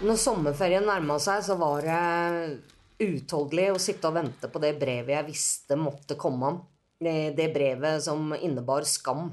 Når 0.00 0.16
sommerferien 0.16 0.86
nærma 0.88 1.18
seg, 1.20 1.42
så 1.44 1.58
var 1.60 1.84
det 1.84 3.04
utholdelig 3.04 3.66
å 3.74 3.80
sitte 3.80 4.08
og 4.08 4.14
vente 4.16 4.48
på 4.48 4.60
det 4.62 4.70
brevet 4.80 5.12
jeg 5.12 5.26
visste 5.26 5.76
måtte 5.76 6.16
komme. 6.16 6.54
Det, 7.00 7.48
brevet 7.52 8.00
som 8.04 8.32
innebar 8.32 8.86
skam. 8.88 9.28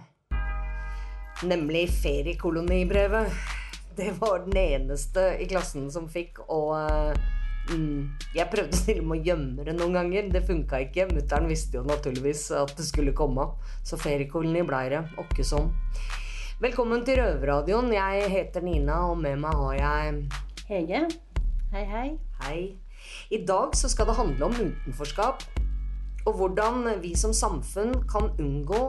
Nemlig 1.48 1.86
feriekolonibrevet. 2.02 3.32
Det 3.96 4.12
var 4.20 4.44
den 4.44 4.60
eneste 4.60 5.24
i 5.40 5.48
klassen 5.48 5.88
som 5.92 6.10
fikk, 6.12 6.42
og 6.52 6.74
eh, 6.76 7.22
mm, 7.72 8.02
jeg 8.36 8.52
prøvde 8.52 8.82
til 8.90 9.00
og 9.02 9.08
med 9.08 9.22
å 9.22 9.28
gjemme 9.30 9.68
det 9.70 9.76
noen 9.78 9.96
ganger. 10.02 10.28
Det 10.36 10.42
funka 10.50 10.82
ikke. 10.90 11.08
Mutter'n 11.14 11.48
visste 11.48 11.80
jo 11.80 11.86
naturligvis 11.88 12.50
at 12.60 12.76
det 12.76 12.90
skulle 12.90 13.16
komme, 13.16 13.54
så 13.88 14.00
feriekoloni 14.00 14.66
blei 14.68 14.90
det. 14.92 15.06
Åkke 15.24 15.48
sånn. 15.48 15.72
Velkommen 16.60 17.08
til 17.08 17.22
Røverradioen. 17.22 17.88
Jeg 17.96 18.28
heter 18.36 18.68
Nina, 18.68 19.06
og 19.08 19.16
med 19.24 19.40
meg 19.46 19.64
har 19.64 19.80
jeg 19.80 20.28
Hege. 20.68 21.06
Hei, 21.72 21.84
hei. 21.88 22.08
Hei. 22.44 22.62
I 23.32 23.38
dag 23.48 23.72
så 23.80 23.88
skal 23.88 24.10
det 24.10 24.18
handle 24.18 24.50
om 24.50 24.58
utenforskap. 24.58 25.46
Og 26.28 26.34
hvordan 26.36 26.90
vi 27.00 27.14
som 27.16 27.32
samfunn 27.32 27.94
kan 28.12 28.34
unngå 28.36 28.82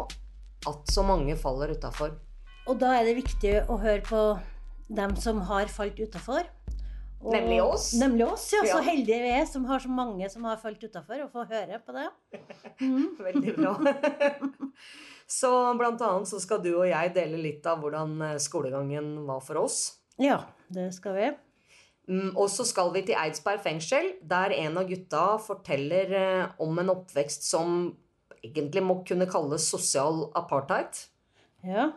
at 0.66 0.90
så 0.90 1.04
mange 1.06 1.36
faller 1.38 1.70
utafor. 1.70 2.16
Og 2.66 2.82
da 2.82 2.96
er 2.96 3.06
det 3.06 3.14
viktig 3.20 3.54
å 3.70 3.78
høre 3.78 4.02
på 4.02 4.24
dem 4.90 5.14
som 5.22 5.38
har 5.46 5.70
falt 5.70 6.02
utafor. 6.02 6.50
Nemlig 7.22 7.62
oss. 7.62 7.92
Nemlig 7.94 8.26
oss, 8.26 8.50
ja. 8.58 8.66
Så 8.66 8.82
heldige 8.82 9.22
vi 9.22 9.32
er 9.38 9.46
som 9.46 9.70
har 9.70 9.78
så 9.78 9.94
mange 10.02 10.26
som 10.34 10.50
har 10.50 10.58
falt 10.58 10.82
utafor, 10.82 11.28
og 11.28 11.30
får 11.30 11.50
høre 11.54 11.78
på 11.86 11.94
det. 11.94 12.10
Veldig 13.30 13.58
bra. 13.62 13.78
så 15.38 15.56
blant 15.78 16.02
annet 16.10 16.34
så 16.34 16.42
skal 16.42 16.58
du 16.66 16.72
og 16.74 16.88
jeg 16.90 17.14
dele 17.14 17.38
litt 17.38 17.70
av 17.70 17.86
hvordan 17.86 18.32
skolegangen 18.42 19.20
var 19.30 19.46
for 19.46 19.68
oss. 19.68 19.84
Ja, 20.18 20.42
det 20.74 20.90
skal 20.98 21.22
vi. 21.22 21.36
Mm, 22.08 22.32
Og 22.36 22.48
så 22.48 22.64
skal 22.64 22.92
vi 22.94 23.02
til 23.04 23.18
Eidsberg 23.20 23.60
fengsel, 23.60 24.14
der 24.24 24.54
en 24.56 24.80
av 24.80 24.88
gutta 24.88 25.24
forteller 25.44 26.14
eh, 26.16 26.54
om 26.64 26.78
en 26.80 26.94
oppvekst 26.94 27.44
som 27.44 27.92
egentlig 28.40 28.82
må 28.84 29.02
kunne 29.08 29.28
kalles 29.28 29.66
sosial 29.68 30.30
apartheid. 30.38 30.96
Ja. 31.66 31.90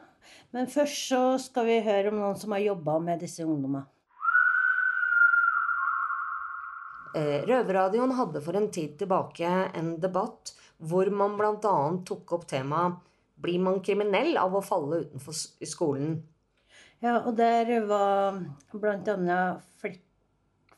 Men 0.52 0.68
først 0.68 1.08
så 1.08 1.22
skal 1.40 1.68
vi 1.70 1.80
høre 1.86 2.12
om 2.12 2.20
noen 2.20 2.38
som 2.38 2.52
har 2.52 2.64
jobba 2.64 2.98
med 3.00 3.24
disse 3.24 3.46
ungdommene. 3.48 3.86
Eh, 7.16 7.44
Røverradioen 7.48 8.14
hadde 8.16 8.42
for 8.44 8.56
en 8.56 8.70
tid 8.72 8.98
tilbake 9.00 9.48
en 9.48 9.96
debatt 10.00 10.54
hvor 10.82 11.10
man 11.14 11.38
bl.a. 11.40 11.78
tok 12.08 12.36
opp 12.38 12.46
temaet 12.48 13.00
'Blir 13.42 13.60
man 13.60 13.80
kriminell 13.82 14.38
av 14.38 14.54
å 14.54 14.62
falle 14.64 15.02
utenfor 15.06 15.34
skolen?' 15.66 16.22
Ja, 17.02 17.18
og 17.26 17.34
der 17.38 17.86
var 17.90 18.38
annet 18.38 19.62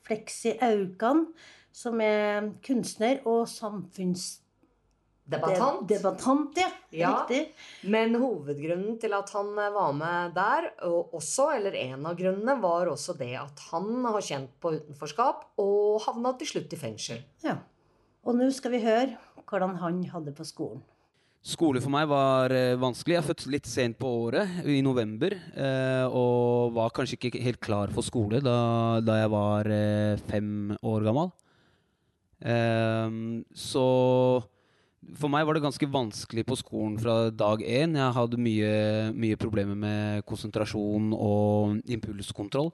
Fleksi 0.03 0.57
Aukan, 0.63 1.27
som 1.73 2.01
er 2.03 2.51
kunstner 2.63 3.21
og 3.27 3.47
samfunnsdebattant. 3.49 5.89
Debattant. 5.89 6.57
ja. 6.59 6.69
Ja. 6.93 7.23
Riktig. 7.23 7.55
Men 7.89 8.13
hovedgrunnen 8.21 8.99
til 9.01 9.15
at 9.17 9.31
han 9.33 9.47
eh, 9.57 9.71
var 9.73 9.95
med 9.97 10.35
der, 10.35 10.67
og 10.85 11.13
også, 11.17 11.47
eller 11.57 11.73
en 11.79 12.05
av 12.05 12.13
grunnene, 12.19 12.61
var 12.61 12.87
også 12.91 13.13
det 13.19 13.33
at 13.39 13.59
han 13.71 14.05
har 14.05 14.21
kjent 14.21 14.51
på 14.61 14.67
utenforskap 14.77 15.37
og 15.63 16.01
havna 16.05 16.29
til 16.39 16.47
slutt 16.53 16.75
i 16.75 16.81
fengsel. 16.83 17.19
Ja. 17.45 17.55
Og 18.23 18.31
nå 18.39 18.47
skal 18.55 18.71
vi 18.75 18.83
høre 18.83 19.11
hvordan 19.49 19.73
han 19.81 19.95
hadde 20.11 20.31
på 20.35 20.43
skolen. 20.47 20.81
Skole 21.43 21.81
for 21.83 21.91
meg 21.91 22.05
var 22.07 22.53
eh, 22.55 22.77
vanskelig. 22.79 23.17
Jeg 23.17 23.19
er 23.19 23.25
født 23.27 23.45
litt 23.51 23.65
sent 23.67 23.97
på 23.99 24.07
året, 24.29 24.61
i 24.63 24.77
november. 24.79 25.33
Eh, 25.59 26.05
og 26.07 26.71
var 26.77 26.93
kanskje 26.95 27.17
ikke 27.17 27.41
helt 27.43 27.59
klar 27.59 27.91
for 27.91 28.07
skole 28.07 28.39
da, 28.39 29.01
da 29.03 29.17
jeg 29.19 29.31
var 29.33 29.67
eh, 29.67 30.23
fem 30.31 30.71
år 30.79 31.03
gammel. 31.09 31.33
Så 33.55 33.83
for 35.15 35.31
meg 35.31 35.45
var 35.47 35.55
det 35.55 35.63
ganske 35.63 35.87
vanskelig 35.87 36.43
på 36.47 36.57
skolen 36.59 36.97
fra 36.99 37.29
dag 37.31 37.63
én. 37.63 37.95
Jeg 37.99 38.15
hadde 38.17 38.39
mye, 38.39 38.73
mye 39.15 39.39
problemer 39.39 39.79
med 39.79 40.25
konsentrasjon 40.27 41.13
og 41.15 41.79
impulskontroll. 41.87 42.71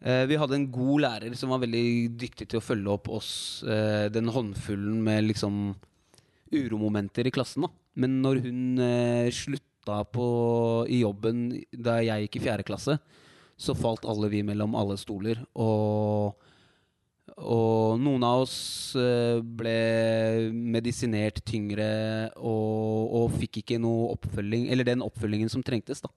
Vi 0.00 0.40
hadde 0.40 0.56
en 0.56 0.70
god 0.72 1.04
lærer 1.04 1.36
som 1.36 1.52
var 1.52 1.60
veldig 1.60 1.84
dyktig 2.22 2.48
til 2.48 2.60
å 2.60 2.64
følge 2.64 2.94
opp 2.94 3.12
oss, 3.12 3.34
den 3.60 4.32
håndfullen 4.32 5.04
med 5.04 5.28
liksom 5.28 5.74
uromomenter 6.54 7.26
i 7.26 7.32
klassen. 7.34 7.66
da. 7.66 7.72
Men 8.00 8.20
når 8.24 8.42
hun 8.46 8.84
eh, 8.84 9.30
slutta 9.34 10.02
på, 10.12 10.26
i 10.88 11.02
jobben 11.02 11.48
da 11.72 11.98
jeg 12.04 12.26
gikk 12.26 12.38
i 12.40 12.44
fjerde 12.46 12.66
klasse, 12.68 12.98
så 13.60 13.76
falt 13.76 14.06
alle 14.08 14.30
vi 14.32 14.42
mellom 14.46 14.76
alle 14.78 14.96
stoler. 15.00 15.42
Og, 15.60 16.36
og 17.36 18.00
noen 18.00 18.24
av 18.24 18.44
oss 18.46 18.58
eh, 18.98 19.40
ble 19.40 20.50
medisinert 20.52 21.42
tyngre 21.44 21.90
og, 22.36 23.16
og 23.20 23.38
fikk 23.40 23.62
ikke 23.62 23.80
noe 23.82 24.14
oppfølging, 24.14 24.70
eller 24.72 24.88
den 24.88 25.04
oppfølgingen 25.04 25.52
som 25.52 25.64
trengtes. 25.66 26.02
da. 26.04 26.12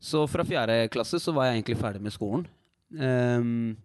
Så 0.00 0.26
fra 0.30 0.44
fjerde 0.46 0.86
klasse 0.92 1.20
så 1.22 1.34
var 1.36 1.48
jeg 1.48 1.58
egentlig 1.58 1.80
ferdig 1.80 2.04
med 2.04 2.14
skolen. 2.14 2.46
Ehm, 2.94 3.76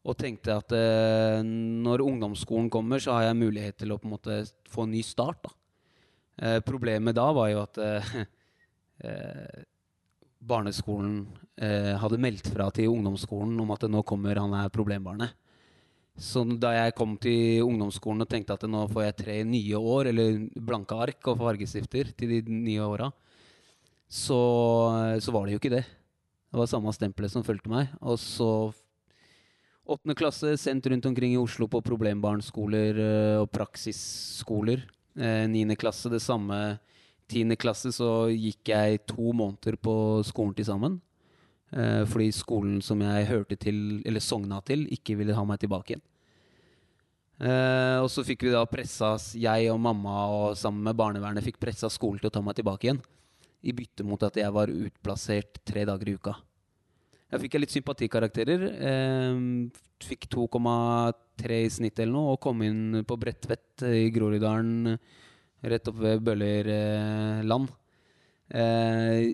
og 0.00 0.16
tenkte 0.16 0.54
at 0.56 0.72
eh, 0.72 1.40
når 1.44 2.04
ungdomsskolen 2.06 2.70
kommer, 2.72 3.02
så 3.02 3.18
har 3.18 3.28
jeg 3.28 3.40
mulighet 3.42 3.82
til 3.82 3.92
å 3.92 3.98
på 4.00 4.08
en 4.08 4.14
måte 4.14 4.38
få 4.72 4.86
en 4.86 4.94
ny 4.94 5.02
start. 5.04 5.42
da. 5.44 5.52
Eh, 6.40 6.60
problemet 6.64 7.16
da 7.18 7.26
var 7.36 7.50
jo 7.52 7.60
at 7.66 7.80
eh, 7.84 8.14
eh, 9.10 9.60
barneskolen 10.40 11.20
eh, 11.60 11.92
hadde 12.00 12.22
meldt 12.22 12.48
fra 12.48 12.70
til 12.72 12.94
ungdomsskolen 12.94 13.60
om 13.60 13.76
at 13.76 13.84
nå 13.92 14.00
kommer 14.08 14.40
han 14.40 14.56
her 14.56 14.72
problembarnet. 14.72 15.36
Så 16.20 16.42
da 16.60 16.72
jeg 16.74 16.96
kom 16.96 17.14
til 17.20 17.62
ungdomsskolen 17.64 18.24
og 18.24 18.28
tenkte 18.28 18.56
at 18.56 18.64
nå 18.68 18.86
får 18.90 19.06
jeg 19.06 19.18
tre 19.20 19.36
nye 19.48 19.78
år, 19.78 20.10
eller 20.10 20.40
blanke 20.56 20.96
ark 20.96 21.28
og 21.32 21.38
fargestifter 21.40 22.10
til 22.16 22.34
de 22.34 22.40
nye 22.48 22.84
åra, 22.84 23.08
så, 24.10 24.40
så 25.22 25.32
var 25.32 25.46
det 25.46 25.54
jo 25.54 25.60
ikke 25.60 25.76
det. 25.76 25.84
Det 26.50 26.58
var 26.58 26.68
samme 26.68 26.92
stempelet 26.92 27.32
som 27.32 27.44
fulgte 27.46 27.70
meg. 27.72 27.92
Og 28.02 28.18
så 28.20 28.50
åttende 29.90 30.14
klasse 30.14 30.56
sendt 30.58 30.86
rundt 30.86 31.06
omkring 31.06 31.34
i 31.34 31.40
Oslo 31.40 31.66
på 31.70 31.82
problembarnskoler 31.84 32.98
eh, 33.00 33.36
og 33.42 33.50
praksisskoler. 33.54 34.84
Eh, 35.18 35.46
Niende 35.50 35.76
klasse 35.78 36.10
det 36.12 36.22
samme. 36.22 36.78
Tiende 37.30 37.58
klasse 37.58 37.92
så 37.94 38.28
gikk 38.30 38.72
jeg 38.72 39.02
to 39.10 39.32
måneder 39.36 39.78
på 39.82 39.94
skolen 40.26 40.54
til 40.56 40.68
sammen. 40.68 40.98
Eh, 41.74 42.04
fordi 42.10 42.30
skolen 42.34 42.78
som 42.82 43.02
jeg 43.02 43.28
hørte 43.30 43.58
til, 43.58 44.00
eller 44.06 44.22
sogna 44.22 44.60
til, 44.66 44.86
ikke 44.94 45.18
ville 45.18 45.36
ha 45.36 45.46
meg 45.46 45.62
tilbake 45.62 45.96
igjen. 45.96 46.06
Og 47.40 48.10
så 48.12 48.20
fikk 48.20 48.42
vi 48.44 48.50
da 48.52 48.60
pressa, 48.68 49.14
jeg 49.40 49.70
og 49.72 49.78
mamma 49.80 50.26
og 50.28 50.58
sammen 50.60 50.84
med 50.84 50.98
barnevernet 50.98 51.46
fikk 51.46 51.56
pressa 51.62 51.88
skolen 51.88 52.20
til 52.20 52.28
å 52.28 52.34
ta 52.34 52.42
meg 52.44 52.58
tilbake 52.58 52.84
igjen. 52.84 52.98
I 53.64 53.72
bytte 53.78 54.04
mot 54.04 54.20
at 54.28 54.36
jeg 54.36 54.52
var 54.52 54.68
utplassert 54.68 55.62
tre 55.64 55.86
dager 55.88 56.10
i 56.12 56.18
uka. 56.20 56.34
Jeg 57.30 57.44
fikk 57.44 57.60
litt 57.60 57.74
sympatikarakterer. 57.74 58.64
Eh, 58.90 59.42
fikk 60.02 60.26
2,3 60.32 61.60
i 61.66 61.70
snitt 61.70 62.00
eller 62.02 62.16
noe, 62.16 62.34
og 62.34 62.42
kom 62.42 62.64
inn 62.66 63.04
på 63.06 63.18
Bredtvet 63.20 63.84
i 63.86 64.08
Groruddalen, 64.14 64.96
rett 65.62 65.90
opp 65.92 66.00
ved 66.02 66.24
Bøllerland. 66.26 67.70
Eh, 68.50 69.30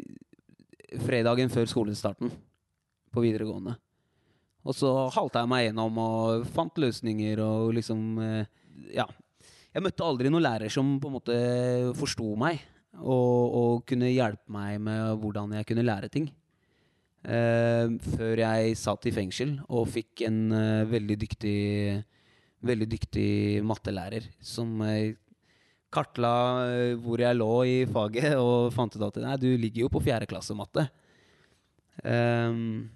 fredagen 1.06 1.52
før 1.52 1.70
skolestarten 1.70 2.30
på 3.14 3.24
videregående. 3.24 3.78
Og 4.66 4.74
så 4.74 4.90
halta 5.14 5.44
jeg 5.44 5.50
meg 5.50 5.68
gjennom 5.68 6.00
og 6.02 6.46
fant 6.52 6.80
løsninger 6.82 7.40
og 7.44 7.76
liksom 7.78 8.18
eh, 8.22 8.44
Ja. 8.98 9.06
Jeg 9.76 9.84
møtte 9.84 10.04
aldri 10.06 10.30
noen 10.32 10.44
lærer 10.44 10.72
som 10.72 10.94
på 10.96 11.10
en 11.10 11.14
måte 11.18 11.34
forsto 11.98 12.30
meg 12.40 12.62
og, 12.96 13.56
og 13.60 13.82
kunne 13.84 14.08
hjelpe 14.08 14.48
meg 14.48 14.78
med 14.80 15.18
hvordan 15.20 15.52
jeg 15.58 15.66
kunne 15.68 15.84
lære 15.84 16.08
ting. 16.12 16.30
Eh, 17.26 17.94
før 18.14 18.38
jeg 18.38 18.74
satt 18.78 19.06
i 19.08 19.12
fengsel 19.14 19.56
og 19.66 19.88
fikk 19.90 20.22
en 20.28 20.42
eh, 20.54 20.84
veldig 20.86 21.16
dyktig 21.24 21.56
Veldig 22.66 22.86
dyktig 22.88 23.62
mattelærer 23.68 24.24
som 24.42 24.80
eh, 24.82 25.12
kartla 25.92 26.30
hvor 27.04 27.20
jeg 27.20 27.36
lå 27.36 27.50
i 27.68 27.74
faget, 27.84 28.32
og 28.42 28.72
fant 28.74 28.96
ut 28.96 29.04
at 29.06 29.18
nei, 29.22 29.34
du 29.38 29.50
ligger 29.60 29.84
jo 29.84 29.90
på 29.92 30.00
fjerde 30.02 30.26
klasse 30.26 30.56
matte. 30.56 30.86
Um, 32.00 32.88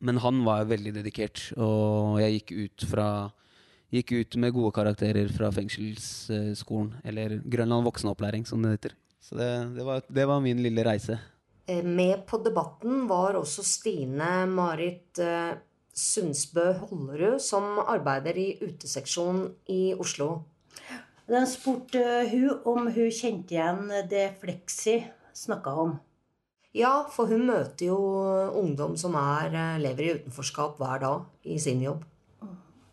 men 0.00 0.22
han 0.22 0.40
var 0.46 0.70
veldig 0.70 0.94
dedikert, 0.96 1.42
og 1.58 2.22
jeg 2.22 2.38
gikk 2.38 2.54
ut, 2.56 2.86
fra, 2.94 3.08
gikk 3.92 4.14
ut 4.14 4.38
med 4.40 4.54
gode 4.54 4.72
karakterer 4.78 5.28
fra 5.34 5.50
fengselsskolen, 5.58 6.94
eller 7.04 7.40
Grønland 7.42 7.90
voksenopplæring, 7.90 8.46
som 8.48 8.64
det 8.64 8.76
heter. 8.78 8.96
Så 9.20 9.36
det, 9.36 9.50
det, 9.76 9.84
var, 9.90 10.06
det 10.08 10.30
var 10.30 10.42
min 10.46 10.62
lille 10.62 10.86
reise. 10.86 11.18
Eh, 11.66 11.84
med 11.84 12.26
på 12.26 12.38
debatten 12.38 13.06
var 13.10 13.34
også 13.34 13.64
Stine 13.66 14.46
Marit 14.46 15.18
eh, 15.18 15.56
Sundsbø 15.96 16.68
Hollerud, 16.78 17.40
som 17.42 17.80
arbeider 17.82 18.38
i 18.38 18.48
uteseksjonen 18.60 19.48
i 19.72 19.94
Oslo. 19.98 20.44
De 21.26 21.40
spurte 21.50 22.02
hun 22.30 22.52
om 22.70 22.86
hun 22.86 23.10
kjente 23.10 23.56
igjen 23.56 23.90
det 24.10 24.28
Fleksi 24.38 25.00
snakka 25.34 25.72
om. 25.86 25.96
Ja, 26.76 27.08
for 27.10 27.26
hun 27.32 27.48
møter 27.48 27.88
jo 27.88 27.98
ungdom 28.60 28.94
som 29.00 29.16
er, 29.18 29.50
eh, 29.50 29.80
lever 29.82 30.06
i 30.06 30.14
utenforskap 30.20 30.78
hver 30.78 31.02
dag 31.02 31.24
i 31.50 31.58
sin 31.58 31.82
jobb. 31.82 32.04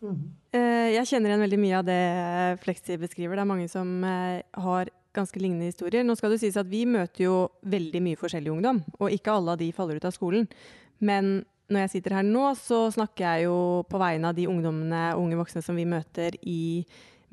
Mm. 0.02 0.34
Jeg 0.54 1.08
kjenner 1.08 1.30
igjen 1.30 1.42
veldig 1.42 1.58
mye 1.58 1.78
av 1.78 1.86
det 1.86 2.02
Fleksi 2.62 2.98
beskriver. 3.00 3.34
Det 3.34 3.42
er 3.42 3.48
mange 3.48 3.70
som 3.70 4.02
har 4.04 4.90
ganske 5.14 5.40
lignende 5.40 5.70
historier. 5.70 6.04
Nå 6.04 6.16
skal 6.18 6.34
det 6.34 6.42
sies 6.42 6.58
at 6.60 6.70
Vi 6.70 6.84
møter 6.90 7.26
jo 7.26 7.34
veldig 7.62 8.02
mye 8.04 8.20
forskjellig 8.20 8.52
ungdom, 8.52 8.82
og 8.98 9.14
ikke 9.14 9.34
alle 9.34 9.54
av 9.54 9.60
de 9.62 9.72
faller 9.72 10.00
ut 10.00 10.08
av 10.08 10.14
skolen. 10.16 10.48
Men 11.04 11.44
når 11.72 11.86
jeg 11.86 11.92
sitter 11.94 12.18
her 12.18 12.26
nå, 12.26 12.44
så 12.60 12.86
snakker 12.92 13.24
jeg 13.24 13.46
jo 13.46 13.56
på 13.88 14.00
vegne 14.00 14.30
av 14.30 14.36
de 14.36 14.46
ungdommene 14.50 15.06
og 15.14 15.24
unge 15.24 15.40
voksne 15.40 15.64
som 15.64 15.78
vi 15.78 15.86
møter 15.88 16.36
i 16.42 16.84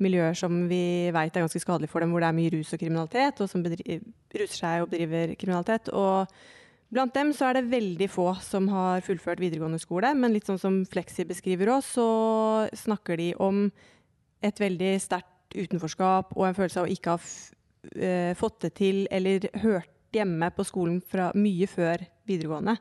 miljøer 0.02 0.34
som 0.34 0.64
vi 0.70 1.10
vet 1.14 1.36
er 1.36 1.44
ganske 1.44 1.60
skadelige 1.62 1.92
for 1.92 2.02
dem, 2.02 2.12
hvor 2.12 2.24
det 2.24 2.30
er 2.30 2.36
mye 2.38 2.52
rus 2.54 2.72
og 2.74 2.80
kriminalitet, 2.80 3.42
og 3.42 3.50
som 3.50 3.62
ruser 3.62 4.56
seg 4.56 4.82
og 4.82 4.90
bedriver 4.90 5.34
kriminalitet. 5.38 5.92
Og 5.94 6.32
blant 6.92 7.14
dem 7.14 7.32
så 7.36 7.50
er 7.50 7.60
det 7.60 7.70
veldig 7.72 8.08
få 8.10 8.28
som 8.44 8.68
har 8.72 9.04
fullført 9.06 9.42
videregående 9.42 9.80
skole, 9.82 10.14
men 10.18 10.34
litt 10.34 10.48
sånn 10.48 10.60
som 10.60 10.82
Fleksi 10.88 11.26
beskriver 11.28 11.74
òg, 11.76 11.84
så 11.86 12.08
snakker 12.84 13.20
de 13.20 13.32
om 13.38 13.66
et 14.42 14.58
veldig 14.58 14.96
sterkt 15.02 15.28
utenforskap 15.54 16.32
og 16.34 16.46
en 16.48 16.56
følelse 16.56 16.80
av 16.80 16.88
å 16.88 16.92
ikke 16.92 17.14
ha 17.14 17.20
uh, 17.96 18.32
fått 18.38 18.60
det 18.66 18.74
til 18.78 19.04
eller 19.10 19.48
hørt 19.62 19.90
hjemme 20.12 20.50
på 20.52 20.64
skolen 20.66 21.00
fra 21.00 21.30
mye 21.38 21.68
før 21.70 22.04
videregående. 22.28 22.76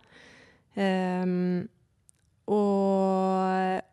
Um, 0.75 1.63
og 2.51 3.87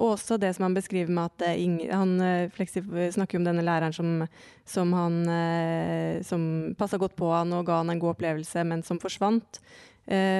og 0.00 0.14
også 0.14 0.38
det 0.40 0.54
som 0.56 0.64
han 0.64 0.72
beskriver 0.72 1.12
med 1.12 1.28
at 1.28 1.42
uh, 1.44 1.90
han 1.92 2.14
uh, 2.24 3.10
snakker 3.12 3.36
om 3.36 3.44
denne 3.44 3.64
læreren 3.66 3.92
som, 3.92 4.24
som 4.64 4.94
han 4.96 5.18
som 6.24 6.42
passa 6.78 6.96
godt 6.96 7.18
på 7.18 7.28
han 7.34 7.52
og 7.52 7.66
ga 7.68 7.82
han 7.82 7.92
en 7.92 8.00
god 8.00 8.14
opplevelse, 8.14 8.64
men 8.64 8.82
som 8.82 9.00
forsvant. 9.02 9.60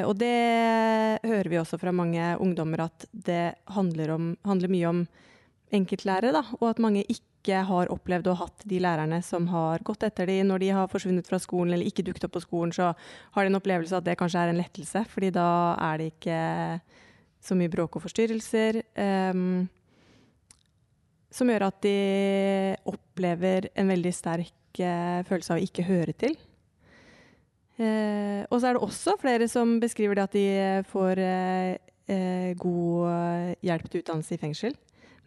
og 0.06 0.14
det 0.18 1.20
hører 1.22 1.48
vi 1.48 1.58
også 1.60 1.78
fra 1.78 1.92
mange 1.92 2.36
ungdommer 2.40 2.86
at 2.86 3.04
det 3.12 3.54
handler, 3.68 4.10
om, 4.10 4.36
handler 4.44 4.72
mye 4.72 4.88
om 4.88 5.02
enkeltlærere, 5.70 6.32
da, 6.32 6.42
og 6.58 6.70
at 6.70 6.80
mange 6.82 7.04
ikke 7.04 7.29
har 7.48 7.88
opplevd 7.88 8.26
ha 8.28 8.34
hatt 8.42 8.64
de 8.68 8.78
lærerne 8.82 9.22
som 9.24 9.46
har 9.48 9.80
gått 9.86 10.02
etter 10.04 10.28
de 10.28 10.42
når 10.44 10.58
de 10.60 10.70
har 10.76 10.90
forsvunnet 10.92 11.26
fra 11.26 11.38
skolen 11.40 11.72
eller 11.74 11.88
ikke 11.88 12.04
dukket 12.04 12.26
opp 12.28 12.34
på 12.36 12.42
skolen, 12.44 12.72
så 12.72 12.92
har 13.32 13.42
de 13.42 13.48
en 13.48 13.58
opplevelse 13.58 13.96
at 13.96 14.04
det 14.04 14.18
kanskje 14.20 14.42
er 14.42 14.52
en 14.52 14.60
lettelse, 14.60 15.04
fordi 15.08 15.30
da 15.34 15.48
er 15.80 15.98
det 15.98 16.10
ikke 16.12 16.40
så 17.40 17.56
mye 17.56 17.72
bråk 17.72 17.96
og 17.96 18.04
forstyrrelser. 18.04 18.82
Um, 19.00 19.68
som 21.30 21.50
gjør 21.50 21.68
at 21.68 21.78
de 21.86 21.96
opplever 22.90 23.70
en 23.78 23.90
veldig 23.90 24.12
sterk 24.14 24.82
uh, 24.82 25.20
følelse 25.28 25.54
av 25.54 25.60
å 25.60 25.66
ikke 25.66 25.86
høre 25.88 26.14
til. 26.18 26.36
Uh, 27.80 28.44
og 28.50 28.58
så 28.58 28.68
er 28.68 28.76
det 28.76 28.84
også 28.84 29.16
flere 29.20 29.48
som 29.48 29.78
beskriver 29.80 30.18
det 30.18 30.26
at 30.28 30.36
de 30.36 30.48
får 30.90 31.22
uh, 31.24 32.52
god 32.58 33.54
hjelp 33.62 33.86
til 33.86 34.02
utdannelse 34.02 34.34
i 34.34 34.40
fengsel, 34.42 34.74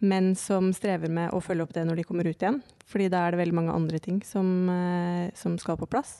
men 0.02 0.34
som 0.38 0.72
strever 0.76 1.12
med 1.12 1.32
å 1.32 1.42
følge 1.44 1.64
opp 1.64 1.74
det 1.76 1.84
når 1.86 2.00
de 2.00 2.06
kommer 2.08 2.26
ut 2.28 2.40
igjen. 2.40 2.62
Fordi 2.90 3.10
da 3.12 3.24
er 3.24 3.34
det 3.34 3.42
veldig 3.44 3.56
mange 3.56 3.74
andre 3.74 4.00
ting 4.02 4.18
som, 4.26 4.68
som 5.38 5.54
skal 5.60 5.78
på 5.80 5.88
plass. 5.88 6.18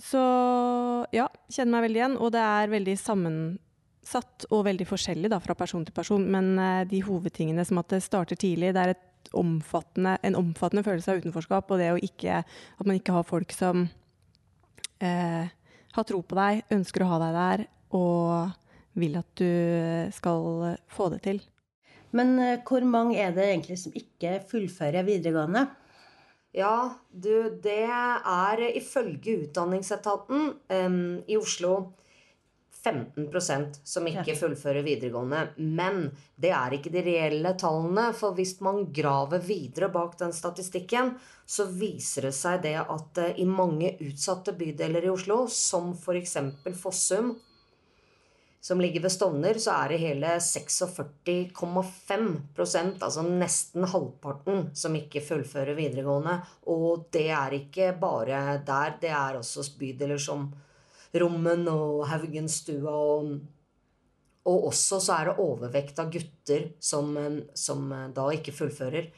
Så 0.00 0.20
ja, 1.12 1.26
kjenner 1.52 1.76
meg 1.76 1.88
veldig 1.88 2.00
igjen. 2.00 2.16
Og 2.20 2.32
det 2.34 2.42
er 2.42 2.72
veldig 2.72 2.96
sammensatt 3.00 4.46
og 4.50 4.64
veldig 4.68 4.86
forskjellig 4.88 5.30
da, 5.32 5.40
fra 5.44 5.56
person 5.58 5.84
til 5.86 5.96
person. 5.96 6.24
Men 6.32 6.54
uh, 6.56 6.88
de 6.88 7.02
hovedtingene 7.04 7.64
som 7.68 7.82
at 7.82 7.92
det 7.92 8.02
starter 8.04 8.40
tidlig, 8.40 8.72
det 8.76 8.86
er 8.86 8.96
omfattende, 9.36 10.16
en 10.24 10.38
omfattende 10.38 10.84
følelse 10.86 11.12
av 11.12 11.20
utenforskap. 11.20 11.70
Og 11.70 11.82
det 11.82 11.92
ikke, 12.08 12.40
at 12.42 12.88
man 12.88 13.00
ikke 13.00 13.18
har 13.18 13.28
folk 13.28 13.52
som 13.56 13.86
uh, 15.04 15.44
har 15.90 16.08
tro 16.08 16.22
på 16.24 16.40
deg, 16.40 16.64
ønsker 16.72 17.04
å 17.04 17.12
ha 17.12 17.22
deg 17.26 17.38
der 17.40 17.68
og 17.96 18.56
vil 19.00 19.16
at 19.18 19.28
du 19.38 20.10
skal 20.14 20.76
få 20.90 21.08
det 21.12 21.24
til. 21.26 21.40
Men 22.16 22.34
uh, 22.38 22.56
hvor 22.66 22.86
mange 22.86 23.20
er 23.20 23.34
det 23.36 23.46
egentlig 23.50 23.78
som 23.82 23.94
ikke 23.96 24.40
fullfører 24.50 25.06
videregående? 25.06 25.66
Ja, 26.56 26.90
du, 27.10 27.60
det 27.62 27.84
er 27.86 28.64
ifølge 28.74 29.36
Utdanningsetaten 29.44 30.48
um, 30.50 31.02
i 31.30 31.38
Oslo 31.38 31.74
15% 32.84 33.80
som 33.84 34.06
ikke 34.08 34.34
fullfører 34.38 34.84
videregående. 34.84 35.42
Men 35.58 36.06
det 36.40 36.52
er 36.56 36.76
ikke 36.76 36.92
de 36.94 37.02
reelle 37.04 37.52
tallene. 37.60 38.08
For 38.16 38.36
hvis 38.36 38.56
man 38.64 38.86
graver 38.94 39.42
videre 39.44 39.90
bak 39.92 40.16
den 40.20 40.32
statistikken, 40.36 41.14
så 41.44 41.68
viser 41.68 42.28
det 42.28 42.34
seg 42.36 42.64
det 42.64 42.78
at 42.80 43.20
eh, 43.20 43.42
i 43.42 43.46
mange 43.48 43.92
utsatte 44.06 44.54
bydeler 44.56 45.06
i 45.06 45.12
Oslo, 45.12 45.44
som 45.52 45.92
f.eks. 45.96 46.36
Fossum, 46.80 47.34
som 48.60 48.80
ligger 48.80 49.00
ved 49.00 49.12
Stovner, 49.12 49.58
så 49.58 49.70
er 49.72 49.88
det 49.88 49.98
hele 50.02 50.26
46,5% 50.44 53.00
altså 53.00 53.22
nesten 53.24 53.84
halvparten, 53.88 54.66
som 54.76 54.96
ikke 54.98 55.22
fullfører 55.24 55.74
videregående. 55.78 56.34
Og 56.68 57.06
det 57.14 57.30
er 57.32 57.52
ikke 57.56 57.96
bare 58.00 58.58
der. 58.66 58.96
Det 59.00 59.08
er 59.08 59.36
også 59.38 59.78
bydeler 59.80 60.18
som 60.20 60.52
Rommen 61.16 61.68
og 61.72 62.08
Haugenstua. 62.12 62.92
Og, 62.92 63.40
og 64.44 64.66
også 64.68 65.00
så 65.00 65.12
er 65.16 65.24
det 65.30 65.40
overvekt 65.40 65.98
av 66.02 66.10
gutter 66.12 66.76
som, 66.84 67.16
som 67.56 67.88
da 68.12 68.28
ikke 68.36 68.52
fullfører. 68.52 69.08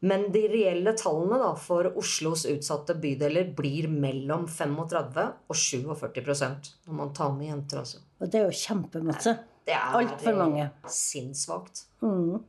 Men 0.00 0.30
de 0.32 0.46
reelle 0.48 0.94
tallene 0.96 1.36
da, 1.42 1.50
for 1.60 1.90
Oslos 2.00 2.46
utsatte 2.48 2.94
bydeler 3.00 3.50
blir 3.56 3.88
mellom 3.92 4.46
35 4.48 5.26
og 5.50 5.58
47% 5.58 6.70
når 6.86 6.96
man 7.02 7.12
tar 7.16 7.34
med 7.36 7.50
jenter. 7.50 7.82
altså. 7.82 8.00
Og 8.20 8.30
det 8.32 8.40
er 8.40 8.46
jo 8.48 8.60
kjempemasse. 8.62 9.36
Det 9.68 9.76
er 9.76 9.98
Altfor 9.98 10.38
mange. 10.38 10.70
Sinnssvakt. 10.88 11.84
Mm. 12.00 12.40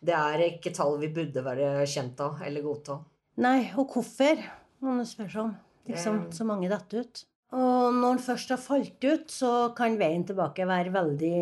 Det 0.00 0.14
er 0.16 0.44
ikke 0.46 0.72
tall 0.76 1.00
vi 1.02 1.10
burde 1.12 1.42
være 1.44 1.72
kjent 1.90 2.22
av 2.22 2.38
eller 2.46 2.64
godta. 2.64 3.00
Nei, 3.42 3.58
og 3.80 3.90
hvorfor? 3.96 4.46
må 4.80 4.94
man 4.96 5.08
spørre 5.08 5.32
seg 5.32 5.42
om. 5.42 5.52
Liksom, 5.90 6.22
så 6.32 6.46
mange 6.48 6.70
detter 6.70 7.04
ut. 7.04 7.22
Og 7.56 7.96
når 7.96 8.14
den 8.14 8.22
først 8.22 8.52
har 8.54 8.60
falt 8.62 9.04
ut, 9.04 9.32
så 9.32 9.52
kan 9.76 9.98
veien 10.00 10.24
tilbake 10.28 10.66
være 10.68 10.92
veldig 10.94 11.36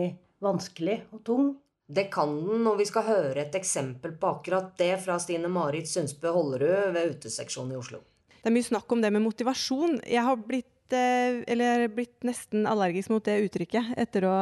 vanskelig 0.45 1.03
og 1.13 1.23
tung. 1.27 1.49
Det 1.89 2.11
kan 2.13 2.35
den, 2.45 2.67
og 2.69 2.77
vi 2.77 2.85
skal 2.85 3.07
høre 3.07 3.47
et 3.47 3.55
eksempel 3.57 4.13
på 4.21 4.29
akkurat 4.35 4.75
det 4.77 4.93
fra 5.01 5.17
Stine 5.23 5.49
Marit 5.49 5.89
Sundsbø 5.89 6.35
Hollerud 6.35 6.93
ved 6.93 7.15
Uteseksjonen 7.15 7.73
i 7.73 7.79
Oslo. 7.81 8.03
Det 8.39 8.51
er 8.51 8.55
mye 8.55 8.67
snakk 8.67 8.93
om 8.93 9.01
det 9.01 9.11
med 9.15 9.25
motivasjon. 9.25 9.97
Jeg 10.05 10.25
har 10.27 10.37
blitt, 10.37 10.93
eh, 10.93 11.41
eller 11.49 11.89
blitt 11.89 12.29
nesten 12.29 12.69
allergisk 12.69 13.09
mot 13.09 13.25
det 13.25 13.41
uttrykket 13.47 13.95
etter 13.97 14.29
å 14.29 14.37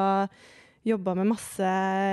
jobba 0.87 1.15
med 1.15 1.31
masse 1.31 1.71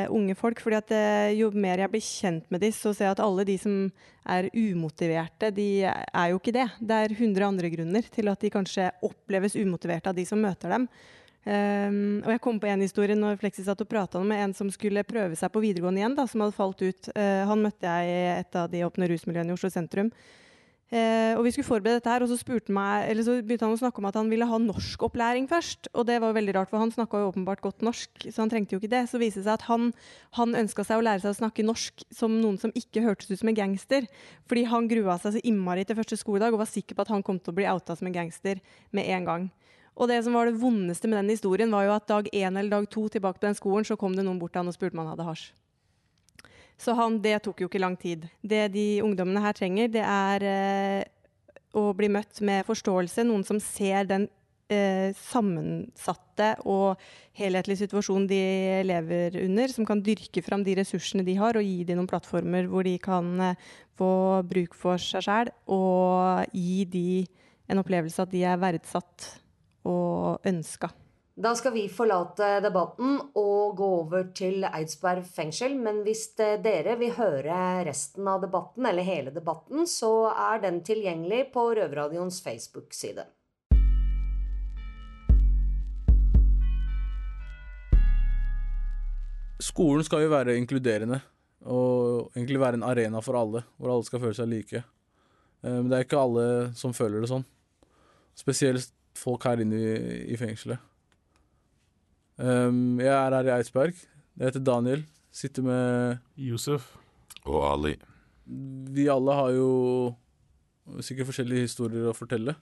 unge 0.09 0.35
folk. 0.35 0.61
fordi 0.61 0.77
at 0.77 0.91
eh, 0.91 1.33
Jo 1.39 1.49
mer 1.51 1.81
jeg 1.81 1.89
blir 1.89 2.01
kjent 2.01 2.45
med 2.51 2.61
dem, 2.61 2.71
så 2.71 2.93
ser 2.93 3.09
jeg 3.09 3.17
at 3.17 3.25
alle 3.25 3.43
de 3.43 3.57
som 3.57 3.91
er 4.25 4.49
umotiverte, 4.53 5.51
de 5.51 5.83
er 5.83 6.29
jo 6.29 6.37
ikke 6.37 6.53
det. 6.53 6.69
Det 6.79 6.93
er 6.93 7.09
100 7.09 7.47
andre 7.47 7.69
grunner 7.69 8.01
til 8.01 8.29
at 8.29 8.39
de 8.39 8.53
kanskje 8.53 8.91
oppleves 9.01 9.57
umotiverte 9.57 10.09
av 10.09 10.15
de 10.15 10.25
som 10.25 10.41
møter 10.41 10.69
dem. 10.69 10.87
Um, 11.43 12.21
og 12.23 12.29
jeg 12.31 12.39
kom 12.39 12.59
på 12.61 12.69
en 12.71 12.83
historie 12.85 13.17
når 13.19 13.35
Fleksi 13.41 13.65
satt 13.65 13.81
og 13.83 13.89
prata 13.91 14.21
med 14.23 14.39
en 14.39 14.53
som 14.55 14.69
skulle 14.71 15.03
prøve 15.03 15.35
seg 15.35 15.51
på 15.51 15.63
videregående 15.65 15.99
igjen, 15.99 16.15
da, 16.15 16.23
som 16.29 16.45
hadde 16.45 16.55
falt 16.55 16.79
ut. 16.79 17.09
Uh, 17.17 17.43
han 17.49 17.65
møtte 17.65 17.83
jeg 17.83 18.13
i 18.13 18.21
et 18.37 18.55
av 18.61 18.71
de 18.71 18.85
åpne 18.87 19.09
rusmiljøene 19.11 19.51
i 19.51 19.57
Oslo 19.57 19.71
sentrum. 19.73 20.13
Uh, 20.93 21.33
og 21.39 21.41
vi 21.47 21.51
skulle 21.51 21.65
forberede 21.65 21.97
dette 21.97 22.11
her, 22.11 22.21
og 22.21 22.29
så, 22.29 22.37
meg, 22.71 23.09
så, 23.25 23.35
begynte 23.41 23.65
han 23.65 23.73
å 23.73 23.79
snakke 23.81 23.97
om 23.99 24.07
at 24.07 24.17
han 24.19 24.29
ville 24.29 24.45
ha 24.47 24.59
norskopplæring 24.61 25.49
først. 25.49 25.89
Og 25.97 26.05
det 26.07 26.19
var 26.21 26.31
jo 26.31 26.37
veldig 26.37 26.53
rart, 26.55 26.71
for 26.71 26.79
han 26.79 26.93
snakka 26.93 27.19
jo 27.19 27.31
åpenbart 27.31 27.63
godt 27.65 27.83
norsk, 27.83 28.27
så 28.29 28.43
han 28.43 28.53
trengte 28.53 28.77
jo 28.77 28.79
ikke 28.79 28.91
det. 28.93 29.01
Så 29.11 29.19
viste 29.19 29.41
det 29.41 29.47
seg 29.49 29.57
at 29.57 29.65
han, 29.67 29.89
han 30.37 30.53
ønska 30.61 30.85
seg 30.87 31.01
å 31.01 31.05
lære 31.09 31.25
seg 31.25 31.33
å 31.33 31.39
snakke 31.41 31.65
norsk 31.65 32.05
som 32.13 32.37
noen 32.37 32.61
som 32.61 32.71
ikke 32.77 33.03
hørtes 33.03 33.33
ut 33.33 33.41
som 33.41 33.51
en 33.51 33.57
gangster. 33.57 34.07
Fordi 34.47 34.63
han 34.69 34.87
grua 34.91 35.17
seg 35.19 35.35
så 35.35 35.43
innmari 35.43 35.83
til 35.89 35.97
første 35.97 36.19
skoledag 36.21 36.55
og 36.55 36.61
var 36.61 36.71
sikker 36.71 36.95
på 36.95 37.03
at 37.03 37.11
han 37.11 37.25
kom 37.25 37.41
til 37.41 37.51
å 37.51 37.57
bli 37.57 37.67
outa 37.73 37.97
som 37.97 38.07
en 38.07 38.15
gangster 38.21 38.63
med 38.93 39.11
en 39.17 39.27
gang. 39.27 39.51
Og 39.93 40.09
det 40.09 40.19
som 40.25 40.33
var 40.33 40.49
det 40.49 40.57
vondeste 40.57 41.09
med 41.09 41.19
den 41.21 41.33
historien, 41.35 41.73
var 41.73 41.85
jo 41.85 41.95
at 41.95 42.07
dag 42.09 42.29
én 42.33 42.57
eller 42.57 42.79
dag 42.79 42.89
to 42.89 43.05
tilbake 43.13 43.39
på 43.39 43.47
den 43.47 43.57
skolen, 43.57 43.85
så 43.85 43.97
kom 43.99 44.15
det 44.17 44.25
noen 44.25 44.39
bort 44.41 44.55
til 44.55 44.63
han 44.63 44.71
og 44.71 44.75
spurte 44.75 44.97
om 44.97 45.03
han 45.03 45.13
hadde 45.13 45.27
hasj. 45.27 45.51
Så 46.81 46.95
han, 46.97 47.19
det 47.21 47.37
tok 47.45 47.61
jo 47.61 47.69
ikke 47.69 47.81
lang 47.81 47.95
tid. 47.99 48.25
Det 48.41 48.65
de 48.73 48.87
ungdommene 49.05 49.43
her 49.43 49.53
trenger, 49.55 49.91
det 49.93 50.01
er 50.03 50.45
eh, 50.49 51.03
å 51.77 51.91
bli 51.95 52.09
møtt 52.11 52.41
med 52.45 52.65
forståelse. 52.67 53.25
Noen 53.27 53.45
som 53.47 53.59
ser 53.61 54.09
den 54.09 54.25
eh, 54.73 55.13
sammensatte 55.17 56.55
og 56.69 57.01
helhetlige 57.37 57.85
situasjonen 57.85 58.25
de 58.29 58.41
lever 58.89 59.37
under, 59.45 59.69
som 59.71 59.87
kan 59.87 60.01
dyrke 60.03 60.43
fram 60.45 60.65
de 60.65 60.75
ressursene 60.81 61.25
de 61.25 61.37
har, 61.37 61.57
og 61.57 61.69
gi 61.69 61.85
dem 61.87 62.01
noen 62.01 62.09
plattformer 62.09 62.67
hvor 62.71 62.89
de 62.89 62.97
kan 63.01 63.31
eh, 63.51 63.71
få 63.99 64.41
bruk 64.49 64.75
for 64.77 65.01
seg 65.01 65.25
sjæl, 65.27 65.53
og 65.71 66.49
gi 66.57 66.83
de 66.89 67.07
en 67.71 67.79
opplevelse 67.79 68.25
at 68.25 68.33
de 68.33 68.43
er 68.49 68.59
verdsatt 68.59 69.29
og 69.83 70.45
ønska. 70.47 70.89
Da 71.33 71.55
skal 71.57 71.73
vi 71.73 71.87
forlate 71.89 72.59
debatten 72.61 73.15
og 73.33 73.71
gå 73.79 73.87
over 74.03 74.27
til 74.37 74.67
Eidsberg 74.67 75.23
fengsel. 75.25 75.73
Men 75.81 76.03
hvis 76.05 76.27
eh, 76.37 76.59
dere 76.61 76.93
vil 76.99 77.15
høre 77.17 77.81
resten 77.87 78.27
av 78.29 78.43
debatten, 78.43 78.85
eller 78.85 79.07
hele 79.07 79.33
debatten, 79.33 79.87
så 79.89 80.29
er 80.29 80.61
den 80.61 80.83
tilgjengelig 80.85 81.47
på 81.55 81.65
Røverradioens 81.73 82.37
Facebook-side. 82.45 83.25
Skolen 89.63 90.05
skal 90.05 90.27
jo 90.27 90.33
være 90.35 90.59
inkluderende 90.59 91.23
og 91.65 92.33
egentlig 92.35 92.59
være 92.61 92.77
en 92.77 92.85
arena 92.85 93.21
for 93.23 93.39
alle, 93.39 93.63
hvor 93.79 93.95
alle 93.95 94.05
skal 94.05 94.21
føle 94.21 94.37
seg 94.37 94.53
like. 94.53 94.85
Eh, 95.65 95.79
Men 95.81 95.89
det 95.89 95.97
er 95.97 96.05
ikke 96.05 96.21
alle 96.21 96.49
som 96.77 96.93
føler 96.93 97.25
det 97.25 97.33
sånn. 97.33 97.47
Spesielt 98.37 98.93
folk 99.17 99.45
her 99.47 99.61
inne 99.63 99.77
i, 99.79 100.17
i 100.33 100.39
fengselet. 100.39 100.81
Um, 102.37 102.99
jeg 102.99 103.13
er 103.13 103.37
her 103.37 103.49
i 103.49 103.53
Eidsberg. 103.57 103.93
Jeg 104.37 104.49
heter 104.49 104.63
Daniel. 104.65 105.05
Sitter 105.33 105.65
med 105.65 106.17
Josef. 106.37 106.95
Og 107.45 107.61
Ali. 107.71 107.95
Vi 108.93 109.07
alle 109.11 109.37
har 109.37 109.53
jo 109.55 109.69
sikkert 111.01 111.29
forskjellige 111.29 111.67
historier 111.67 112.09
å 112.09 112.17
fortelle. 112.17 112.55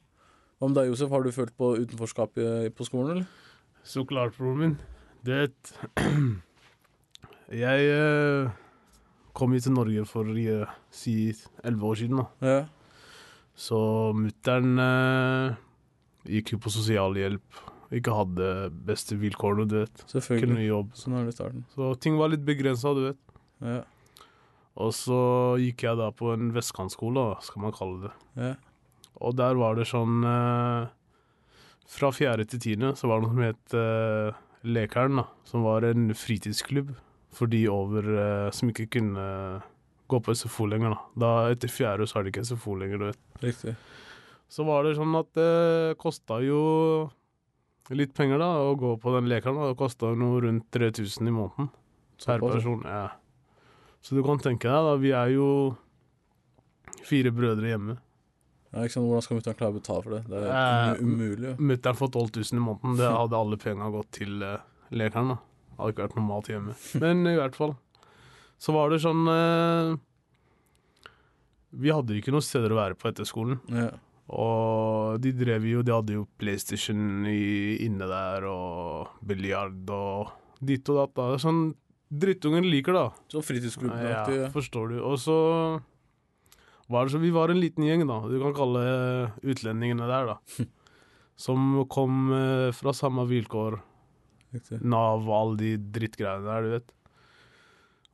Hva 0.60 0.70
med 0.70 0.78
deg, 0.78 0.92
Josef? 0.92 1.10
Har 1.10 1.24
du 1.26 1.32
følt 1.34 1.56
på 1.58 1.74
utenforskap 1.80 2.38
på 2.78 2.86
skolen, 2.86 3.16
eller? 3.16 3.26
Så 3.84 4.04
klart, 4.06 4.36
broren 4.38 4.60
min. 4.62 4.76
Du 5.26 5.32
vet 5.34 5.74
Jeg 7.52 7.88
eh, 7.92 8.52
kom 9.36 9.52
hit 9.52 9.66
til 9.66 9.74
Norge 9.76 10.06
for 10.08 10.30
eh, 10.40 10.70
si 10.94 11.34
elleve 11.64 11.90
år 11.90 11.98
siden. 12.00 12.22
da. 12.22 12.48
Ja. 12.48 12.62
Så 13.56 13.80
mutter'n 14.16 14.80
eh, 14.80 15.58
gikk 16.28 16.56
jo 16.56 16.62
på 16.62 16.74
sosialhjelp. 16.74 17.62
Ikke 17.92 18.14
hadde 18.16 18.48
beste 18.88 19.18
vilkårene, 19.20 19.68
du 19.68 19.82
vet. 19.82 20.04
Selvfølgelig. 20.08 20.48
Kunne 20.48 20.68
jobb. 20.68 20.94
Sånn 20.96 21.18
er 21.20 21.28
det 21.28 21.36
starten. 21.36 21.66
Så 21.74 21.92
ting 22.00 22.16
var 22.20 22.32
litt 22.32 22.46
begrensa, 22.48 22.94
du 22.96 23.04
vet. 23.10 23.40
Ja. 23.62 23.82
Og 24.80 24.94
så 24.96 25.22
gikk 25.60 25.84
jeg 25.84 26.00
da 26.00 26.08
på 26.16 26.32
en 26.32 26.54
vestkantskole, 26.56 27.26
skal 27.44 27.66
man 27.66 27.76
kalle 27.76 28.06
det. 28.06 28.14
Ja. 28.40 28.54
Og 29.22 29.36
der 29.38 29.60
var 29.60 29.76
det 29.78 29.90
sånn 29.90 30.24
eh, 30.26 30.88
Fra 31.92 32.10
fjerde 32.16 32.48
til 32.50 32.62
tiende 32.64 32.94
så 32.98 33.10
var 33.12 33.20
det 33.20 33.28
noe 33.28 33.36
som 33.36 33.44
het 33.44 33.76
eh, 33.78 34.40
Lekeren, 34.72 35.20
da. 35.20 35.26
Som 35.46 35.66
var 35.68 35.86
en 35.86 36.10
fritidsklubb 36.16 36.94
for 37.36 37.52
de 37.52 37.66
over 37.72 38.08
eh, 38.08 38.48
som 38.56 38.72
ikke 38.72 38.90
kunne 38.98 39.26
gå 40.12 40.20
på 40.20 40.36
SFO 40.36 40.66
lenger, 40.68 40.96
da. 40.96 41.04
da 41.24 41.52
etter 41.54 41.72
fjerde 41.72 42.08
så 42.10 42.20
er 42.20 42.26
det 42.26 42.34
ikke 42.34 42.48
SFO 42.50 42.76
lenger, 42.80 43.00
du 43.00 43.06
vet. 43.08 43.22
Riktig. 43.46 43.76
Så 44.52 44.66
var 44.68 44.84
det 44.84 44.98
sånn 44.98 45.14
at 45.16 45.30
det 45.38 45.98
kosta 46.02 46.42
jo 46.44 46.60
litt 47.96 48.12
penger, 48.16 48.40
da, 48.40 48.50
å 48.68 48.76
gå 48.80 48.94
på 49.00 49.14
den 49.16 49.30
lekeren. 49.32 49.56
da. 49.60 49.70
Det 49.72 49.80
kosta 49.80 50.12
noe 50.16 50.42
rundt 50.44 50.68
3000 50.76 51.28
i 51.28 51.32
måneden 51.36 51.70
per 52.26 52.40
person. 52.44 52.82
Ja. 52.88 53.06
Så 54.04 54.16
du 54.18 54.22
kan 54.26 54.40
tenke 54.44 54.68
deg, 54.68 54.88
da, 54.88 54.96
vi 55.00 55.12
er 55.16 55.32
jo 55.36 55.48
fire 57.08 57.32
brødre 57.36 57.72
hjemme. 57.74 57.98
Ja, 58.72 58.86
ikke 58.86 58.96
sant? 58.96 59.08
Hvordan 59.10 59.24
skal 59.26 59.40
mutter'n 59.40 59.58
klare 59.60 59.74
å 59.74 59.78
betale 59.80 60.04
for 60.06 60.16
det? 60.16 60.22
Det 60.32 60.42
er 60.42 60.52
Eh, 60.52 61.00
um- 61.02 61.10
umulig. 61.16 61.48
Ja. 61.50 61.56
Mutter'n 61.72 61.98
får 62.00 62.12
12 62.16 62.30
000 62.54 62.60
i 62.60 62.66
måneden. 62.66 62.98
Det 63.02 63.10
hadde 63.12 63.40
alle 63.40 63.58
penga 63.60 63.90
gått 63.92 64.12
til 64.16 64.38
uh, 64.44 64.58
lekeren. 64.92 65.34
da. 65.34 65.38
Hadde 65.80 65.92
ikke 65.96 66.06
vært 66.08 66.16
noe 66.20 66.28
mat 66.30 66.48
hjemme. 66.52 66.76
Men 67.04 67.26
i 67.28 67.36
hvert 67.36 67.56
fall. 67.60 67.76
Så 68.62 68.72
var 68.76 68.90
det 68.94 69.02
sånn 69.04 69.24
uh, 69.28 69.96
Vi 71.74 71.92
hadde 71.92 72.16
ikke 72.20 72.32
noe 72.36 72.44
steder 72.46 72.72
å 72.72 72.80
være 72.80 72.96
på 73.00 73.10
etter 73.12 73.28
skolen. 73.28 73.60
Ja. 73.72 73.90
Og 74.32 75.18
de 75.20 75.34
drev 75.36 75.66
jo 75.68 75.82
De 75.84 75.92
hadde 75.92 76.14
jo 76.16 76.26
PlayStation 76.40 77.26
i, 77.28 77.78
inne 77.84 78.08
der, 78.08 78.46
og 78.48 79.10
biljard 79.28 79.90
og 79.92 80.32
ditt 80.64 80.88
og 80.94 81.02
datt. 81.02 81.16
da. 81.18 81.38
Sånn 81.42 81.64
drittungen 82.12 82.68
liker, 82.70 82.94
da. 82.96 83.06
Så 83.32 83.42
fritidsklubben-aktig. 83.44 84.36
Ja, 84.38 84.44
Ja. 84.46 84.50
forstår 84.54 84.90
du. 84.94 84.98
Og 85.04 85.18
så 85.20 85.36
var 86.92 87.06
det 87.08 87.14
så 87.14 87.20
Vi 87.22 87.32
var 87.32 87.50
en 87.50 87.60
liten 87.60 87.84
gjeng, 87.88 88.06
da. 88.08 88.20
Du 88.28 88.38
kan 88.40 88.54
kalle 88.54 89.34
utlendingene 89.44 90.08
der, 90.08 90.26
da. 90.36 90.38
Som 91.42 91.86
kom 91.90 92.32
eh, 92.36 92.72
fra 92.76 92.94
samme 92.94 93.24
vilkår. 93.28 93.80
Nav 94.84 95.24
og 95.28 95.34
alle 95.36 95.58
de 95.58 95.70
drittgreiene 95.78 96.44
der, 96.46 96.62
du 96.62 96.70
vet. 96.76 96.92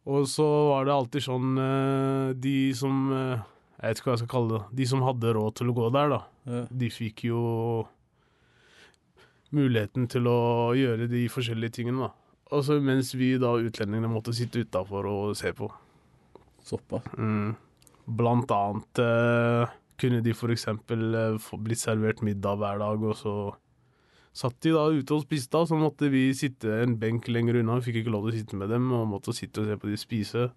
Og 0.07 0.27
så 0.29 0.45
var 0.69 0.85
det 0.87 0.93
alltid 0.93 1.23
sånn 1.25 1.57
eh, 1.59 2.33
De 2.39 2.53
som 2.77 3.11
eh, 3.11 3.41
Jeg 3.77 3.91
vet 3.91 3.99
ikke 3.99 4.09
hva 4.09 4.15
jeg 4.15 4.23
skal 4.23 4.31
kalle 4.31 4.53
det. 4.55 4.63
De 4.79 4.87
som 4.89 5.03
hadde 5.05 5.33
råd 5.37 5.57
til 5.59 5.69
å 5.69 5.75
gå 5.77 5.89
der, 5.93 6.13
da. 6.15 6.19
Ja. 6.49 6.61
De 6.81 6.89
fikk 6.93 7.27
jo 7.27 7.41
muligheten 9.55 10.07
til 10.11 10.27
å 10.27 10.39
gjøre 10.75 11.07
de 11.11 11.27
forskjellige 11.31 11.77
tingene, 11.79 12.07
da. 12.07 12.13
Og 12.55 12.69
mens 12.83 13.11
vi 13.17 13.33
da 13.41 13.53
utlendingene 13.59 14.09
måtte 14.09 14.33
sitte 14.35 14.63
utafor 14.63 15.07
og 15.11 15.35
se 15.37 15.51
på. 15.55 15.67
Såpass. 16.67 17.05
Mm. 17.19 17.53
Blant 18.17 18.51
annet 18.55 19.01
eh, 19.03 19.75
kunne 19.99 20.23
de 20.23 20.33
for 20.35 20.53
eksempel 20.53 21.15
eh, 21.15 21.49
blitt 21.63 21.83
servert 21.83 22.23
middag 22.23 22.59
hver 22.61 22.79
dag, 22.81 23.03
og 23.03 23.17
så 23.19 23.35
satt 24.37 24.59
de 24.63 24.73
da 24.75 24.85
ute 24.93 25.15
og 25.15 25.25
spiste, 25.25 25.59
og 25.59 25.69
så 25.69 25.77
måtte 25.79 26.11
vi 26.13 26.29
sitte 26.37 26.81
en 26.83 26.95
benk 27.01 27.27
lenger 27.31 27.59
unna. 27.61 27.79
Vi 27.79 27.89
fikk 27.89 28.01
ikke 28.03 28.15
lov 28.15 28.27
til 28.27 28.35
å 28.35 28.39
sitte 28.39 28.59
med 28.59 28.71
dem, 28.73 28.89
og 28.95 29.09
måtte 29.11 29.35
sitte 29.35 29.63
og 29.63 29.69
se 29.69 29.77
på 29.81 29.91
de 29.91 29.99
spise. 29.99 30.47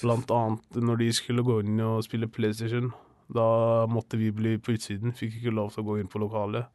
Blant 0.00 0.30
annet 0.30 0.78
når 0.82 0.98
de 0.98 1.10
skulle 1.12 1.42
gå 1.44 1.58
inn 1.62 1.80
og 1.84 2.02
spille 2.06 2.26
PlayStation. 2.32 2.92
Da 3.32 3.86
måtte 3.86 4.18
vi 4.18 4.30
bli 4.34 4.56
på 4.58 4.72
utsiden. 4.76 5.12
Fikk 5.16 5.36
ikke 5.40 5.52
lov 5.54 5.72
til 5.74 5.82
å 5.84 5.86
gå 5.86 5.98
inn 6.00 6.08
på 6.08 6.18
lokalet. 6.22 6.66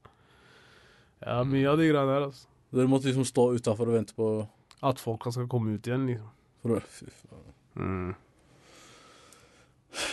Ja, 1.25 1.41
mye 1.43 1.65
av 1.71 1.77
de 1.81 1.89
greiene 1.89 2.13
her, 2.13 2.27
altså. 2.29 2.45
Dere 2.73 2.87
måtte 2.91 3.09
liksom 3.09 3.25
stå 3.25 3.47
utafor 3.57 3.87
og 3.89 3.95
vente 3.97 4.13
på 4.17 4.47
At 4.83 4.99
folk 5.01 5.23
skal 5.33 5.47
komme 5.49 5.73
ut 5.73 5.87
igjen, 5.87 6.05
liksom. 6.05 6.29
for 6.61 6.75
å, 6.77 6.81
Fy 6.85 7.05
faen. 7.09 7.53
Mm. 7.77 8.15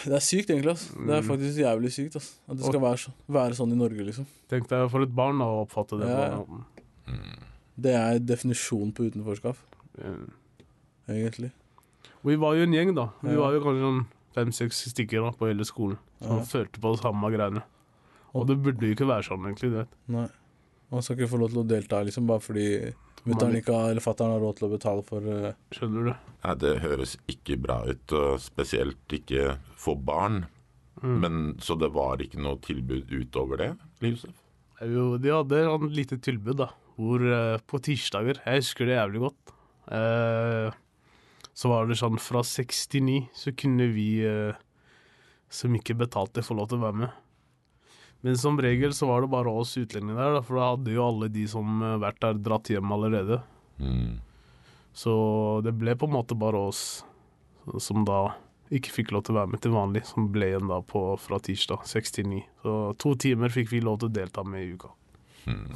Det 0.04 0.14
er 0.16 0.22
sykt, 0.24 0.50
egentlig. 0.50 0.72
ass. 0.72 0.86
Det 0.94 1.10
er 1.12 1.20
Mm. 1.20 1.28
faktisk 1.28 1.58
jævlig 1.60 1.90
sykt. 1.92 2.16
ass. 2.16 2.38
At 2.48 2.56
det 2.56 2.64
skal 2.64 2.80
være, 2.80 2.96
så, 2.98 3.12
være 3.28 3.54
sånn 3.54 3.72
i 3.72 3.76
Norge, 3.76 4.04
liksom. 4.06 4.26
Tenk 4.48 4.68
deg 4.68 4.90
for 4.90 5.02
et 5.02 5.14
barn 5.14 5.38
da, 5.38 5.44
å 5.44 5.66
oppfatte 5.66 5.98
det. 6.00 6.08
Ja, 6.08 6.38
på 6.38 6.46
ja. 6.48 6.64
den. 7.06 7.38
Det 7.76 7.92
er 7.94 8.18
definisjonen 8.20 8.92
på 8.94 9.10
utenforskap, 9.10 9.56
Mm. 9.98 10.30
egentlig. 11.08 11.52
Vi 12.24 12.36
var 12.40 12.54
jo 12.56 12.62
en 12.64 12.72
gjeng, 12.72 12.94
da. 12.96 13.10
Vi 13.22 13.34
Ja. 13.34 13.40
var 13.40 13.52
jo 13.52 13.60
kanskje 13.60 13.84
sånn 13.84 14.06
fem-seks 14.34 14.80
stykker 14.92 15.22
da, 15.22 15.30
på 15.36 15.46
hele 15.50 15.64
skolen 15.64 15.98
som 16.20 16.38
Ja. 16.38 16.44
følte 16.44 16.80
på 16.80 16.94
det 16.94 17.02
samme 17.02 17.30
greiene. 17.30 17.62
Og 18.34 18.46
det 18.48 18.62
burde 18.62 18.80
jo 18.80 18.94
ikke 18.94 19.06
være 19.06 19.22
sånn, 19.28 19.44
egentlig. 19.46 19.70
du 19.70 19.76
vet. 19.76 19.88
Nei. 20.08 20.28
Man 20.90 21.02
skal 21.02 21.16
ikke 21.16 21.30
få 21.30 21.38
lov 21.38 21.50
til 21.50 21.62
å 21.62 21.68
delta, 21.68 22.04
liksom, 22.04 22.26
bare 22.26 22.40
fordi 22.40 22.94
mutter'n 23.26 23.54
eller 23.90 24.00
fatter'n 24.00 24.32
har 24.32 24.40
råd 24.40 24.56
til 24.56 24.68
å 24.68 24.72
betale 24.78 25.04
for 25.04 25.20
uh... 25.20 25.52
Skjønner 25.72 26.04
du? 26.10 26.14
Nei, 26.44 26.54
det 26.54 26.80
høres 26.82 27.16
ikke 27.28 27.60
bra 27.60 27.84
ut, 27.86 28.12
og 28.12 28.40
spesielt 28.40 29.08
ikke 29.08 29.58
for 29.76 29.96
barn. 29.96 30.46
Mm. 31.02 31.20
Men 31.20 31.54
Så 31.58 31.78
det 31.78 31.92
var 31.92 32.18
ikke 32.18 32.40
noe 32.40 32.56
tilbud 32.64 33.08
utover 33.10 33.56
det, 33.58 33.78
Josef? 34.00 34.34
Jo, 34.82 35.16
de 35.18 35.30
hadde 35.30 35.52
et 35.52 35.90
lite 35.94 36.18
tilbud, 36.20 36.56
da. 36.56 36.68
Hvor 36.98 37.20
uh, 37.20 37.58
på 37.66 37.80
tirsdager 37.82 38.38
Jeg 38.44 38.62
husker 38.62 38.86
det 38.86 38.98
jævlig 38.98 39.20
godt. 39.20 39.52
Eh, 39.90 40.70
så 41.54 41.70
var 41.70 41.86
det 41.86 41.98
sånn 42.00 42.18
fra 42.18 42.42
69 42.42 43.28
så 43.34 43.52
kunne 43.56 43.86
vi 43.94 44.08
eh, 44.26 44.56
som 45.54 45.74
ikke 45.76 45.96
betalte, 45.98 46.42
få 46.42 46.56
lov 46.58 46.70
til 46.70 46.80
å 46.80 46.86
være 46.88 47.00
med. 47.04 47.20
Men 48.24 48.38
som 48.40 48.58
regel 48.58 48.94
så 48.96 49.06
var 49.06 49.22
det 49.22 49.30
bare 49.34 49.52
oss 49.52 49.76
utlendinger 49.78 50.18
der, 50.18 50.42
for 50.42 50.58
da 50.58 50.70
hadde 50.72 50.94
jo 50.96 51.04
alle 51.06 51.28
de 51.32 51.44
som 51.50 51.82
eh, 51.82 51.98
vært 52.02 52.22
der, 52.24 52.40
dratt 52.46 52.70
hjem 52.72 52.94
allerede. 52.96 53.42
Mm. 53.78 54.16
Så 54.94 55.14
det 55.66 55.74
ble 55.78 55.94
på 55.98 56.08
en 56.08 56.16
måte 56.16 56.38
bare 56.38 56.66
oss 56.70 57.04
som 57.82 58.04
da 58.06 58.26
ikke 58.74 58.92
fikk 58.94 59.12
lov 59.14 59.26
til 59.26 59.34
å 59.34 59.40
være 59.42 59.52
med 59.52 59.62
til 59.62 59.74
vanlig, 59.74 60.04
som 60.08 60.30
ble 60.32 60.48
igjen 60.50 60.70
da 60.70 60.80
på 60.82 61.02
fra 61.20 61.38
tirsdag 61.42 61.84
69. 61.86 62.40
Så 62.64 62.78
to 63.02 63.14
timer 63.20 63.52
fikk 63.52 63.70
vi 63.74 63.82
lov 63.84 64.00
til 64.00 64.10
å 64.10 64.16
delta 64.16 64.44
med 64.46 64.64
i 64.64 64.72
uka. 64.74 64.90
Mm. 65.44 65.68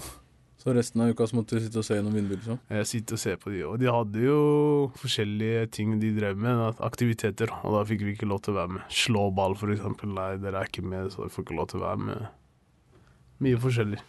Så 0.58 0.72
resten 0.74 1.00
av 1.04 1.12
uka 1.14 1.26
så 1.30 1.36
måtte 1.38 1.54
du 1.54 1.62
sitte 1.62 1.78
og 1.78 1.84
se 1.86 1.94
gjennom 1.94 2.16
vinduet, 2.18 2.40
liksom. 2.42 2.58
Jeg 2.74 2.86
sitter 2.90 3.14
og 3.14 3.20
ser 3.22 3.36
på 3.38 3.52
de, 3.54 3.60
og 3.68 3.76
de 3.78 3.86
hadde 3.94 4.22
jo 4.24 4.38
forskjellige 4.98 5.68
ting 5.76 5.92
de 6.02 6.10
drev 6.16 6.36
med, 6.42 6.80
aktiviteter, 6.82 7.52
og 7.62 7.76
da 7.76 7.84
fikk 7.86 8.02
vi 8.02 8.14
ikke 8.16 8.26
lov 8.26 8.40
til 8.42 8.56
å 8.56 8.58
være 8.58 8.72
med. 8.74 8.82
Slå 8.90 9.28
ball, 9.36 9.54
for 9.60 9.70
eksempel. 9.70 10.10
Nei, 10.16 10.32
dere 10.42 10.64
er 10.64 10.70
ikke 10.72 10.82
med, 10.82 11.12
så 11.14 11.22
dere 11.22 11.34
får 11.36 11.46
ikke 11.46 11.58
lov 11.60 11.68
til 11.70 11.78
å 11.78 11.84
være 11.86 12.00
med. 12.08 12.24
Mye 13.46 13.60
forskjellig. 13.62 14.00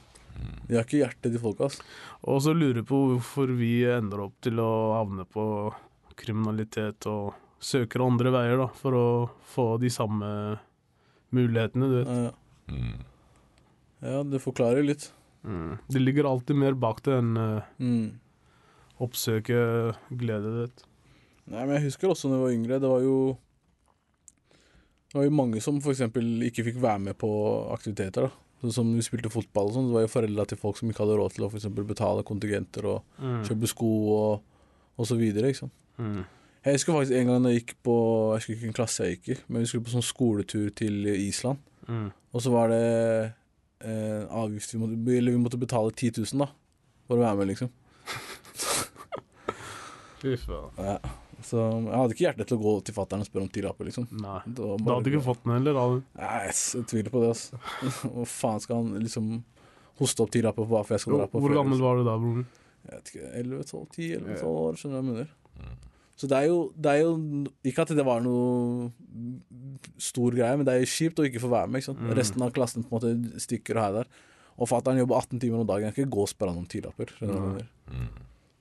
De 0.69 0.73
har 0.79 0.87
ikke 0.87 1.03
hjerte, 1.03 1.29
de 1.35 1.41
folka, 1.43 1.67
Altså. 1.69 1.85
Og 2.33 2.41
så 2.41 2.55
lurer 2.57 2.81
jeg 2.81 2.87
på 2.89 2.97
hvorfor 3.11 3.53
vi 3.59 3.71
ender 3.91 4.25
opp 4.25 4.33
til 4.41 4.57
å 4.63 4.71
havne 4.97 5.27
på 5.29 5.45
kriminalitet 6.19 7.05
og 7.11 7.35
søker 7.61 8.01
andre 8.07 8.31
veier 8.33 8.57
da, 8.63 8.67
for 8.79 8.97
å 8.97 9.05
få 9.53 9.67
de 9.83 9.93
samme 9.93 10.33
mulighetene, 11.35 11.91
du 11.93 11.95
vet. 12.01 12.09
Ja, 12.25 12.31
Mm. 12.69 12.99
ja, 14.01 14.19
det 14.23 14.41
forklarer 14.43 14.83
litt. 14.85 15.11
Mm. 15.43 15.77
Det 15.89 16.01
ligger 16.01 16.27
alltid 16.27 16.55
mer 16.59 16.73
bak 16.75 17.01
det 17.05 17.13
enn 17.19 17.37
uh, 17.39 17.61
Mm. 17.79 18.19
oppsøke 18.99 19.59
glede, 20.11 20.49
vet. 20.65 20.83
Nei, 21.49 21.63
men 21.65 21.77
jeg 21.77 21.85
husker 21.89 22.09
også 22.11 22.29
da 22.29 22.35
jeg 22.37 22.43
var 22.43 22.55
yngre, 22.57 22.79
det 22.83 22.89
var 22.91 23.01
jo 23.01 23.37
Det 25.09 25.15
var 25.17 25.23
jo 25.25 25.33
mange 25.33 25.61
som 25.63 25.79
eksempel 25.81 26.27
ikke 26.45 26.63
fikk 26.67 26.75
være 26.83 26.99
med 27.07 27.17
på 27.17 27.29
aktiviteter, 27.73 28.27
da. 28.27 28.31
Sånn 28.61 28.73
som 28.75 28.89
vi 28.93 29.01
spilte 29.01 29.31
fotball 29.31 29.69
og 29.71 29.73
sånn, 29.73 29.87
det 29.87 29.95
var 29.95 30.03
jo 30.03 30.11
foreldra 30.11 30.45
til 30.51 30.59
folk 30.59 30.77
som 30.77 30.89
ikke 30.91 31.01
hadde 31.05 31.15
råd 31.17 31.33
til 31.33 31.45
å 31.45 31.49
for 31.49 31.57
eksempel 31.57 31.85
betale 31.87 32.25
kontingenter 32.27 32.85
og 32.85 33.03
Mm. 33.17 33.41
kjøpe 33.47 33.67
sko 33.71 33.89
og, 34.17 34.41
og 34.99 35.07
så 35.07 35.15
videre, 35.17 35.47
ikke 35.49 35.63
sant. 35.65 35.73
Mm. 35.97 36.25
Jeg 36.65 36.73
husker 36.75 36.93
faktisk 36.93 37.15
en 37.15 37.27
gang 37.31 37.43
jeg 37.47 37.61
gikk 37.63 37.73
på 37.87 37.95
Jeg 38.35 38.37
husker 38.37 38.51
ikke 38.53 38.59
hvilken 38.61 38.75
klasse 38.75 39.05
jeg 39.07 39.15
gikk 39.17 39.29
i, 39.31 39.39
men 39.47 39.61
vi 39.63 39.67
skulle 39.71 39.85
på 39.87 39.95
sånn 39.95 40.03
skoletur 40.05 40.69
til 40.75 41.07
Island. 41.07 41.57
Mm. 41.87 42.11
Og 42.33 42.41
så 42.43 42.51
var 42.51 42.67
det 42.69 43.33
eh, 43.83 44.23
avgift 44.29 44.73
vi 44.73 44.79
måtte, 44.81 45.17
Eller 45.17 45.31
vi 45.35 45.41
måtte 45.43 45.59
betale 45.61 45.91
10 45.91 46.11
000 46.33 46.45
da 46.45 46.49
for 47.09 47.17
å 47.17 47.23
være 47.23 47.37
med, 47.39 47.47
liksom. 47.53 47.69
Fy 50.21 50.35
faen. 50.37 50.71
Ja. 50.83 50.97
Så 51.39 51.55
jeg 51.61 51.95
hadde 51.95 52.11
ikke 52.15 52.25
hjerte 52.25 52.45
til 52.49 52.57
å 52.57 52.61
gå 52.65 52.71
til 52.83 52.95
fatter'n 52.97 53.21
og 53.23 53.27
spørre 53.29 53.45
om 53.45 53.51
ti 53.55 53.61
lapper, 53.63 53.85
liksom. 53.87 54.05
Nei. 54.19 54.39
Da 54.45 54.51
Du 54.75 54.83
bare- 54.83 54.95
hadde 54.99 55.09
ikke 55.13 55.23
fått 55.29 55.43
den 55.45 55.53
heller, 55.55 55.73
da. 55.77 55.83
Nei, 56.19 56.39
jeg 56.49 56.55
tviler 56.91 57.11
på 57.13 57.21
det, 57.23 57.29
altså. 57.31 57.53
Hvor 58.13 58.27
faen 58.27 58.59
skal 58.65 58.75
han 58.83 58.89
liksom 59.05 59.25
hoste 60.01 60.19
opp 60.25 60.31
ti 60.35 60.39
lapper 60.43 60.63
for 60.67 60.73
hva 60.75 60.81
for 60.85 60.93
jeg 60.97 61.01
skal 61.05 61.15
dra 61.17 61.25
på 61.31 61.39
Hvor 61.43 61.53
gammel 61.55 61.73
liksom? 61.77 61.87
var 61.87 61.93
du 61.97 62.03
da, 62.07 62.15
broren? 62.19 62.45
Jeg 62.89 62.93
vet 62.99 63.07
ikke, 63.13 63.27
11-12, 63.43 63.85
10-11-12 63.95 64.43
år, 64.51 64.71
skjønner 64.79 64.91
du 64.91 64.95
hva 64.99 65.01
jeg 65.03 65.07
mener. 65.13 65.27
Så 66.19 66.27
det 66.27 66.35
er, 66.35 66.49
jo, 66.51 66.57
det 66.75 66.91
er 66.91 66.97
jo 67.05 67.11
Ikke 67.63 67.85
at 67.85 67.93
det 67.95 68.03
var 68.03 68.19
noe 68.19 68.89
stor 70.03 70.35
greie, 70.35 70.57
men 70.59 70.67
det 70.67 70.73
er 70.75 70.81
jo 70.83 70.89
kjipt 70.91 71.21
å 71.21 71.27
ikke 71.27 71.39
få 71.43 71.51
være 71.53 71.69
med. 71.71 71.79
Ikke 71.81 71.91
sant? 71.93 72.01
Mm. 72.03 72.15
Resten 72.19 72.43
av 72.43 72.51
klassen 72.55 72.83
på 72.83 72.91
en 72.91 72.97
måte 72.99 73.39
stikker 73.43 73.79
og 73.79 73.85
her 73.85 73.99
der. 74.01 74.09
Og 74.59 74.67
fatter'n 74.67 74.99
jobber 74.99 75.21
18 75.21 75.39
timer 75.39 75.61
om 75.63 75.69
dagen. 75.69 75.87
Jeg 75.87 75.95
kan 75.95 76.03
ikke 76.09 76.17
gå 76.17 76.25
og 76.25 76.33
spørre 76.33 76.51
han 76.51 76.59
om 76.65 76.67
tidlapper. 76.67 77.13
mener? 77.23 77.69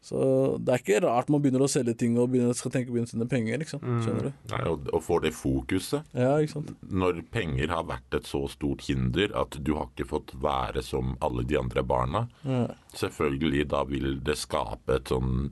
Så 0.09 0.19
det 0.62 0.71
er 0.73 0.79
ikke 0.81 1.00
rart 1.03 1.29
man 1.35 1.43
begynner 1.43 1.65
å 1.67 1.69
selge 1.69 1.93
ting 1.99 2.15
og 2.23 2.31
begynner, 2.31 2.55
skal 2.57 2.71
tenke 2.73 2.93
på 2.95 3.00
å 3.03 3.09
tjene 3.11 3.27
penger. 3.29 3.59
Ikke 3.65 3.75
sant? 3.75 3.88
Skjønner 4.07 4.29
du? 4.29 4.37
Nei, 4.55 4.61
og, 4.71 4.87
og 4.95 5.03
få 5.05 5.19
det 5.25 5.33
fokuset. 5.35 6.07
Ja, 6.15 6.37
ikke 6.38 6.55
sant? 6.55 6.71
Når 6.87 7.19
penger 7.35 7.75
har 7.75 7.88
vært 7.91 8.15
et 8.21 8.31
så 8.31 8.45
stort 8.53 8.87
hinder 8.87 9.35
at 9.37 9.59
du 9.67 9.75
har 9.75 9.91
ikke 9.91 10.07
fått 10.15 10.37
være 10.41 10.85
som 10.87 11.17
alle 11.27 11.43
de 11.50 11.59
andre 11.59 11.83
barna, 11.83 12.29
Ja. 12.47 12.69
selvfølgelig 12.95 13.67
da 13.75 13.83
vil 13.91 14.21
det 14.25 14.38
skape 14.38 15.00
et 15.03 15.11
sånn 15.11 15.50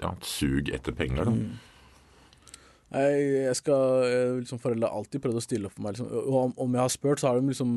ja, 0.00 0.12
et 0.12 0.28
sug 0.28 0.70
etter 0.74 0.96
penger. 0.96 1.30
Da. 1.30 1.34
Jeg, 2.90 3.26
jeg 3.46 3.56
skal 3.60 4.06
liksom, 4.40 4.58
Foreldre 4.62 4.88
har 4.90 4.98
alltid 4.98 5.22
prøvd 5.22 5.38
å 5.38 5.44
stille 5.44 5.68
opp 5.68 5.76
for 5.76 5.86
meg. 5.86 5.94
Liksom. 5.94 6.08
Og 6.24 6.38
om, 6.44 6.54
om 6.66 6.78
jeg 6.78 6.82
har 6.82 6.94
spurt, 6.94 7.22
så 7.22 7.30
har 7.30 7.38
de 7.38 7.52
liksom 7.52 7.74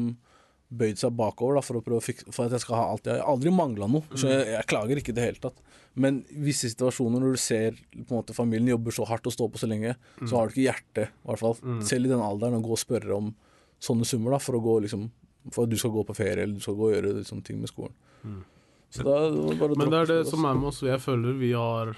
bøyd 0.74 0.98
seg 0.98 1.13
bakover 1.13 1.60
da, 1.60 1.63
for, 1.65 1.77
å 1.77 1.86
prøve 1.86 2.01
å 2.01 2.03
fikse, 2.03 2.25
for 2.33 2.48
at 2.48 2.55
jeg 2.55 2.63
skal 2.63 2.79
ha 2.79 2.86
alt. 2.93 3.07
Jeg 3.10 3.22
har 3.22 3.29
aldri 3.29 3.53
mangla 3.53 3.88
noe, 3.91 4.17
så 4.17 4.29
jeg, 4.31 4.48
jeg 4.55 4.69
klager 4.72 5.00
ikke 5.00 5.13
i 5.13 5.17
det 5.17 5.27
hele 5.27 5.41
tatt. 5.43 5.60
Men 5.93 6.24
visse 6.31 6.72
situasjoner 6.72 7.22
når 7.22 7.36
du 7.36 7.41
ser 7.41 7.77
på 7.93 8.07
en 8.07 8.17
måte, 8.17 8.33
familien 8.33 8.72
jobber 8.74 8.95
så 8.95 9.05
hardt 9.10 9.29
og 9.29 9.36
står 9.36 9.51
på 9.53 9.62
så 9.62 9.69
lenge, 9.69 9.93
så 10.24 10.39
har 10.39 10.50
du 10.50 10.55
ikke 10.55 10.65
hjerte, 10.65 11.05
i 11.12 11.29
hvert 11.29 11.43
fall, 11.43 11.60
selv 11.86 12.10
i 12.10 12.13
den 12.13 12.24
alderen, 12.24 12.57
å 12.57 12.65
gå 12.65 12.74
og 12.74 12.81
spørre 12.81 13.19
om 13.19 13.29
sånne 13.83 14.07
summer 14.07 14.33
da, 14.33 14.41
for, 14.41 14.57
å 14.57 14.63
gå, 14.63 14.79
liksom, 14.88 15.05
for 15.51 15.67
at 15.67 15.74
du 15.74 15.77
skal 15.77 15.93
gå 15.93 16.05
på 16.07 16.17
ferie 16.17 16.48
eller 16.48 16.57
du 16.57 16.65
skal 16.65 16.79
gå 16.79 16.89
og 16.89 16.95
gjøre 16.95 17.13
liksom, 17.19 17.43
ting 17.45 17.62
med 17.62 17.69
skolen. 17.69 17.93
Så 18.94 19.04
det 19.04 19.58
bare 19.58 19.78
Men 19.80 19.90
det 19.90 20.00
er 20.04 20.10
det 20.12 20.18
altså. 20.24 20.36
som 20.36 20.46
er 20.46 20.58
med 20.60 20.70
oss. 20.70 20.82
Jeg 20.86 21.02
føler 21.02 21.38
vi 21.40 21.54
har 21.58 21.96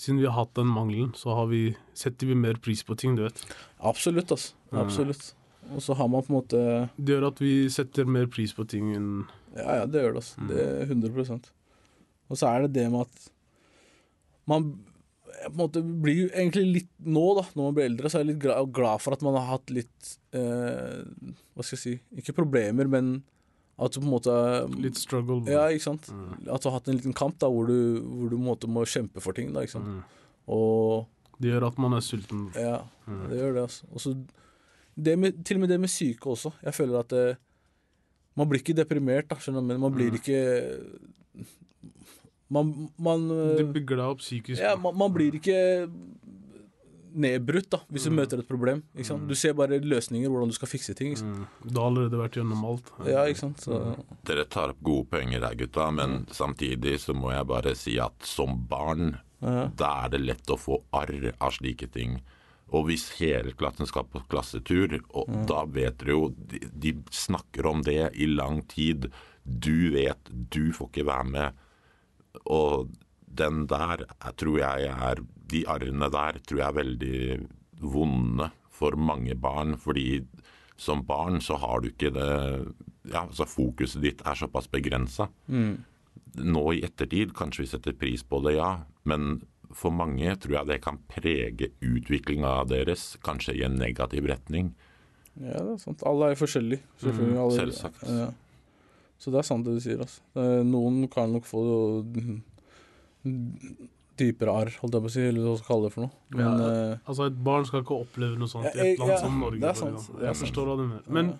Siden 0.00 0.18
vi 0.18 0.26
har 0.26 0.34
hatt 0.34 0.56
den 0.58 0.66
mangelen, 0.74 1.12
så 1.14 1.36
har 1.38 1.46
vi, 1.46 1.76
setter 1.94 2.26
vi 2.26 2.34
mer 2.34 2.56
pris 2.58 2.80
på 2.82 2.96
ting, 2.98 3.12
du 3.14 3.22
vet. 3.22 3.38
Absolutt, 3.78 4.32
altså. 4.34 4.56
Absolutt. 4.74 5.28
Og 5.70 5.84
så 5.84 5.94
har 5.94 6.08
man 6.10 6.24
på 6.24 6.32
en 6.32 6.38
måte 6.40 6.62
Det 6.96 7.14
gjør 7.14 7.28
at 7.30 7.38
vi 7.40 7.52
setter 7.72 8.08
mer 8.10 8.26
pris 8.32 8.52
på 8.56 8.66
ting 8.68 8.90
enn 8.96 9.12
Ja, 9.54 9.78
ja, 9.80 9.84
det 9.86 10.02
gjør 10.02 10.16
det. 10.16 10.24
Altså. 10.24 10.48
Det 10.50 10.64
er 10.64 10.90
100 10.90 11.38
Og 12.28 12.40
så 12.40 12.50
er 12.50 12.66
det 12.66 12.74
det 12.80 12.88
med 12.92 13.06
at 13.06 13.30
man 14.50 14.66
på 14.74 15.50
en 15.50 15.56
måte 15.56 15.80
blir 15.82 16.24
jo 16.24 16.26
egentlig 16.32 16.64
litt 16.68 16.90
Nå, 16.98 17.22
da, 17.38 17.44
når 17.54 17.68
man 17.68 17.76
blir 17.76 17.88
eldre, 17.88 18.10
så 18.10 18.18
er 18.18 18.24
jeg 18.24 18.32
litt 18.34 18.42
glad, 18.44 18.72
glad 18.76 19.02
for 19.02 19.16
at 19.16 19.24
man 19.24 19.38
har 19.38 19.48
hatt 19.54 19.72
litt 19.72 20.10
eh, 20.36 21.00
Hva 21.54 21.64
skal 21.64 21.78
jeg 21.78 21.82
si 21.84 21.94
Ikke 22.20 22.36
problemer, 22.36 22.90
men 22.90 23.16
at 23.78 23.90
du 23.92 23.98
på 24.00 24.04
en 24.06 24.12
måte 24.12 24.34
litt 24.78 24.96
struggle. 25.00 25.40
Ja, 25.50 25.64
ikke 25.74 25.82
sant. 25.88 26.06
At 26.46 26.62
du 26.62 26.68
har 26.70 26.76
hatt 26.78 26.88
en 26.88 26.98
liten 27.00 27.14
kamp 27.16 27.38
da, 27.42 27.48
hvor 27.50 27.66
du, 27.66 28.00
hvor 28.04 28.30
du 28.30 28.36
på 28.36 28.42
en 28.42 28.46
måte 28.52 28.68
må 28.70 28.84
kjempe 28.86 29.20
for 29.24 29.32
ting. 29.34 29.52
da, 29.52 29.64
ikke 29.66 29.78
sant. 29.80 30.04
Og 30.46 31.08
Det 31.42 31.50
gjør 31.50 31.66
at 31.72 31.78
man 31.82 31.92
er 31.98 32.04
sulten. 32.06 32.50
ja, 32.54 32.76
det 33.28 33.40
gjør 33.40 33.54
det. 33.58 33.62
altså. 33.66 33.86
Og 33.92 34.00
så 34.00 34.14
det 34.94 35.16
med, 35.18 35.40
til 35.44 35.56
og 35.58 35.60
med 35.64 35.68
det 35.74 35.80
med 35.82 35.90
syke 35.90 36.30
også. 36.30 36.52
Jeg 36.62 36.74
føler 36.74 37.00
at 37.00 37.08
det, 37.10 37.36
man 38.38 38.46
blir 38.48 38.62
ikke 38.62 38.76
deprimert, 38.78 39.26
da, 39.28 39.34
skjønner 39.42 39.60
du, 39.64 39.66
men 39.72 39.80
man 39.82 39.92
blir 39.94 40.14
ikke 40.14 40.38
Man, 42.54 42.90
man 43.00 43.24
Det 43.58 43.64
bygger 43.74 43.96
deg 43.98 44.06
opp 44.14 44.20
psykisk. 44.22 44.60
ja, 44.62 44.76
man, 44.78 44.94
man 45.00 45.12
blir 45.14 45.34
ikke 45.34 45.56
nedbrutt 47.14 47.68
da, 47.72 47.78
hvis 47.94 48.04
du 48.08 48.12
møter 48.14 48.40
et 48.42 48.48
problem. 48.48 48.82
Ikke 48.94 49.06
sant? 49.12 49.26
Du 49.30 49.34
ser 49.38 49.54
bare 49.58 49.78
løsninger, 49.80 50.28
hvordan 50.32 50.50
du 50.50 50.56
skal 50.56 50.70
fikse 50.70 50.94
ting. 50.98 51.12
Ikke 51.14 51.22
sant? 51.22 51.44
Mm. 51.44 51.70
Du 51.70 51.80
har 51.80 51.88
allerede 51.90 52.20
vært 52.20 52.38
gjennom 52.40 52.64
alt. 52.68 52.90
Ja, 53.06 53.24
ikke 53.30 53.42
sant? 53.44 53.62
Så, 53.64 53.80
Dere 54.26 54.44
tar 54.50 54.74
opp 54.74 54.80
gode 54.84 55.06
poenger 55.12 55.44
her, 55.46 55.54
gutta, 55.58 55.88
men 55.94 56.24
samtidig 56.34 56.96
så 57.02 57.14
må 57.16 57.32
jeg 57.34 57.46
bare 57.50 57.74
si 57.78 57.98
at 58.02 58.26
som 58.28 58.58
barn, 58.70 59.18
Ja. 59.44 59.66
da 59.76 59.88
er 60.06 60.08
det 60.14 60.20
lett 60.24 60.46
å 60.50 60.56
få 60.56 60.78
arr 60.96 61.32
av 61.38 61.52
slike 61.52 61.90
ting. 61.92 62.20
Og 62.72 62.86
hvis 62.88 63.10
hele 63.20 63.52
klassen 63.52 63.86
skal 63.86 64.06
på 64.10 64.22
klassetur, 64.32 64.96
og 65.14 65.28
da 65.46 65.64
vet 65.68 65.98
dere 66.00 66.14
jo 66.16 66.28
de, 66.34 66.60
de 66.72 66.94
snakker 67.12 67.66
om 67.68 67.82
det 67.84 68.10
i 68.16 68.26
lang 68.26 68.62
tid. 68.66 69.10
Du 69.44 69.90
vet, 69.92 70.18
du 70.32 70.72
får 70.72 70.88
ikke 70.88 71.06
være 71.06 71.28
med. 71.28 71.52
Og 72.50 72.88
den 73.28 73.66
der 73.70 74.06
jeg 74.08 74.36
tror 74.40 74.58
jeg 74.62 74.88
er 74.88 75.20
De 75.54 75.62
arrene 75.70 76.10
der 76.12 76.40
tror 76.42 76.60
jeg 76.60 76.66
er 76.68 76.78
veldig 76.82 77.48
vonde 77.94 78.50
for 78.74 78.96
mange 78.98 79.36
barn. 79.38 79.76
Fordi 79.78 80.20
som 80.80 81.04
barn 81.06 81.38
så 81.44 81.56
har 81.62 81.80
du 81.84 81.90
ikke 81.92 82.10
det 82.14 82.28
Ja, 83.12 83.20
altså 83.26 83.44
fokuset 83.46 84.00
ditt 84.02 84.22
er 84.26 84.34
såpass 84.38 84.66
begrensa. 84.72 85.26
Nå 85.48 86.62
i 86.74 86.80
ettertid 86.86 87.34
kanskje 87.36 87.62
vi 87.66 87.68
setter 87.70 87.92
pris 88.00 88.22
på 88.26 88.40
det, 88.46 88.54
ja. 88.56 88.70
Men 89.04 89.42
for 89.74 89.92
mange 89.94 90.32
tror 90.40 90.54
jeg 90.60 90.66
det 90.70 90.78
kan 90.82 90.96
prege 91.10 91.68
utviklinga 91.84 92.64
deres, 92.70 93.16
kanskje 93.26 93.54
i 93.58 93.62
en 93.66 93.76
negativ 93.78 94.24
retning. 94.30 94.72
ja, 95.36 95.58
det 95.66 95.74
er 95.74 95.82
sant. 95.82 96.02
Alle 96.06 96.30
er 96.32 96.38
forskjellige. 96.40 96.80
Selvfølgelig. 97.02 97.38
Alle, 97.44 97.58
selvsagt. 97.60 98.02
Ja. 98.08 98.30
Så 99.20 99.30
det 99.34 99.38
er 99.42 99.46
sant 99.50 99.66
det 99.68 99.74
du 99.76 99.80
sier. 99.84 100.00
Altså. 100.00 100.20
Er- 100.40 100.64
Noen 100.64 101.04
kan 101.12 101.30
nok 101.32 101.44
få 101.44 101.62
dypere 104.16 104.52
arr, 104.54 104.70
holdt 104.80 104.94
jeg 104.94 105.02
på 105.04 105.10
å 105.10 105.12
si, 105.14 105.20
eller 105.26 105.40
hva 105.42 105.52
man 105.54 105.58
skal 105.60 105.68
kalle 105.74 105.88
det 105.88 105.92
for 105.94 106.04
noe. 106.06 106.12
Men 106.38 106.60
eh, 106.68 106.98
Altså, 107.10 107.26
et 107.30 107.38
barn 107.48 107.64
skal 107.68 107.82
ikke 107.82 107.98
oppleve 108.04 108.38
noe 108.38 108.48
sånt 108.52 108.68
i 108.74 108.78
et 108.84 108.98
land 109.00 109.10
ja, 109.10 109.18
som 109.18 109.40
Norge. 109.40 109.60
det 109.60 109.68
er 109.70 109.78
sant, 109.80 110.08
det 110.14 110.22
er 110.22 110.28
Jeg 110.32 110.40
forstår 110.42 110.70
hva 110.70 110.76
du 110.78 110.84
mener. 110.86 111.02
Men 111.18 111.32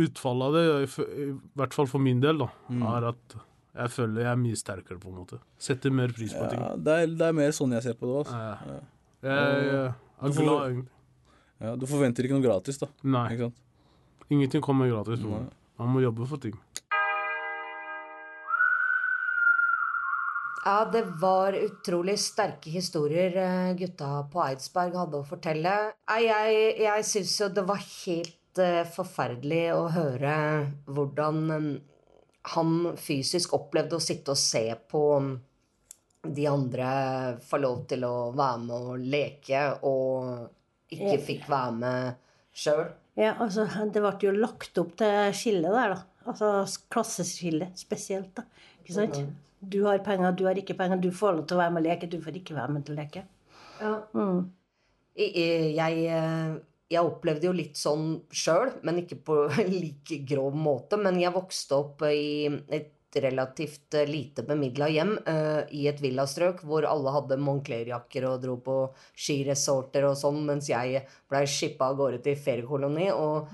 utfallet 0.00 0.46
av 0.46 0.54
det, 0.54 0.64
i 0.86 1.24
i 1.24 1.30
hvert 1.58 1.74
fall 1.74 1.88
for 1.90 1.98
min 2.00 2.20
del, 2.22 2.38
da, 2.38 2.48
Mm. 2.70 2.82
er 2.96 3.08
at 3.10 3.34
jeg 3.80 3.90
føler 3.96 4.22
jeg 4.22 4.30
er 4.32 4.36
mye 4.36 4.56
sterkere, 4.58 4.98
på 5.00 5.08
en 5.10 5.18
måte. 5.24 5.38
Setter 5.58 5.90
mer 5.90 6.08
pris 6.08 6.32
på 6.32 6.48
ting. 6.50 6.60
det, 6.84 6.94
er, 7.02 7.06
det 7.06 7.26
er 7.28 7.32
mer 7.32 7.50
sånn 7.50 7.72
jeg 7.72 7.82
ser 7.82 7.94
på 7.94 8.06
det. 8.10 8.16
Altså. 8.24 8.36
Ja. 8.36 8.80
Jeg, 9.22 9.64
jeg 9.64 9.92
Du 10.20 10.26
er 10.26 10.32
får- 10.32 10.44
glad, 10.44 10.70
egentlig. 10.70 10.90
Ja, 11.60 11.76
du 11.76 11.86
forventer 11.86 12.24
ikke 12.24 12.38
noe 12.38 12.46
gratis, 12.46 12.78
da. 12.78 12.86
Nei, 13.04 13.50
ingenting 14.30 14.62
kommer 14.62 14.88
gratis. 14.88 15.20
Man 15.20 15.88
må 15.94 16.00
jobbe 16.02 16.26
for 16.26 16.38
ting. 16.38 16.54
Ja, 20.64 20.84
det 20.92 21.02
var 21.02 21.52
utrolig 21.52 22.18
sterke 22.20 22.70
historier 22.70 23.36
eh, 23.36 23.76
gutta 23.76 24.26
på 24.32 24.42
Eidsberg 24.44 24.98
hadde 24.98 25.20
å 25.22 25.24
fortelle. 25.24 25.72
Jeg, 26.20 26.58
jeg 26.82 27.06
syns 27.08 27.36
jo 27.40 27.48
det 27.56 27.64
var 27.68 27.80
helt 27.80 28.60
eh, 28.60 28.82
forferdelig 28.92 29.62
å 29.72 29.86
høre 29.94 30.34
hvordan 30.84 31.40
eh, 31.56 31.70
han 32.52 32.76
fysisk 33.00 33.56
opplevde 33.56 33.96
å 33.96 34.04
sitte 34.04 34.36
og 34.36 34.40
se 34.40 34.64
på 34.90 35.02
mm, 35.24 35.32
de 36.28 36.46
andre 36.48 36.92
få 37.48 37.60
lov 37.64 37.84
til 37.88 38.04
å 38.04 38.14
være 38.36 38.62
med 38.66 38.76
og 38.76 39.10
leke, 39.16 39.66
og 39.88 40.92
ikke 40.92 41.20
fikk 41.24 41.48
være 41.48 41.76
med 41.80 42.24
sjøl. 42.52 42.88
Ja, 43.16 43.34
altså, 43.40 43.64
det 43.64 44.00
ble 44.00 44.16
jo 44.28 44.36
lagt 44.36 44.76
opp 44.80 44.96
til 45.00 45.36
skille 45.36 45.72
der, 45.72 45.96
da. 45.96 46.24
Altså 46.28 46.58
klasseskille 46.92 47.72
spesielt, 47.80 48.34
da. 48.36 48.44
Ikke 48.82 48.98
sant? 48.98 49.22
Du 49.60 49.82
har 49.84 50.00
penger, 50.04 50.32
du 50.32 50.46
har 50.48 50.58
ikke 50.58 50.76
penger. 50.78 51.00
Du 51.02 51.10
får 51.12 51.36
lov 51.36 51.44
til 51.48 51.58
å 51.58 51.60
være 51.60 51.74
med 51.74 51.84
og 51.84 51.88
leke, 51.90 52.08
du 52.08 52.20
får 52.24 52.40
ikke 52.40 52.56
være 52.56 52.74
med 52.76 52.86
til 52.86 52.96
å 52.96 53.00
leke. 53.00 53.24
Ja. 53.80 53.92
Mm. 54.16 54.40
Jeg, 55.20 56.04
eh, 56.08 56.54
jeg 56.90 57.10
opplevde 57.10 57.48
jo 57.50 57.56
litt 57.56 57.76
sånn 57.76 58.14
sjøl, 58.32 58.72
men 58.86 59.02
ikke 59.02 59.20
på 59.26 59.42
like 59.82 60.22
grov 60.28 60.56
måte. 60.56 60.98
Men 61.00 61.20
jeg 61.20 61.34
vokste 61.36 61.76
opp 61.76 62.06
i 62.08 62.48
et 62.72 62.96
relativt 63.20 63.98
eh, 63.98 64.08
lite 64.08 64.44
bemidla 64.46 64.86
hjem 64.88 65.16
uh, 65.26 65.66
i 65.74 65.88
et 65.90 65.98
villastrøk 65.98 66.60
hvor 66.62 66.86
alle 66.86 67.10
hadde 67.10 67.40
Moncler-jakker 67.42 68.28
og 68.28 68.38
dro 68.44 68.54
på 68.62 68.76
skiresorter 69.18 70.06
og 70.06 70.14
sånn, 70.20 70.38
mens 70.46 70.70
jeg 70.70 71.02
blei 71.28 71.42
shippa 71.50 71.90
av 71.90 71.98
gårde 71.98 72.22
til 72.24 72.38
feriekoloni. 72.38 73.10
Og 73.10 73.50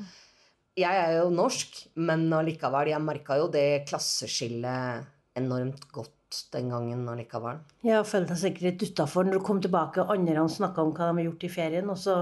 jeg 0.76 1.02
er 1.02 1.18
jo 1.22 1.32
norsk, 1.32 1.82
men 2.04 2.28
allikevel, 2.36 2.92
jeg 2.92 3.04
merka 3.04 3.40
jo 3.40 3.48
det 3.52 3.86
klasseskillet 3.88 5.15
enormt 5.36 5.86
godt 5.92 6.12
den 6.52 6.70
gangen 6.72 7.06
allikevel. 7.08 7.60
Jeg 7.86 8.06
følte 8.08 8.34
deg 8.34 8.40
sikkert 8.42 8.66
litt 8.66 8.82
utafor 8.90 9.26
når 9.28 9.38
du 9.38 9.44
kom 9.46 9.60
tilbake 9.62 10.02
og 10.02 10.10
andre 10.16 10.48
snakka 10.50 10.82
om 10.82 10.92
hva 10.96 11.10
de 11.10 11.20
har 11.20 11.28
gjort 11.28 11.46
i 11.46 11.52
ferien, 11.52 11.90
og 11.92 12.00
så 12.02 12.16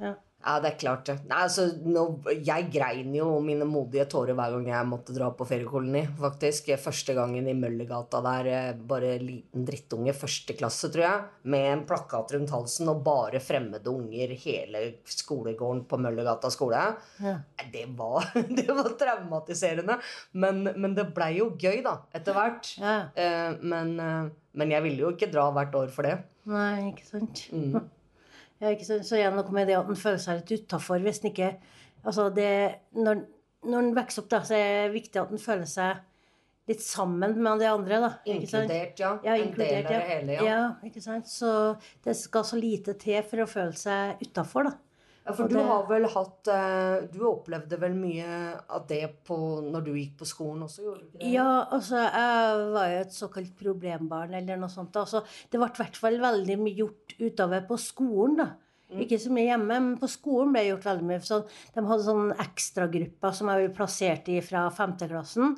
Ja. 0.00 0.14
Ja, 0.40 0.54
det 0.62 0.70
er 0.70 0.76
klart 0.80 1.04
det. 1.04 1.16
Nei, 1.28 1.42
altså, 1.44 1.66
nå, 1.84 2.02
jeg 2.46 2.70
grein 2.72 3.12
jo 3.12 3.26
mine 3.44 3.66
modige 3.68 4.06
tårer 4.08 4.36
hver 4.38 4.54
gang 4.54 4.70
jeg 4.70 4.88
måtte 4.88 5.12
dra 5.12 5.28
på 5.36 5.44
feriekoloni, 5.48 6.06
faktisk. 6.16 6.70
Første 6.80 7.12
gangen 7.16 7.48
i 7.50 7.56
Møllergata 7.56 8.22
der, 8.24 8.48
eh, 8.48 8.70
bare 8.72 9.18
liten 9.20 9.66
drittunge, 9.68 10.14
første 10.16 10.56
klasse, 10.56 10.88
tror 10.94 11.04
jeg, 11.04 11.28
med 11.52 11.66
en 11.74 11.84
plakat 11.90 12.32
rundt 12.36 12.54
halsen 12.56 12.88
og 12.88 13.04
bare 13.04 13.42
fremmede 13.44 13.92
unger 13.92 14.32
hele 14.46 14.84
skolegården 15.04 15.84
på 15.90 16.00
Møllergata 16.00 16.48
skole. 16.52 16.86
Ja. 17.20 17.36
Det 17.70 17.84
var, 17.98 18.32
det 18.58 18.68
var 18.72 18.96
traumatiserende. 18.96 20.00
Men, 20.32 20.64
men 20.72 20.96
det 20.96 21.10
blei 21.12 21.34
jo 21.36 21.52
gøy, 21.52 21.82
da, 21.84 21.98
etter 22.16 22.36
hvert. 22.36 22.74
Ja. 22.80 22.98
Eh, 23.12 23.60
men, 23.60 23.96
eh, 24.00 24.34
men 24.56 24.72
jeg 24.72 24.88
ville 24.88 25.04
jo 25.04 25.12
ikke 25.12 25.32
dra 25.32 25.50
hvert 25.52 25.76
år 25.84 25.92
for 25.92 26.08
det. 26.08 26.16
Nei, 26.48 26.94
ikke 26.94 27.10
sant. 27.12 27.48
Mm. 27.52 27.82
Ja, 28.60 28.70
ikke 28.74 28.86
sant? 28.86 29.06
Så 29.08 29.16
igjen 29.16 29.36
noe 29.38 29.56
med 29.56 29.70
det 29.70 29.78
at 29.78 29.88
en 29.88 29.98
føler 29.98 30.20
seg 30.20 30.42
litt 30.42 30.66
utafor 30.66 31.00
hvis 31.04 31.22
en 31.22 31.30
ikke 31.32 31.54
Altså 32.00 32.30
det 32.32 32.52
Når, 32.96 33.24
når 33.68 33.82
en 33.82 33.96
vokser 33.96 34.22
opp, 34.22 34.30
da, 34.32 34.40
så 34.46 34.56
er 34.56 34.70
det 34.86 34.94
viktig 34.94 35.20
at 35.20 35.32
en 35.34 35.42
føler 35.42 35.68
seg 35.68 36.06
litt 36.70 36.84
sammen 36.84 37.34
med 37.42 37.58
de 37.60 37.66
andre, 37.66 37.98
da. 37.98 38.10
Inkludert, 38.30 39.00
ja. 39.00 39.10
Ja, 39.24 39.34
en 39.34 39.48
inkludert, 39.48 39.88
del 39.88 39.88
av 39.88 39.90
det 39.90 40.12
hele, 40.12 40.36
ja. 40.36 40.44
ja. 40.46 40.60
ikke 40.86 41.02
sant? 41.02 41.26
Så 41.28 41.50
det 42.04 42.14
skal 42.18 42.46
så 42.46 42.60
lite 42.60 42.94
til 43.00 43.18
for 43.26 43.42
å 43.42 43.48
føle 43.50 43.74
seg 43.76 44.22
utafor, 44.22 44.70
da. 44.70 44.89
Ja, 45.30 45.34
for 45.38 45.46
Og 45.46 45.50
du 45.52 45.56
det- 45.56 45.66
har 45.70 45.86
vel 45.88 46.06
hatt 46.10 46.48
eh, 46.50 47.06
Du 47.14 47.20
opplevde 47.30 47.78
vel 47.80 47.94
mye 47.94 48.60
av 48.68 48.86
det 48.90 49.24
på, 49.24 49.36
når 49.70 49.84
du 49.86 49.92
gikk 49.94 50.16
på 50.18 50.26
skolen 50.26 50.64
også, 50.66 50.82
gjorde 50.84 51.06
du 51.06 51.18
det? 51.18 51.30
Ja, 51.32 51.64
altså, 51.70 52.02
jeg 52.02 52.72
var 52.74 52.88
jo 52.90 53.00
et 53.04 53.14
såkalt 53.14 53.52
problembarn 53.56 54.34
eller 54.34 54.56
noe 54.58 54.68
sånt. 54.72 54.92
Altså, 54.98 55.22
det 55.50 55.60
ble 55.60 55.70
i 55.70 55.78
hvert 55.84 55.96
fall 56.02 56.18
veldig 56.18 56.58
mye 56.58 56.76
gjort 56.82 57.14
utover 57.20 57.66
på 57.68 57.78
skolen, 57.78 58.36
da. 58.42 58.48
Ikke 58.90 59.20
så 59.22 59.30
mye 59.30 59.46
hjemme, 59.52 59.68
men 59.70 59.96
på 60.00 60.08
skolen 60.10 60.50
ble 60.52 60.64
det 60.64 60.70
gjort 60.72 60.88
veldig 60.88 61.06
mye. 61.06 61.20
Så 61.22 61.44
de 61.76 61.80
hadde 61.86 62.02
sånn 62.02 62.32
ekstragrupper 62.42 63.32
som 63.38 63.46
jeg 63.52 63.68
ble 63.68 63.76
plassert 63.76 64.28
i 64.34 64.40
fra 64.42 64.64
femteklassen. 64.74 65.52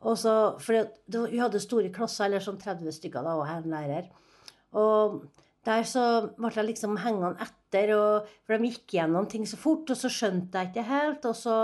Og 0.00 0.16
så, 0.16 0.32
for 0.58 0.72
det, 0.72 0.86
vi 1.30 1.36
hadde 1.42 1.60
store 1.60 1.90
klasser, 1.92 2.24
eller 2.24 2.40
sånn 2.40 2.56
30 2.58 2.88
stykker 2.96 3.22
da, 3.22 3.34
og 3.36 3.44
en 3.52 3.68
lærer. 3.68 4.08
Og 4.72 5.20
der 5.66 5.84
så 5.84 6.02
ble 6.38 6.50
jeg 6.54 6.68
liksom 6.70 6.96
hengende 7.02 7.44
etter, 7.44 7.92
og, 7.92 8.28
for 8.48 8.56
de 8.56 8.70
gikk 8.72 8.94
gjennom 8.96 9.26
ting 9.28 9.44
så 9.48 9.58
fort, 9.60 9.90
og 9.92 9.98
så 9.98 10.08
skjønte 10.12 10.56
jeg 10.56 10.70
ikke 10.70 10.84
helt, 10.88 11.26
og 11.28 11.36
så 11.36 11.56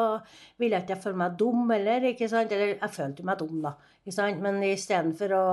ville 0.61 0.77
jeg 0.77 0.85
ikke 0.85 0.99
føle 1.07 1.21
meg 1.23 1.39
dum 1.41 1.71
heller, 1.73 2.05
ikke 2.11 2.29
sant? 2.29 2.53
Eller 2.53 2.75
jeg 2.75 2.93
følte 2.93 3.25
meg 3.27 3.41
dum, 3.41 3.63
da, 3.65 3.73
ikke 4.03 4.17
sant? 4.19 4.43
Men 4.45 4.61
istedenfor 4.67 5.37
å 5.37 5.47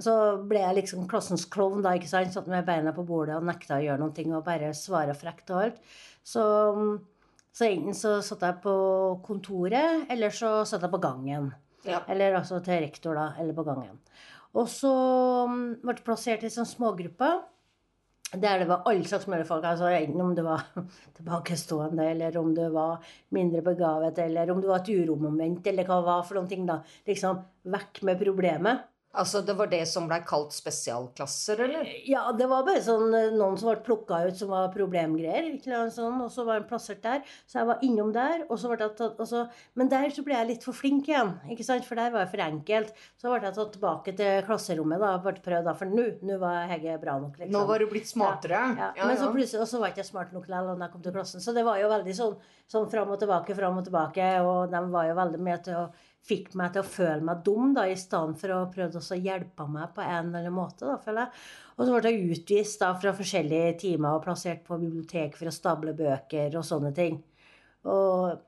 Så 0.00 0.12
ble 0.48 0.60
jeg 0.62 0.76
liksom 0.78 1.08
klassens 1.10 1.42
klovn, 1.50 1.82
da, 1.84 1.90
ikke 1.98 2.08
sant? 2.08 2.32
Satt 2.32 2.46
med 2.48 2.64
beina 2.64 2.92
på 2.96 3.02
bordet 3.04 3.34
og 3.36 3.44
nekta 3.44 3.76
å 3.76 3.82
gjøre 3.84 4.00
noen 4.00 4.14
ting 4.16 4.30
og 4.32 4.44
bare 4.46 4.70
svare 4.72 5.16
frekt 5.18 5.50
og 5.52 5.64
alt. 5.64 5.80
Så, 6.24 6.42
så 7.52 7.66
enten 7.66 7.96
så 7.98 8.14
satt 8.24 8.46
jeg 8.46 8.62
på 8.62 8.74
kontoret, 9.26 10.06
eller 10.08 10.32
så 10.32 10.62
satt 10.64 10.86
jeg 10.86 10.94
på 10.94 11.02
gangen. 11.02 11.50
Ja. 11.84 12.00
Eller 12.08 12.38
altså 12.38 12.62
til 12.64 12.80
rektor, 12.86 13.18
da, 13.18 13.34
eller 13.42 13.56
på 13.56 13.66
gangen. 13.66 13.98
Og 14.56 14.70
så 14.70 14.92
ble 15.50 15.94
jeg 15.94 16.06
plassert 16.06 16.46
i 16.46 16.52
sånn 16.54 16.70
smågrupper. 16.70 17.42
Der 18.30 18.60
det 18.60 18.68
var 18.68 18.84
alle 18.86 19.04
slags 19.04 19.26
mulige 19.26 19.48
folk. 19.48 19.64
altså 19.64 19.88
Enten 19.90 20.20
om 20.20 20.34
du 20.34 20.42
var 20.46 20.62
tilbakestående, 21.16 22.10
eller 22.10 22.36
om 22.38 22.54
du 22.54 22.62
var 22.70 23.02
mindre 23.34 23.62
begavet, 23.62 24.18
eller 24.18 24.50
om 24.50 24.60
du 24.62 24.68
var 24.68 24.84
et 24.84 24.92
uromoment, 24.94 25.66
eller 25.66 25.88
hva 25.88 25.98
det 25.98 26.06
var 26.06 26.22
for 26.28 26.38
noen 26.38 26.48
ting. 26.50 26.66
da. 26.68 26.78
Liksom 27.06 27.42
vekk 27.74 28.02
med 28.06 28.22
problemet. 28.22 28.86
Altså, 29.10 29.40
det 29.42 29.56
var 29.58 29.66
det 29.66 29.80
som 29.90 30.04
blei 30.06 30.20
kalt 30.22 30.52
spesialklasser, 30.54 31.58
eller? 31.64 31.88
Ja, 32.06 32.28
det 32.36 32.46
var 32.46 32.62
bare 32.66 32.82
sånn 32.84 33.10
eh, 33.16 33.32
noen 33.34 33.56
som 33.58 33.72
ble 33.72 33.80
plukka 33.82 34.20
ut 34.28 34.36
som 34.38 34.52
var 34.52 34.68
problemgreier. 34.70 35.48
Sånn, 35.90 36.20
og 36.22 36.30
så 36.30 36.44
var 36.46 36.60
han 36.60 36.68
plassert 36.68 37.02
der. 37.02 37.24
Så 37.50 37.58
jeg 37.58 37.68
var 37.72 37.82
innom 37.82 38.12
der. 38.14 38.44
og 38.48 38.60
så 38.60 38.70
ble 38.70 38.78
jeg 38.84 38.94
tatt, 39.00 39.18
så, 39.26 39.42
Men 39.74 39.90
der 39.90 40.06
så 40.14 40.22
ble 40.26 40.36
jeg 40.36 40.50
litt 40.52 40.66
for 40.66 40.76
flink 40.78 41.10
igjen, 41.10 41.32
ikke 41.50 41.66
sant? 41.66 41.88
for 41.88 41.98
der 41.98 42.14
var 42.14 42.22
jeg 42.22 42.30
for 42.36 42.44
enkelt. 42.44 42.94
Så 43.18 43.32
ble 43.32 43.40
jeg 43.48 43.56
tatt 43.58 43.72
tilbake 43.74 44.14
til 44.20 44.44
klasserommet 44.46 45.02
da, 45.02 45.10
ble 45.24 45.34
prøvd, 45.42 45.66
da, 45.66 45.74
for 45.80 45.90
nå 45.90 46.06
nå 46.22 46.38
var 46.38 46.70
Hege 46.70 46.94
bra 47.02 47.16
nok. 47.18 47.34
liksom. 47.40 47.54
Nå 47.56 47.64
var 47.66 47.82
du 47.82 47.88
blitt 47.90 48.08
smartere. 48.08 48.62
Ja, 48.78 48.92
ja. 48.94 49.08
Men 49.10 49.18
så 49.18 49.32
plutselig, 49.34 49.64
og 49.64 49.68
så 49.72 49.80
var 49.82 49.90
jeg 49.90 49.98
ikke 49.98 50.10
smart 50.12 50.32
nok 50.36 50.46
likevel 50.46 50.78
da 50.78 50.86
jeg 50.86 50.94
kom 50.94 51.02
til 51.02 51.16
klassen. 51.18 51.42
Så 51.42 51.54
det 51.56 51.66
var 51.66 51.80
jo 51.82 51.90
veldig 51.90 52.14
sånn, 52.14 52.38
sånn 52.70 52.86
fram 52.94 53.10
og 53.10 53.18
tilbake, 53.22 53.58
fram 53.58 53.82
og 53.82 53.90
tilbake. 53.90 54.30
Og 54.46 54.70
de 54.70 54.84
var 54.94 55.10
jo 55.10 55.18
veldig 55.18 55.42
med 55.50 55.66
til 55.66 55.80
å 55.82 55.84
fikk 56.26 56.52
meg 56.58 56.74
til 56.74 56.82
å 56.82 56.90
føle 56.90 57.24
meg 57.26 57.40
dum, 57.46 57.72
da, 57.76 57.86
i 57.88 57.96
stedet 57.98 58.38
for 58.40 58.54
å 58.54 58.60
prøve 58.72 59.00
å 59.00 59.18
hjelpe 59.18 59.66
meg 59.70 59.94
på 59.96 60.04
en 60.04 60.28
eller 60.28 60.44
annen 60.44 60.56
måte. 60.56 60.84
da, 60.84 60.98
føler 61.00 61.26
jeg. 61.26 61.42
Og 61.76 61.86
så 61.86 61.96
ble 61.96 62.12
jeg 62.12 62.36
utvist 62.36 62.84
da, 62.84 62.92
fra 63.00 63.14
forskjellige 63.16 63.72
timer 63.86 64.18
og 64.18 64.24
plassert 64.26 64.62
på 64.66 64.78
bibliotek 64.82 65.38
for 65.38 65.50
å 65.50 65.54
stable 65.54 65.96
bøker 65.96 66.60
og 66.60 66.66
sånne 66.66 66.92
ting. 66.96 67.18
Og 67.88 68.38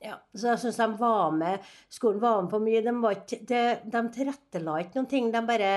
ja, 0.00 0.14
Så 0.32 0.52
jeg 0.52 0.62
syns 0.62 0.76
de 0.78 0.86
var 1.00 1.32
med 1.34 1.64
Skolen 1.90 2.20
var 2.22 2.40
med 2.40 2.52
på 2.52 2.60
mye. 2.62 2.82
De, 2.86 2.92
var 3.02 3.16
ikke, 3.16 3.40
de, 3.50 3.62
de 3.90 4.02
tilrettela 4.14 4.76
ikke 4.80 5.00
noen 5.00 5.10
ting. 5.10 5.30
De 5.34 5.42
bare 5.46 5.70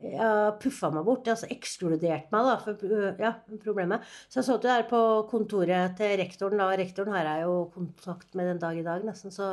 ja, 0.00 0.30
puffa 0.60 0.90
meg 0.94 1.04
bort, 1.04 1.28
altså 1.28 1.48
ekskluderte 1.52 2.32
meg 2.32 2.48
da, 2.48 2.56
for 2.64 3.20
ja, 3.20 3.34
problemet. 3.62 4.06
Så 4.28 4.40
jeg 4.40 4.48
satt 4.48 4.64
jo 4.64 4.72
der 4.72 4.86
på 4.90 5.00
kontoret 5.30 5.96
til 6.00 6.16
rektoren, 6.20 6.60
da. 6.60 6.70
Rektoren 6.80 7.14
har 7.16 7.28
jeg 7.28 7.46
jo 7.46 7.56
kontakt 7.74 8.34
med 8.38 8.50
den 8.50 8.62
dag 8.62 8.80
i 8.80 8.86
dag, 8.86 9.04
nesten. 9.06 9.34
Så 9.34 9.50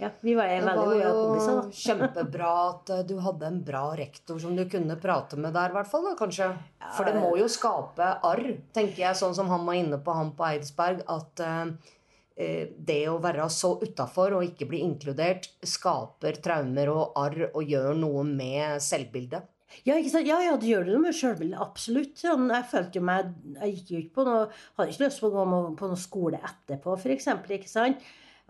ja, 0.00 0.08
vi 0.24 0.34
var 0.34 0.48
Det 0.48 0.62
veldig 0.64 0.86
gode 0.86 1.12
kompiser. 1.14 1.50
jo 1.50 1.56
var 1.56 1.68
jo 1.68 1.80
kjempebra 1.84 2.50
at 2.70 2.92
eh, 2.94 3.04
du 3.10 3.14
hadde 3.20 3.46
en 3.50 3.60
bra 3.64 3.84
rektor 3.98 4.40
som 4.40 4.56
du 4.56 4.64
kunne 4.70 4.96
prate 5.00 5.36
med 5.36 5.52
der, 5.56 5.70
i 5.70 5.76
hvert 5.76 5.90
fall. 5.90 6.08
da, 6.08 6.16
kanskje. 6.18 6.50
For 6.96 7.08
det 7.08 7.20
må 7.20 7.34
jo 7.38 7.48
skape 7.50 8.08
arr, 8.26 8.44
tenker 8.76 9.04
jeg, 9.04 9.18
sånn 9.20 9.36
som 9.36 9.52
han 9.52 9.66
var 9.68 9.78
inne 9.78 10.00
på, 10.00 10.16
han 10.16 10.32
på 10.38 10.46
Eidsberg. 10.48 11.04
At 11.12 11.44
eh, 11.44 11.94
eh, 12.40 12.74
det 12.76 13.02
å 13.12 13.20
være 13.22 13.48
så 13.52 13.76
utafor 13.82 14.38
og 14.38 14.48
ikke 14.48 14.70
bli 14.72 14.82
inkludert 14.86 15.50
skaper 15.60 16.40
traumer 16.40 16.92
og 16.94 17.18
arr 17.20 17.50
og 17.50 17.62
gjør 17.64 17.92
noe 18.00 18.24
med 18.28 18.80
selvbildet. 18.84 19.48
Ja, 19.86 19.94
ikke 19.94 20.10
sant? 20.10 20.26
ja, 20.26 20.40
ja, 20.42 20.56
det 20.58 20.66
gjør 20.66 20.88
det 20.88 20.94
noe 20.96 21.04
med 21.04 21.14
sjølbildet. 21.16 21.60
Absolutt. 21.62 22.16
Sånn, 22.18 22.48
jeg 22.50 22.66
følte 22.72 22.98
jo 22.98 23.04
meg 23.06 23.28
Jeg 23.60 23.76
gikk 23.76 23.92
jo 23.92 24.00
ikke 24.00 24.16
på 24.16 24.24
noe 24.26 24.40
Hadde 24.50 24.90
ikke 24.90 25.04
lyst 25.04 25.20
til 25.20 25.28
å 25.28 25.34
gå 25.36 25.44
på 25.78 25.90
noe 25.92 26.00
skole 26.00 26.40
etterpå, 26.40 26.96
f.eks. 26.98 27.28
Ikke 27.54 27.70
sant? 27.70 28.02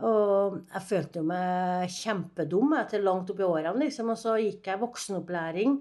Og 0.07 0.61
jeg 0.63 0.87
følte 0.89 1.21
jo 1.21 1.27
meg 1.29 1.91
kjempedum 1.93 2.77
etter 2.79 3.03
langt 3.05 3.31
opp 3.33 3.43
i 3.43 3.49
årene, 3.49 3.77
liksom. 3.85 4.13
Og 4.15 4.21
så 4.21 4.39
gikk 4.41 4.71
jeg 4.71 4.81
voksenopplæring 4.81 5.81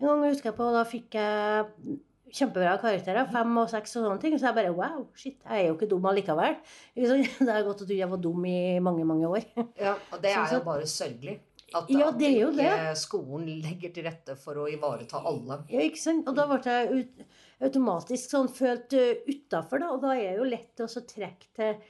en 0.00 0.08
gang, 0.08 0.24
husker 0.26 0.50
jeg 0.50 0.58
på, 0.58 0.66
da 0.74 0.82
fikk 0.88 1.14
jeg 1.16 1.98
kjempebra 2.34 2.74
karakterer. 2.82 3.28
Fem 3.30 3.58
og 3.60 3.70
seks 3.70 3.94
og 3.96 4.06
sånne 4.08 4.20
ting. 4.22 4.36
Så 4.40 4.48
jeg 4.48 4.56
bare 4.56 4.74
wow, 4.74 5.06
shit, 5.16 5.38
jeg 5.38 5.62
er 5.62 5.68
jo 5.68 5.76
ikke 5.78 5.88
dum 5.90 6.08
allikevel. 6.10 6.58
Ikke? 6.98 7.18
Det 7.38 7.54
er 7.54 7.66
godt 7.66 7.84
at 7.84 7.90
du 7.90 7.94
jeg 7.96 8.10
var 8.10 8.22
dum 8.22 8.46
i 8.50 8.78
mange, 8.84 9.06
mange 9.08 9.30
år. 9.30 9.46
Ja, 9.84 9.96
og 10.10 10.20
det 10.22 10.34
Sånn 10.34 10.48
er 10.48 10.56
jo 10.58 10.64
bare 10.66 10.88
sørgelig. 10.90 11.38
At, 11.74 11.88
Ja, 11.90 12.10
det 12.14 12.28
er 12.28 12.36
jo 12.38 12.50
ikke 12.52 12.90
skolen 12.98 13.48
legger 13.64 13.90
til 13.94 14.04
rette 14.06 14.36
for 14.38 14.60
å 14.62 14.68
ivareta 14.70 15.18
alle. 15.26 15.62
Ja, 15.72 15.82
ikke 15.82 15.98
sant? 15.98 16.28
Og 16.30 16.36
da 16.36 16.44
ble 16.50 16.60
jeg 16.62 17.00
ut, 17.00 17.24
automatisk 17.66 18.30
sånn 18.30 18.50
følt 18.54 18.94
uh, 18.94 19.24
utafor, 19.26 19.82
da. 19.82 19.88
Og 19.94 20.04
da 20.04 20.12
er 20.14 20.28
det 20.28 20.38
jo 20.38 20.46
lett 20.52 20.84
å 20.84 20.90
så 20.90 21.02
trekke 21.08 21.50
til 21.56 21.80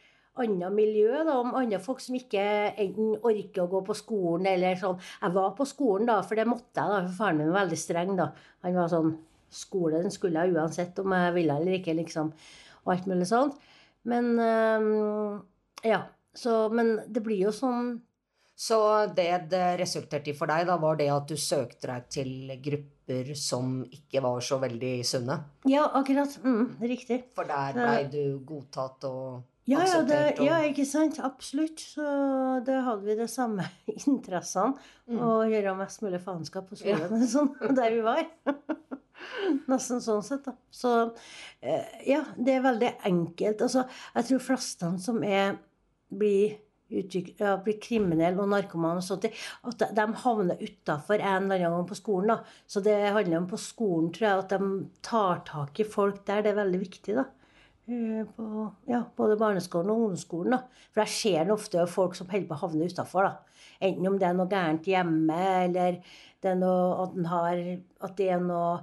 annet 0.42 0.72
miljø, 0.74 1.10
da, 1.26 1.36
om 1.38 1.54
andre 1.54 1.78
folk 1.82 2.00
som 2.02 2.16
ikke 2.18 2.42
enten 2.80 3.14
orker 3.22 3.64
å 3.64 3.70
gå 3.70 3.82
på 3.86 3.94
skolen 3.98 4.48
eller 4.50 4.78
sånn. 4.80 4.98
Jeg 5.22 5.34
var 5.36 5.52
på 5.58 5.66
skolen, 5.68 6.08
da, 6.10 6.20
for 6.26 6.38
det 6.40 6.46
måtte 6.50 6.80
jeg, 6.82 6.90
da. 6.90 7.04
For 7.06 7.18
faren 7.20 7.38
min 7.38 7.52
var 7.52 7.64
veldig 7.64 7.78
streng, 7.78 8.16
da. 8.18 8.30
Han 8.66 8.80
var 8.80 8.90
sånn 8.92 9.14
Skole 9.54 10.00
den 10.02 10.10
skulle 10.10 10.42
jeg 10.42 10.56
uansett 10.56 10.96
om 10.98 11.12
jeg 11.14 11.34
ville 11.36 11.54
eller 11.60 11.76
ikke, 11.76 11.92
liksom. 11.94 12.32
Og 12.82 12.90
alt 12.96 13.04
mulig 13.06 13.28
sånt. 13.30 13.60
Men 14.10 14.34
øhm, 14.42 15.42
Ja. 15.86 16.00
Så 16.34 16.68
Men 16.74 16.96
det 17.06 17.22
blir 17.22 17.44
jo 17.44 17.52
sånn 17.54 18.00
Så 18.58 18.78
det 19.14 19.28
det 19.52 19.78
resulterte 19.78 20.32
i 20.32 20.34
for 20.34 20.50
deg, 20.50 20.66
da, 20.66 20.74
var 20.82 20.98
det 20.98 21.06
at 21.14 21.28
du 21.30 21.36
søkte 21.38 21.86
deg 21.86 22.08
til 22.10 22.58
grupper 22.64 23.30
som 23.38 23.84
ikke 23.84 24.22
var 24.24 24.42
så 24.42 24.58
veldig 24.58 24.92
sunne? 25.06 25.38
Ja, 25.70 25.86
akkurat. 25.94 26.34
Mm, 26.42 26.76
riktig. 26.82 27.20
For 27.34 27.46
der 27.46 27.78
blei 27.78 28.04
du 28.10 28.40
godtatt 28.46 29.06
og 29.06 29.44
Ja, 29.64 29.80
ja, 29.88 30.00
det, 30.04 30.18
ja, 30.44 30.58
ikke 30.68 30.84
sant? 30.84 31.16
Absolutt. 31.24 31.80
Så 31.94 32.04
da 32.66 32.80
hadde 32.84 33.06
vi 33.06 33.16
de 33.16 33.28
samme 33.30 33.64
interessene. 34.10 34.74
Mm. 35.08 35.20
Å 35.24 35.30
gjøre 35.48 35.76
mest 35.78 36.04
mulig 36.04 36.20
faenskap 36.24 36.68
på 36.68 36.80
skolen, 36.80 37.24
sånn, 37.28 37.54
der 37.78 37.94
vi 37.96 38.02
var. 38.04 38.26
Nesten 39.70 40.02
sånn 40.04 40.24
sett, 40.26 40.44
da. 40.44 40.56
Så 40.68 40.92
eh, 41.64 41.96
ja, 42.10 42.20
det 42.36 42.58
er 42.58 42.66
veldig 42.66 42.92
enkelt. 43.08 43.64
Altså, 43.64 43.86
jeg 44.18 44.28
tror 44.28 44.44
flestene 44.50 45.00
som 45.00 45.24
er 45.24 45.56
blir 46.14 46.60
ja, 46.94 47.54
blir 47.64 47.78
kriminelle 47.82 48.38
og 48.42 48.50
narkomane 48.52 49.00
og 49.00 49.06
sånt, 49.06 49.24
at 49.66 49.84
de 49.96 50.04
havner 50.20 50.60
utafor 50.60 51.16
en 51.16 51.46
eller 51.48 51.64
annen 51.64 51.80
gang 51.80 51.88
på 51.88 51.96
skolen. 51.98 52.34
da. 52.34 52.36
Så 52.66 52.82
det 52.84 52.94
handler 53.00 53.40
om 53.40 53.48
på 53.50 53.58
skolen, 53.58 54.12
tror 54.14 54.28
jeg, 54.28 54.42
at 54.44 54.52
de 54.52 54.68
tar 55.02 55.40
tak 55.48 55.80
i 55.80 55.88
folk 55.88 56.20
der. 56.28 56.44
Det 56.44 56.52
er 56.52 56.60
veldig 56.60 56.82
viktig, 56.84 57.16
da. 57.16 57.24
Eh, 57.86 58.24
På 58.36 58.70
ja, 58.88 59.02
både 59.16 59.36
barneskolen 59.36 59.90
og 59.92 59.98
ungdomsskolen. 60.00 60.56
da. 60.56 60.62
For 60.94 61.04
jeg 61.04 61.08
ser 61.18 61.52
ofte 61.52 61.86
folk 61.90 62.14
som 62.16 62.28
holder 62.30 62.48
på 62.48 62.56
å 62.56 62.62
havne 62.64 62.88
utafor. 62.88 63.28
Enten 63.80 64.08
om 64.08 64.18
det 64.18 64.28
er 64.28 64.34
noe 64.38 64.48
gærent 64.48 64.88
hjemme, 64.88 65.38
eller 65.66 66.00
det 66.40 66.50
er 66.50 66.56
noe, 66.56 67.02
at, 67.02 67.14
den 67.14 67.24
har, 67.28 67.60
at 68.00 68.16
det 68.16 68.28
er 68.30 68.40
noe 68.40 68.78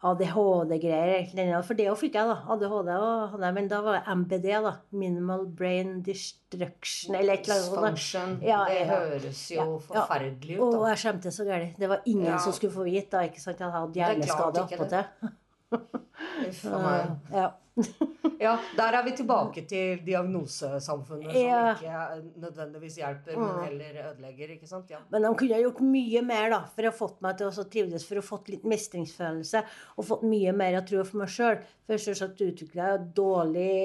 ADHD-greier. 0.00 1.62
For 1.66 1.76
det 1.76 1.86
òg 1.92 1.98
fikk 2.00 2.16
jeg, 2.16 2.26
da. 2.26 2.36
ADHD 2.54 2.90
og 2.96 3.34
men 3.54 3.68
da 3.68 3.80
var 3.84 3.98
det 3.98 4.14
MBD, 4.16 4.48
da. 4.64 4.72
Minimal 4.96 5.46
Brain 5.46 6.00
Destruction, 6.02 7.14
eller 7.14 7.36
et 7.36 7.48
eller 7.50 7.84
annet. 7.84 8.42
Ja, 8.46 8.64
det 8.66 8.86
høres 8.88 9.42
jo 9.52 9.60
Ja, 9.60 9.66
forferdelig 9.78 10.56
ut, 10.58 10.74
Og 10.74 10.88
jeg 10.88 11.02
skjemte 11.04 11.34
så 11.34 11.44
gærent. 11.44 11.78
Det 11.78 11.88
var 11.88 12.00
ingen 12.06 12.38
som 12.40 12.52
skulle 12.56 12.72
få 12.72 12.88
vite. 12.88 13.10
da, 13.12 13.26
ikke 13.28 13.42
sant? 13.44 13.60
Jeg 13.60 13.70
hadde 13.70 14.00
er 14.00 14.14
hjerneskade 14.14 14.64
attpåtil. 14.64 15.34
Uff 15.70 16.64
a 16.66 16.78
meg. 16.82 17.18
Ja. 17.40 17.50
Ja, 18.40 18.54
der 18.72 18.96
er 18.96 19.04
vi 19.04 19.12
tilbake 19.18 19.66
til 19.68 20.00
diagnosesamfunnet, 20.04 21.28
som 21.28 21.66
ikke 21.74 22.30
nødvendigvis 22.40 22.96
hjelper, 22.96 23.36
men 23.36 23.58
heller 23.66 23.98
ødelegger. 24.06 24.54
ikke 24.54 24.68
sant? 24.68 24.88
Ja. 24.90 25.02
Men 25.12 25.26
de 25.26 25.32
kunne 25.36 25.58
ha 25.58 25.60
gjort 25.60 25.82
mye 25.84 26.22
mer 26.24 26.54
da, 26.54 26.60
for 26.72 26.88
å 26.88 26.94
fått 26.96 27.20
meg 27.24 27.36
til 27.36 27.50
å 27.50 27.52
så 27.52 27.66
trivdes, 27.68 28.06
for 28.08 28.20
å 28.20 28.24
fått 28.24 28.48
litt 28.52 28.64
mestringsfølelse 28.68 29.62
og 29.96 30.08
fått 30.08 30.24
mye 30.28 30.54
mer 30.56 30.78
av 30.80 30.88
tro 30.88 31.04
for 31.04 31.20
meg 31.20 31.32
sjøl. 31.34 31.60
For 31.84 32.00
selvsagt 32.00 32.40
utvikla 32.46 32.94
jeg 32.94 33.06
dårlig 33.20 33.76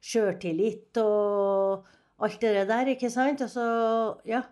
sjøltillit 0.00 1.02
og 1.04 1.88
alt 2.24 2.40
det 2.42 2.64
der, 2.72 2.94
ikke 2.96 3.12
sant? 3.12 3.44
Altså, 3.44 3.68
ja. 4.28 4.46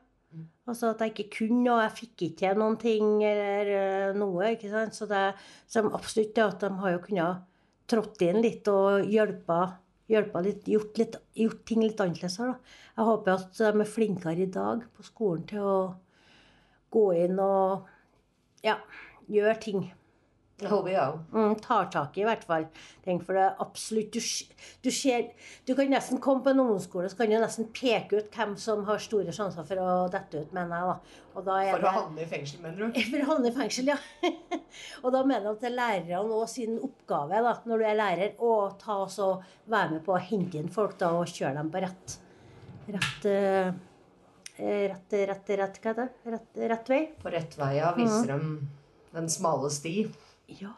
Altså 0.67 0.91
at 0.93 1.01
jeg 1.01 1.15
ikke 1.15 1.31
kunne, 1.39 1.71
og 1.73 1.81
jeg 1.85 1.97
fikk 2.03 2.23
ikke 2.27 2.41
til 2.43 2.61
noen 2.61 2.77
ting 2.83 3.11
eller 3.25 3.69
eh, 3.73 4.17
noe. 4.19 4.53
ikke 4.53 4.69
sant? 4.73 4.97
Så 4.99 5.09
det 5.09 5.31
så 5.71 5.85
absolutt 5.87 6.35
det 6.37 6.45
at 6.45 6.65
de 6.67 6.73
har 6.83 6.97
jo 6.97 7.05
kunnet 7.07 7.53
trådt 7.91 8.23
inn 8.27 8.41
litt 8.45 8.69
og 8.71 9.07
hjelpa 9.11 10.43
litt, 10.43 10.67
gjort, 10.71 10.99
litt, 11.01 11.17
gjort 11.35 11.63
ting 11.67 11.83
litt 11.83 12.01
annerledes 12.03 12.39
her. 12.41 12.55
da. 12.55 12.81
Jeg 12.97 13.09
håper 13.11 13.35
at 13.35 13.61
de 13.61 13.71
er 13.85 13.93
flinkere 13.97 14.43
i 14.45 14.51
dag 14.59 14.85
på 14.97 15.07
skolen 15.07 15.47
til 15.51 15.67
å 15.67 15.79
gå 16.95 17.07
inn 17.25 17.41
og 17.43 17.87
ja, 18.67 18.79
gjøre 19.31 19.57
ting. 19.63 19.87
Det 20.57 20.71
håper 20.71 20.89
jeg 20.89 21.01
òg. 21.03 21.17
Mm, 21.37 21.55
tar 21.61 21.89
tak 21.93 22.15
i, 22.17 22.23
i 22.23 22.25
hvert 22.25 22.45
fall. 22.49 22.63
Tenk 23.05 23.27
for 23.27 23.37
det 23.37 23.45
absolutt 23.61 24.15
du, 24.17 24.21
du 24.87 24.89
ser 24.95 25.27
Du 25.69 25.75
kan 25.77 25.91
nesten 25.93 26.21
komme 26.25 26.41
på 26.47 26.55
en 26.55 26.63
ungdomsskole 26.63 27.11
så 27.13 27.19
kan 27.19 27.29
du 27.29 27.37
nesten 27.37 27.69
peke 27.77 28.23
ut 28.23 28.31
hvem 28.33 28.55
som 28.61 28.87
har 28.89 29.03
store 29.05 29.35
sjanser 29.37 29.67
for 29.69 29.83
å 29.83 29.91
dette 30.13 30.47
ut, 30.47 30.55
mener 30.57 30.73
jeg. 30.73 30.95
da. 30.95 31.23
Og 31.37 31.45
da 31.45 31.59
For 31.75 31.85
å 31.85 31.95
havne 31.99 32.25
i 32.25 32.29
fengsel, 32.31 32.63
mener 32.65 32.87
du? 32.87 33.01
for 33.13 33.21
å 33.21 33.31
havne 33.35 33.53
i 33.53 33.57
fengsel, 33.59 33.93
ja. 33.93 33.99
og 35.05 35.11
da 35.13 35.25
mener 35.29 35.51
jeg 35.51 35.59
at 35.59 35.67
det 35.67 35.71
er 35.71 35.77
lærerne 35.77 36.39
og 36.41 36.47
sin 36.49 36.79
oppgave, 36.81 37.43
da, 37.45 37.57
når 37.69 37.83
du 37.83 37.89
er 37.91 38.01
lærer, 38.01 38.39
å 38.41 38.55
ta 38.81 39.03
oss 39.05 39.19
og 39.25 39.45
være 39.69 39.99
med 39.99 40.07
på 40.09 40.17
å 40.17 40.23
hente 40.31 40.57
inn 40.63 40.73
folk 40.73 40.97
da, 41.03 41.13
og 41.19 41.29
kjøre 41.29 41.59
dem 41.59 41.69
på 41.75 41.85
rett 41.85 42.23
rett, 42.87 43.29
uh, 43.29 43.75
rett, 44.57 45.13
rett, 45.13 45.51
rett, 45.61 45.81
hva 45.83 45.93
er 45.93 46.01
det? 46.01 46.09
Rett, 46.33 46.61
rett 46.73 46.91
vei. 46.91 47.03
På 47.21 47.33
rett 47.35 47.59
vei, 47.59 47.73
ja. 47.81 47.93
Viser 47.97 48.33
dem 48.33 48.55
den 49.13 49.29
smale 49.33 49.71
sti. 49.73 50.07
Ja, 50.47 50.73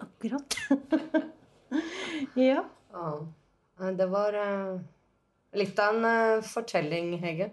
akkurat. 0.00 0.56
ja. 2.34 2.64
Ja. 2.92 3.90
Det 3.92 4.06
var 4.06 4.32
eh, 4.32 4.80
litt 5.52 5.78
av 5.78 5.96
en 5.96 6.04
eh, 6.04 6.44
fortelling, 6.44 7.12
Hege. 7.22 7.50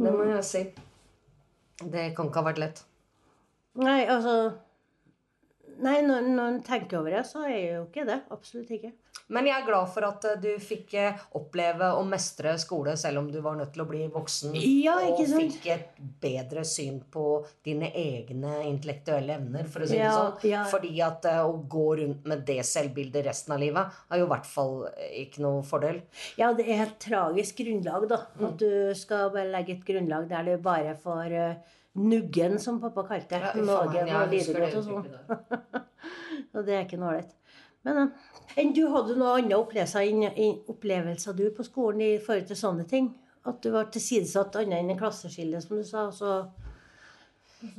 Det 0.00 0.12
må 0.14 0.24
jeg 0.30 0.44
si. 0.48 0.62
Det 1.80 2.10
kan 2.16 2.30
ikke 2.30 2.40
ha 2.40 2.48
vært 2.48 2.62
lett. 2.62 2.82
Nei, 3.80 4.02
altså 4.08 4.34
Nei, 5.80 6.00
når, 6.06 6.26
når 6.34 6.48
en 6.54 6.58
tenker 6.66 6.98
over 7.00 7.14
det, 7.16 7.22
så 7.28 7.44
er 7.48 7.58
jo 7.76 7.84
ikke 7.88 8.04
det. 8.08 8.18
Absolutt 8.34 8.70
ikke. 8.76 8.90
Men 9.30 9.46
jeg 9.46 9.54
er 9.60 9.66
glad 9.66 9.86
for 9.94 10.06
at 10.06 10.24
eh, 10.26 10.38
du 10.42 10.48
fikk 10.62 10.94
eh, 10.98 11.18
oppleve 11.38 11.86
å 11.94 12.02
mestre 12.06 12.56
skole 12.58 12.96
selv 12.98 13.20
om 13.20 13.28
du 13.30 13.38
var 13.44 13.54
nødt 13.58 13.70
til 13.74 13.84
å 13.84 13.86
bli 13.86 14.00
voksen. 14.10 14.56
Ja, 14.58 14.96
og 14.98 15.12
ikke 15.12 15.26
sant? 15.30 15.54
fikk 15.54 15.68
et 15.70 16.00
bedre 16.22 16.64
syn 16.66 16.98
på 17.14 17.24
dine 17.66 17.92
egne 17.96 18.56
intellektuelle 18.66 19.36
evner, 19.38 19.70
for 19.70 19.86
å 19.86 19.90
si 19.90 19.96
det 19.98 20.02
Ja, 20.02 20.12
sånn. 20.18 20.46
ja. 20.50 20.64
Fordi 20.72 20.92
at 21.06 21.30
eh, 21.30 21.40
å 21.46 21.54
gå 21.70 21.86
rundt 22.02 22.26
med 22.30 22.42
det 22.48 22.58
selvbildet 22.66 23.26
resten 23.30 23.54
av 23.54 23.62
livet 23.62 24.00
er 24.10 24.22
jo 24.22 24.26
i 24.26 24.32
hvert 24.34 24.50
fall 24.50 24.76
ikke 25.22 25.44
noe 25.46 25.62
fordel. 25.66 26.02
Ja, 26.40 26.50
det 26.58 26.66
er 26.66 26.88
et 26.88 26.98
tragisk 27.06 27.62
grunnlag, 27.62 28.08
da. 28.10 28.24
At 28.50 28.58
du 28.62 28.90
skal 28.98 29.30
bare 29.34 29.50
legge 29.54 29.78
et 29.78 29.86
grunnlag 29.86 30.26
der 30.30 30.50
du 30.50 30.56
bare 30.64 30.96
får 30.98 31.36
nuggen, 31.94 32.58
som 32.62 32.80
pappa 32.80 33.02
kalte 33.08 33.38
det. 33.40 33.64
Ja, 33.66 33.80
jeg 33.94 34.14
og 34.20 34.30
lidegodt 34.34 34.76
og 34.80 34.84
sånn. 34.84 35.84
Og 36.54 36.64
det 36.66 36.74
er 36.74 36.84
ikke 36.86 36.98
noe 36.98 37.10
ålreit. 37.12 37.34
Men 37.86 37.98
eh, 38.02 38.30
enn 38.60 38.72
du 38.76 38.82
hadde 38.92 39.14
noen 39.16 39.44
andre 39.44 39.58
opplevelser, 39.60 40.06
inn- 40.10 40.34
inn- 40.34 40.58
opplevelser 40.68 41.36
du 41.38 41.46
på 41.56 41.64
skolen 41.66 42.00
i 42.04 42.14
forhold 42.22 42.48
til 42.50 42.58
sånne 42.58 42.86
ting? 42.90 43.10
At 43.48 43.60
du 43.64 43.70
var 43.72 43.86
tilsidesatt 43.92 44.56
annet 44.60 44.82
enn 44.82 44.90
i 44.94 44.98
klasseskille, 44.98 45.60
som 45.64 45.78
du 45.78 45.84
sa. 45.86 46.08
Så 46.12 46.32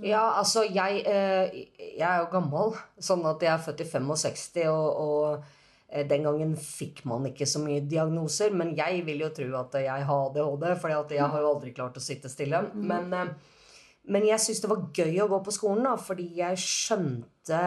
Ja, 0.02 0.24
altså, 0.38 0.63
jeg, 0.69 1.02
eh, 1.10 1.56
jeg 1.97 2.06
er 2.06 2.19
jo 2.21 2.28
gammel, 2.32 2.76
sånn 3.02 3.24
at 3.26 3.41
jeg 3.41 3.50
er 3.54 3.63
født 3.65 3.82
i 3.82 3.88
65, 3.89 4.67
og, 4.69 4.89
og 5.02 5.45
eh, 5.89 6.06
den 6.10 6.28
gangen 6.28 6.52
fikk 6.62 7.02
man 7.10 7.26
ikke 7.32 7.47
så 7.50 7.62
mye 7.63 7.82
diagnoser. 7.89 8.54
Men 8.54 8.76
jeg 8.78 9.02
vil 9.08 9.24
jo 9.26 9.30
tro 9.34 9.47
at 9.63 9.80
jeg 9.82 10.06
har 10.10 10.28
ADHD, 10.30 10.67
for 10.82 10.93
jeg 10.93 11.21
har 11.26 11.39
jo 11.41 11.50
aldri 11.56 11.74
klart 11.74 11.97
å 11.97 12.04
sitte 12.04 12.30
stille. 12.30 12.62
Men, 12.74 13.10
eh, 13.13 13.34
men 14.10 14.26
jeg 14.26 14.42
syns 14.42 14.62
det 14.64 14.70
var 14.72 14.86
gøy 14.98 15.20
å 15.22 15.28
gå 15.30 15.40
på 15.46 15.54
skolen, 15.54 15.86
da, 15.86 15.94
fordi 16.02 16.26
jeg 16.40 16.58
skjønte 16.60 17.60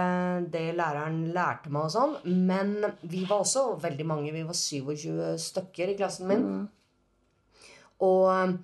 det 0.50 0.64
læreren 0.74 1.20
lærte 1.34 1.70
meg 1.70 1.86
og 1.86 1.92
sånn. 1.94 2.14
Men 2.46 2.74
vi 3.06 3.22
var 3.28 3.44
også 3.44 3.76
veldig 3.82 4.06
mange, 4.08 4.32
vi 4.34 4.42
var 4.46 4.58
27 4.58 5.38
stykker 5.40 5.92
i 5.92 5.98
klassen 5.98 6.30
min. 6.30 6.48
Og 8.02 8.24
eh, 8.32 8.56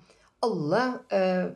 alle 0.43 0.81
eh, 1.15 1.47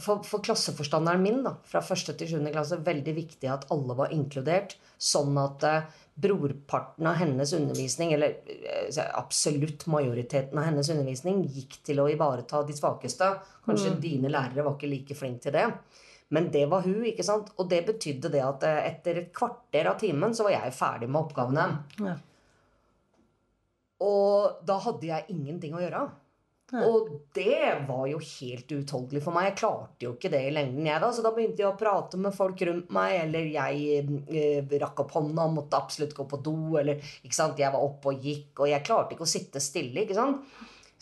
for, 0.00 0.24
for 0.26 0.42
klasseforstanderen 0.42 1.22
min, 1.22 1.42
da, 1.46 1.54
fra 1.70 1.84
første 1.84 2.16
til 2.18 2.32
sjuende 2.32 2.52
klasse, 2.54 2.80
veldig 2.82 3.14
viktig 3.14 3.50
at 3.52 3.68
alle 3.74 3.96
var 3.98 4.14
inkludert. 4.16 4.74
Sånn 4.98 5.38
at 5.38 5.68
eh, 5.70 5.86
brorparten 6.14 7.06
av 7.06 7.14
hennes 7.18 7.52
undervisning, 7.52 8.12
eller 8.12 8.36
eh, 8.46 9.00
absolutt 9.14 9.86
majoriteten 9.90 10.58
av 10.58 10.68
hennes 10.68 10.90
undervisning, 10.90 11.42
gikk 11.50 11.80
til 11.86 12.02
å 12.02 12.08
ivareta 12.10 12.62
de 12.66 12.76
svakeste. 12.76 13.30
Kanskje 13.66 13.96
dine 14.02 14.30
lærere 14.30 14.66
var 14.66 14.76
ikke 14.76 14.92
like 14.92 15.18
flinke 15.18 15.48
til 15.48 15.56
det. 15.56 15.66
Men 16.34 16.48
det 16.54 16.64
var 16.70 16.86
hun, 16.86 17.02
ikke 17.06 17.26
sant? 17.26 17.50
Og 17.58 17.68
det 17.70 17.82
betydde 17.88 18.30
det 18.32 18.44
at 18.44 18.66
eh, 18.68 18.84
etter 18.92 19.20
et 19.24 19.32
kvarter 19.34 19.90
av 19.90 19.98
timen 20.00 20.34
så 20.34 20.46
var 20.46 20.56
jeg 20.56 20.76
ferdig 20.76 21.10
med 21.10 21.24
oppgavene. 21.24 21.66
Ja. 22.00 22.14
Og 24.04 24.62
da 24.66 24.78
hadde 24.86 25.08
jeg 25.08 25.34
ingenting 25.34 25.74
å 25.74 25.82
gjøre. 25.82 26.06
Og 26.82 27.10
det 27.36 27.86
var 27.88 28.06
jo 28.10 28.18
helt 28.18 28.72
uutholdelig 28.72 29.22
for 29.22 29.36
meg. 29.36 29.50
Jeg 29.50 29.58
klarte 29.60 30.06
jo 30.06 30.14
ikke 30.16 30.30
det 30.32 30.40
i 30.48 30.52
lengden, 30.54 30.86
jeg 30.88 31.02
da. 31.02 31.10
Så 31.14 31.24
da 31.24 31.32
begynte 31.36 31.62
jeg 31.62 31.70
å 31.70 31.78
prate 31.78 32.18
med 32.20 32.34
folk 32.34 32.62
rundt 32.68 32.92
meg, 32.94 33.16
eller 33.22 33.50
jeg 33.52 34.06
eh, 34.34 34.76
rakk 34.82 35.04
opp 35.04 35.14
hånda 35.18 35.46
og 35.46 35.58
måtte 35.58 35.78
absolutt 35.78 36.16
gå 36.16 36.26
på 36.30 36.40
do, 36.44 36.56
eller 36.80 37.02
ikke 37.22 37.36
sant. 37.36 37.60
Jeg 37.60 37.74
var 37.74 37.84
oppe 37.84 38.14
og 38.14 38.26
gikk, 38.26 38.64
og 38.64 38.70
jeg 38.72 38.86
klarte 38.86 39.16
ikke 39.16 39.26
å 39.26 39.34
sitte 39.34 39.62
stille, 39.62 40.02
ikke 40.02 40.18
sant. 40.18 40.42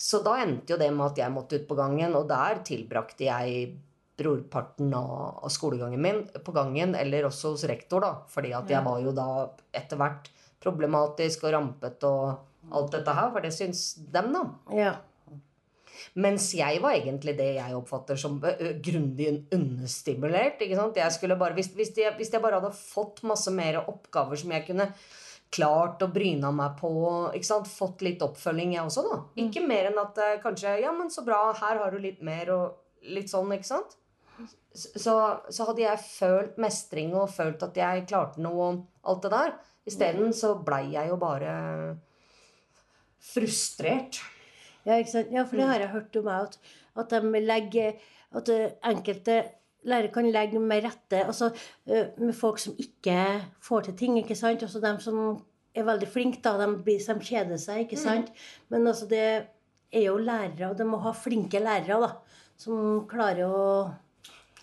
Så 0.02 0.22
da 0.24 0.36
endte 0.42 0.74
jo 0.74 0.80
det 0.80 0.90
med 0.90 1.12
at 1.12 1.22
jeg 1.22 1.32
måtte 1.32 1.60
ut 1.60 1.66
på 1.68 1.78
gangen, 1.78 2.16
og 2.18 2.28
der 2.30 2.62
tilbrakte 2.66 3.28
jeg 3.28 3.72
brorparten 4.18 4.92
av, 4.94 5.46
skolegangen 5.52 6.02
min 6.02 6.22
på 6.44 6.54
gangen, 6.54 6.96
eller 6.98 7.28
også 7.28 7.54
hos 7.54 7.64
rektor, 7.70 8.04
da. 8.04 8.12
Fordi 8.30 8.52
at 8.56 8.70
jeg 8.70 8.84
var 8.84 9.00
jo 9.02 9.14
da 9.16 9.28
etter 9.72 10.00
hvert 10.00 10.28
problematisk 10.62 11.46
og 11.46 11.54
rampete 11.56 12.10
og 12.10 12.72
alt 12.72 12.92
dette 12.94 13.14
her, 13.16 13.32
for 13.34 13.44
det 13.44 13.54
syns 13.54 13.86
dem, 14.12 14.30
da. 14.34 14.44
ja. 14.78 14.92
Mens 16.20 16.50
jeg 16.52 16.80
var 16.84 16.98
egentlig 16.98 17.32
det 17.38 17.48
jeg 17.56 17.76
oppfatter 17.76 18.18
som 18.20 18.36
grundig 18.84 19.30
understimulert. 19.54 20.60
ikke 20.60 20.76
sant? 20.76 21.00
Jeg 21.00 21.14
skulle 21.14 21.38
bare, 21.40 21.56
hvis, 21.56 21.70
hvis, 21.72 21.94
jeg, 21.96 22.12
hvis 22.18 22.32
jeg 22.34 22.42
bare 22.44 22.60
hadde 22.60 22.74
fått 22.76 23.22
masse 23.24 23.52
mer 23.54 23.80
oppgaver 23.86 24.36
som 24.36 24.52
jeg 24.52 24.66
kunne 24.66 24.90
klart 25.52 26.02
å 26.04 26.10
bryne 26.12 26.52
meg 26.56 26.76
på, 26.80 26.92
ikke 27.36 27.48
sant? 27.48 27.68
fått 27.68 28.04
litt 28.04 28.22
oppfølging 28.24 28.76
jeg 28.76 28.84
også, 28.84 29.04
da. 29.08 29.18
Ikke 29.42 29.64
mer 29.64 29.90
enn 29.90 30.00
at 30.00 30.20
eh, 30.20 30.38
kanskje 30.42 30.78
Ja, 30.80 30.92
men 30.96 31.12
så 31.12 31.24
bra, 31.26 31.44
her 31.58 31.80
har 31.82 31.92
du 31.92 32.00
litt 32.00 32.22
mer, 32.24 32.52
og 32.54 33.08
litt 33.12 33.32
sånn, 33.32 33.52
ikke 33.56 33.68
sant? 33.68 33.98
Så, 34.72 35.14
så 35.52 35.66
hadde 35.68 35.84
jeg 35.84 36.00
følt 36.00 36.56
mestring 36.60 37.12
og 37.12 37.28
følt 37.34 37.60
at 37.66 37.76
jeg 37.76 38.06
klarte 38.08 38.40
noe 38.40 38.68
og 38.70 39.10
alt 39.12 39.26
det 39.26 39.32
der. 39.34 39.52
Isteden 39.88 40.32
så 40.36 40.54
blei 40.64 40.86
jeg 40.94 41.10
jo 41.10 41.18
bare 41.20 41.52
frustrert. 43.22 44.22
Ja, 44.86 44.98
ikke 44.98 45.12
sant? 45.12 45.32
ja, 45.32 45.44
for 45.46 45.60
det 45.60 45.68
har 45.68 45.82
jeg 45.82 45.92
hørt 45.92 46.16
om 46.18 46.28
meg, 46.28 46.56
at, 46.98 47.18
legger 47.22 47.92
At 48.32 48.48
eh, 48.48 48.72
enkelte 48.88 49.42
lærere 49.84 50.12
kan 50.12 50.28
legge 50.30 50.60
med 50.62 50.84
rette 50.86 51.24
altså, 51.26 51.50
eh, 51.86 52.12
med 52.16 52.34
folk 52.34 52.58
som 52.62 52.76
ikke 52.78 53.16
får 53.60 53.88
til 53.88 53.96
ting. 53.98 54.18
ikke 54.18 54.36
sant? 54.38 54.62
Også 54.62 54.80
dem 54.80 55.00
som 55.00 55.18
er 55.74 55.84
veldig 55.88 56.08
flinke, 56.08 56.40
da, 56.44 56.54
de, 56.60 56.68
blir, 56.84 57.00
de 57.00 57.26
kjeder 57.26 57.60
seg, 57.60 57.84
ikke 57.86 57.98
sant? 58.00 58.30
Men 58.70 58.86
altså, 58.86 59.08
det 59.10 59.24
er 59.92 60.06
jo 60.06 60.16
lærere, 60.20 60.70
og 60.70 60.78
de 60.78 60.86
må 60.88 61.00
ha 61.04 61.12
flinke 61.16 61.60
lærere, 61.60 62.00
da. 62.06 62.40
Som 62.60 63.04
klarer 63.10 63.48
å 63.48 63.62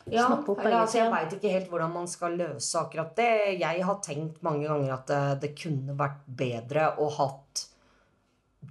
Ja, 0.09 0.25
snappe 0.25 0.53
opp 0.53 0.61
eller, 0.63 0.79
altså, 0.81 1.01
jeg 1.01 1.11
veit 1.13 1.33
ikke 1.35 1.53
helt 1.53 1.69
hvordan 1.69 1.91
man 1.93 2.07
skal 2.09 2.37
løse 2.39 2.79
akkurat 2.79 3.11
det. 3.17 3.59
Jeg 3.59 3.83
har 3.85 3.99
tenkt 4.05 4.39
mange 4.45 4.69
ganger 4.69 4.95
at 4.95 5.09
det, 5.09 5.23
det 5.43 5.51
kunne 5.59 5.97
vært 5.99 6.23
bedre 6.39 6.93
å 6.97 7.09
hatt 7.19 7.68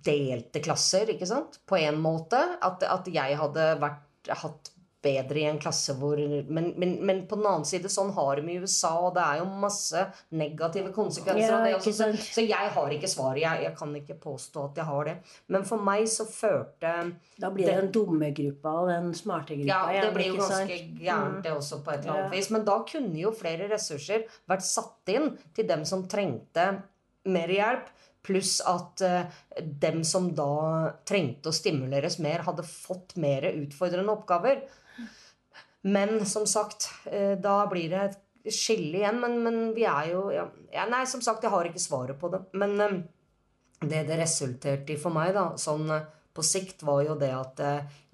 delte 0.05 0.61
klasser, 0.65 1.11
ikke 1.15 1.27
sant? 1.29 1.61
På 1.69 1.77
en 1.81 2.01
måte. 2.03 2.41
At, 2.63 2.83
at 2.83 3.07
jeg 3.13 3.39
hadde 3.41 3.71
vært, 3.83 4.05
hatt 4.43 4.75
bedre 4.99 5.39
i 5.39 5.45
en 5.47 5.61
klasse 5.63 5.95
hvor 5.95 6.19
men, 6.51 6.73
men, 6.77 6.97
men 7.07 7.21
på 7.31 7.37
den 7.39 7.47
annen 7.47 7.65
side, 7.65 7.87
sånn 7.93 8.09
har 8.17 8.41
de 8.43 8.51
i 8.51 8.57
USA, 8.59 8.91
og 9.07 9.13
det 9.15 9.23
er 9.23 9.37
jo 9.39 9.45
masse 9.63 10.01
negative 10.35 10.91
konsekvenser 10.93 11.53
Ja, 11.55 11.61
av 11.61 11.85
det. 11.85 11.93
så, 11.95 12.09
så 12.19 12.43
jeg 12.43 12.73
har 12.75 12.95
ikke 12.97 13.07
svaret. 13.13 13.39
Jeg, 13.45 13.63
jeg 13.69 13.77
kan 13.79 13.95
ikke 13.95 14.17
påstå 14.25 14.65
at 14.67 14.81
jeg 14.83 14.89
har 14.91 15.07
det. 15.07 15.15
Men 15.55 15.63
for 15.71 15.79
meg 15.87 16.09
så 16.11 16.27
førte 16.27 16.93
Da 17.39 17.53
blir 17.55 17.71
det 17.71 17.77
den 17.79 17.93
dumme 17.95 18.33
gruppa 18.35 18.75
og 18.83 18.91
den 18.91 19.15
smarte 19.15 19.55
gruppa 19.61 19.79
ja, 19.95 20.03
det 20.03 20.11
blir 20.19 20.33
jo 20.33 20.43
ganske? 20.43 20.81
Mm. 20.91 20.99
gærent 21.07 21.41
det 21.47 21.55
også 21.55 21.79
på 21.87 21.95
et 21.95 22.01
eller 22.03 22.17
annet 22.17 22.33
Ja. 22.33 22.35
vis. 22.35 22.51
Men 22.59 22.67
da 22.67 22.79
kunne 22.91 23.23
jo 23.23 23.33
flere 23.39 23.71
ressurser 23.71 24.27
vært 24.51 24.67
satt 24.67 25.15
inn 25.15 25.31
til 25.55 25.71
dem 25.71 25.87
som 25.87 26.09
trengte 26.11 26.73
mer 27.31 27.55
hjelp. 27.55 27.95
Pluss 28.29 28.59
at 28.69 29.03
eh, 29.05 29.39
dem 29.81 30.03
som 30.05 30.31
da 30.37 30.93
trengte 31.09 31.51
å 31.51 31.57
stimuleres 31.57 32.19
mer, 32.23 32.45
hadde 32.47 32.67
fått 32.67 33.17
mer 33.21 33.49
utfordrende 33.55 34.13
oppgaver. 34.13 34.63
Men 35.89 36.19
som 36.29 36.45
sagt, 36.49 36.91
eh, 37.09 37.39
da 37.41 37.63
blir 37.71 37.95
det 37.95 38.03
et 38.05 38.53
skille 38.55 39.01
igjen. 39.01 39.21
Men, 39.23 39.39
men 39.45 39.61
vi 39.77 39.87
er 39.89 40.13
jo 40.13 40.27
ja, 40.35 40.49
Nei, 40.91 41.05
som 41.09 41.25
sagt, 41.25 41.45
jeg 41.45 41.55
har 41.55 41.71
ikke 41.71 41.83
svaret 41.83 42.21
på 42.21 42.31
det. 42.35 42.45
Men 42.61 42.77
eh, 42.85 42.99
det 43.81 44.05
det 44.11 44.21
resulterte 44.21 44.93
i 44.93 45.01
for 45.01 45.15
meg, 45.15 45.33
da, 45.37 45.53
sånn 45.61 45.89
på 46.35 46.45
sikt, 46.45 46.85
var 46.87 47.01
jo 47.07 47.17
det 47.19 47.33
at 47.35 47.61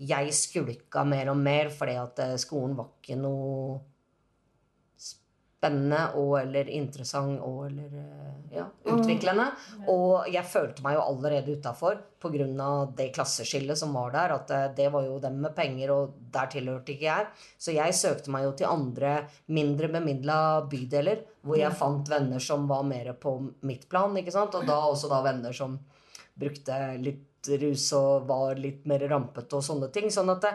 jeg 0.01 0.31
skulka 0.33 1.03
mer 1.05 1.29
og 1.33 1.37
mer 1.37 1.69
fordi 1.73 1.97
at 2.01 2.23
skolen 2.41 2.77
var 2.79 2.95
ikke 2.95 3.19
noe 3.21 3.75
spennende 5.65 6.01
og 6.21 6.35
eller 6.43 6.69
interessant 6.69 7.41
og 7.41 7.67
eller 7.67 7.93
eh, 7.97 8.57
ja, 8.59 8.67
utviklende. 8.93 9.47
Og 9.91 10.29
jeg 10.33 10.45
følte 10.47 10.85
meg 10.85 10.97
jo 10.99 11.05
allerede 11.05 11.57
utafor 11.57 11.99
pga. 12.21 12.69
det 12.97 13.13
klasseskillet 13.15 13.79
som 13.79 13.95
var 13.95 14.13
der. 14.13 14.35
At 14.37 14.51
eh, 14.51 14.69
det 14.77 14.91
var 14.93 15.05
jo 15.07 15.19
dem 15.19 15.41
med 15.41 15.55
penger, 15.57 15.91
og 15.91 16.15
der 16.33 16.51
tilhørte 16.53 16.93
ikke 16.93 17.09
jeg. 17.09 17.27
Så 17.59 17.73
jeg 17.73 17.95
søkte 17.95 18.31
meg 18.31 18.45
jo 18.45 18.53
til 18.53 18.69
andre 18.69 19.17
mindre 19.47 19.89
bemidla 19.89 20.67
bydeler, 20.71 21.25
hvor 21.43 21.59
jeg 21.59 21.73
fant 21.73 22.09
venner 22.09 22.39
som 22.41 22.69
var 22.69 22.85
mer 22.85 23.15
på 23.15 23.39
mitt 23.63 23.89
plan. 23.89 24.17
ikke 24.17 24.35
sant? 24.35 24.55
Og 24.55 24.67
da 24.67 24.81
også 24.85 25.09
da 25.09 25.23
venner 25.25 25.53
som 25.53 25.79
brukte 26.35 26.97
litt 26.99 27.31
rus 27.61 27.91
og 27.93 28.25
var 28.29 28.57
litt 28.57 28.87
mer 28.89 29.05
rampete 29.09 29.57
og 29.57 29.65
sånne 29.65 29.91
ting. 29.93 30.11
Sånn 30.13 30.33
at 30.33 30.45
det, 30.45 30.55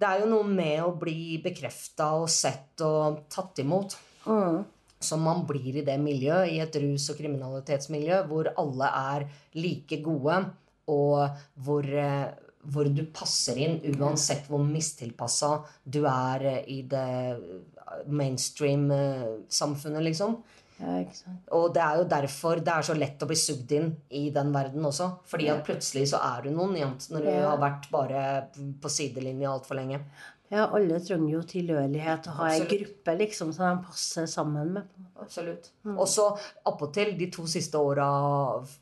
det 0.00 0.06
er 0.06 0.22
jo 0.22 0.30
noe 0.30 0.46
med 0.46 0.78
å 0.84 0.94
bli 0.98 1.40
bekrefta 1.42 2.14
og 2.18 2.30
sett 2.30 2.82
og 2.86 3.26
tatt 3.30 3.62
imot 3.62 3.98
Mm. 4.30 4.60
som 5.00 5.22
man 5.24 5.46
blir 5.48 5.78
i 5.80 5.84
det 5.86 5.96
miljøet, 5.98 6.50
i 6.52 6.58
et 6.60 6.74
rus- 6.82 7.08
og 7.10 7.16
kriminalitetsmiljø, 7.16 8.18
hvor 8.28 8.50
alle 8.60 8.88
er 9.14 9.24
like 9.56 9.96
gode, 10.04 10.34
og 10.92 11.38
hvor, 11.64 11.84
eh, 11.88 12.26
hvor 12.68 12.84
du 12.84 13.06
passer 13.06 13.56
inn 13.56 13.78
uansett 13.96 14.46
hvor 14.50 14.60
mistilpassa 14.66 15.54
du 15.88 16.02
er 16.04 16.44
eh, 16.44 16.64
i 16.68 16.82
det 16.82 17.38
mainstream-samfunnet, 18.06 20.02
liksom. 20.04 20.36
Ja. 20.80 21.02
Og 21.52 21.74
det 21.74 21.82
er 21.84 21.96
jo 22.00 22.04
derfor 22.08 22.60
det 22.64 22.72
er 22.72 22.86
så 22.86 22.94
lett 22.96 23.20
å 23.20 23.28
bli 23.28 23.36
sugd 23.36 23.72
inn 23.76 23.90
i 24.16 24.30
den 24.32 24.52
verden 24.54 24.86
også. 24.88 25.10
Fordi 25.28 25.50
at 25.52 25.64
plutselig 25.66 26.06
så 26.14 26.20
er 26.24 26.46
du 26.46 26.54
noen 26.54 26.76
igjen 26.78 26.94
når 27.12 27.20
du 27.26 27.30
Ja. 27.30 27.50
har 27.50 27.58
vært 27.58 27.90
bare 27.90 28.22
på 28.80 28.88
sidelinja 28.88 29.50
altfor 29.52 29.76
lenge. 29.76 30.00
Ja, 30.50 30.64
alle 30.74 30.98
trenger 30.98 31.36
jo 31.36 31.40
tilhørighet 31.46 32.26
og 32.26 32.38
ha 32.40 32.48
ei 32.56 32.64
gruppe 32.66 33.12
liksom, 33.20 33.52
som 33.54 33.68
de 33.68 33.84
passer 33.86 34.26
sammen 34.30 34.72
med. 34.74 34.96
Absolutt. 35.22 35.68
Og 35.92 36.08
så 36.10 36.24
appåtil, 36.66 37.12
de 37.18 37.28
to 37.30 37.44
siste 37.50 37.78
åra 37.78 38.08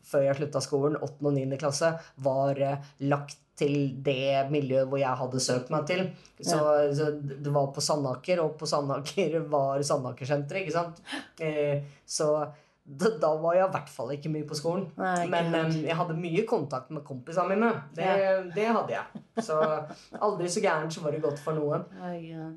før 0.09 0.24
jeg 0.24 0.38
slutta 0.38 0.62
skolen, 0.64 0.96
8. 0.96 1.18
og 1.20 1.37
9. 1.37 1.59
klasse, 1.61 1.92
var 2.24 2.62
eh, 2.64 2.88
lagt 3.12 3.37
til 3.59 3.74
det 4.07 4.46
miljøet 4.52 4.88
hvor 4.88 5.00
jeg 5.02 5.20
hadde 5.20 5.42
søkt 5.42 5.72
meg 5.74 5.85
til. 5.90 6.04
Så, 6.38 6.59
så 6.94 7.11
det 7.18 7.52
var 7.52 7.68
på 7.74 7.85
Sandaker, 7.85 8.40
og 8.46 8.57
på 8.57 8.68
Sandaker 8.70 9.37
var 9.57 9.85
Sandakersenteret, 9.85 10.64
ikke 10.64 10.76
sant. 10.78 11.02
Eh, 11.42 11.85
så 12.09 12.31
da, 12.88 13.31
var 13.37 13.57
jeg 13.57 13.66
i 13.66 13.72
hvert 13.74 13.90
fall 13.92 14.12
ikke 14.14 14.31
mye 14.33 14.46
på 14.48 14.57
skolen. 14.57 14.87
Nei, 14.96 15.27
Men 15.29 15.53
eh, 15.59 15.74
jeg 15.90 15.96
hadde 15.98 16.16
mye 16.16 16.44
kontakt 16.48 16.92
med 16.94 17.05
kompisene 17.05 17.53
mine. 17.53 17.72
Det, 17.96 18.09
det 18.55 18.64
hadde 18.64 18.94
jeg. 18.94 19.24
Så 19.44 19.59
aldri 20.24 20.48
så 20.48 20.62
gærent 20.64 20.94
så 20.94 21.05
var 21.05 21.12
det 21.12 21.20
godt 21.24 21.42
for 21.42 21.59
noen. 21.59 21.85
Ja. 22.24 22.48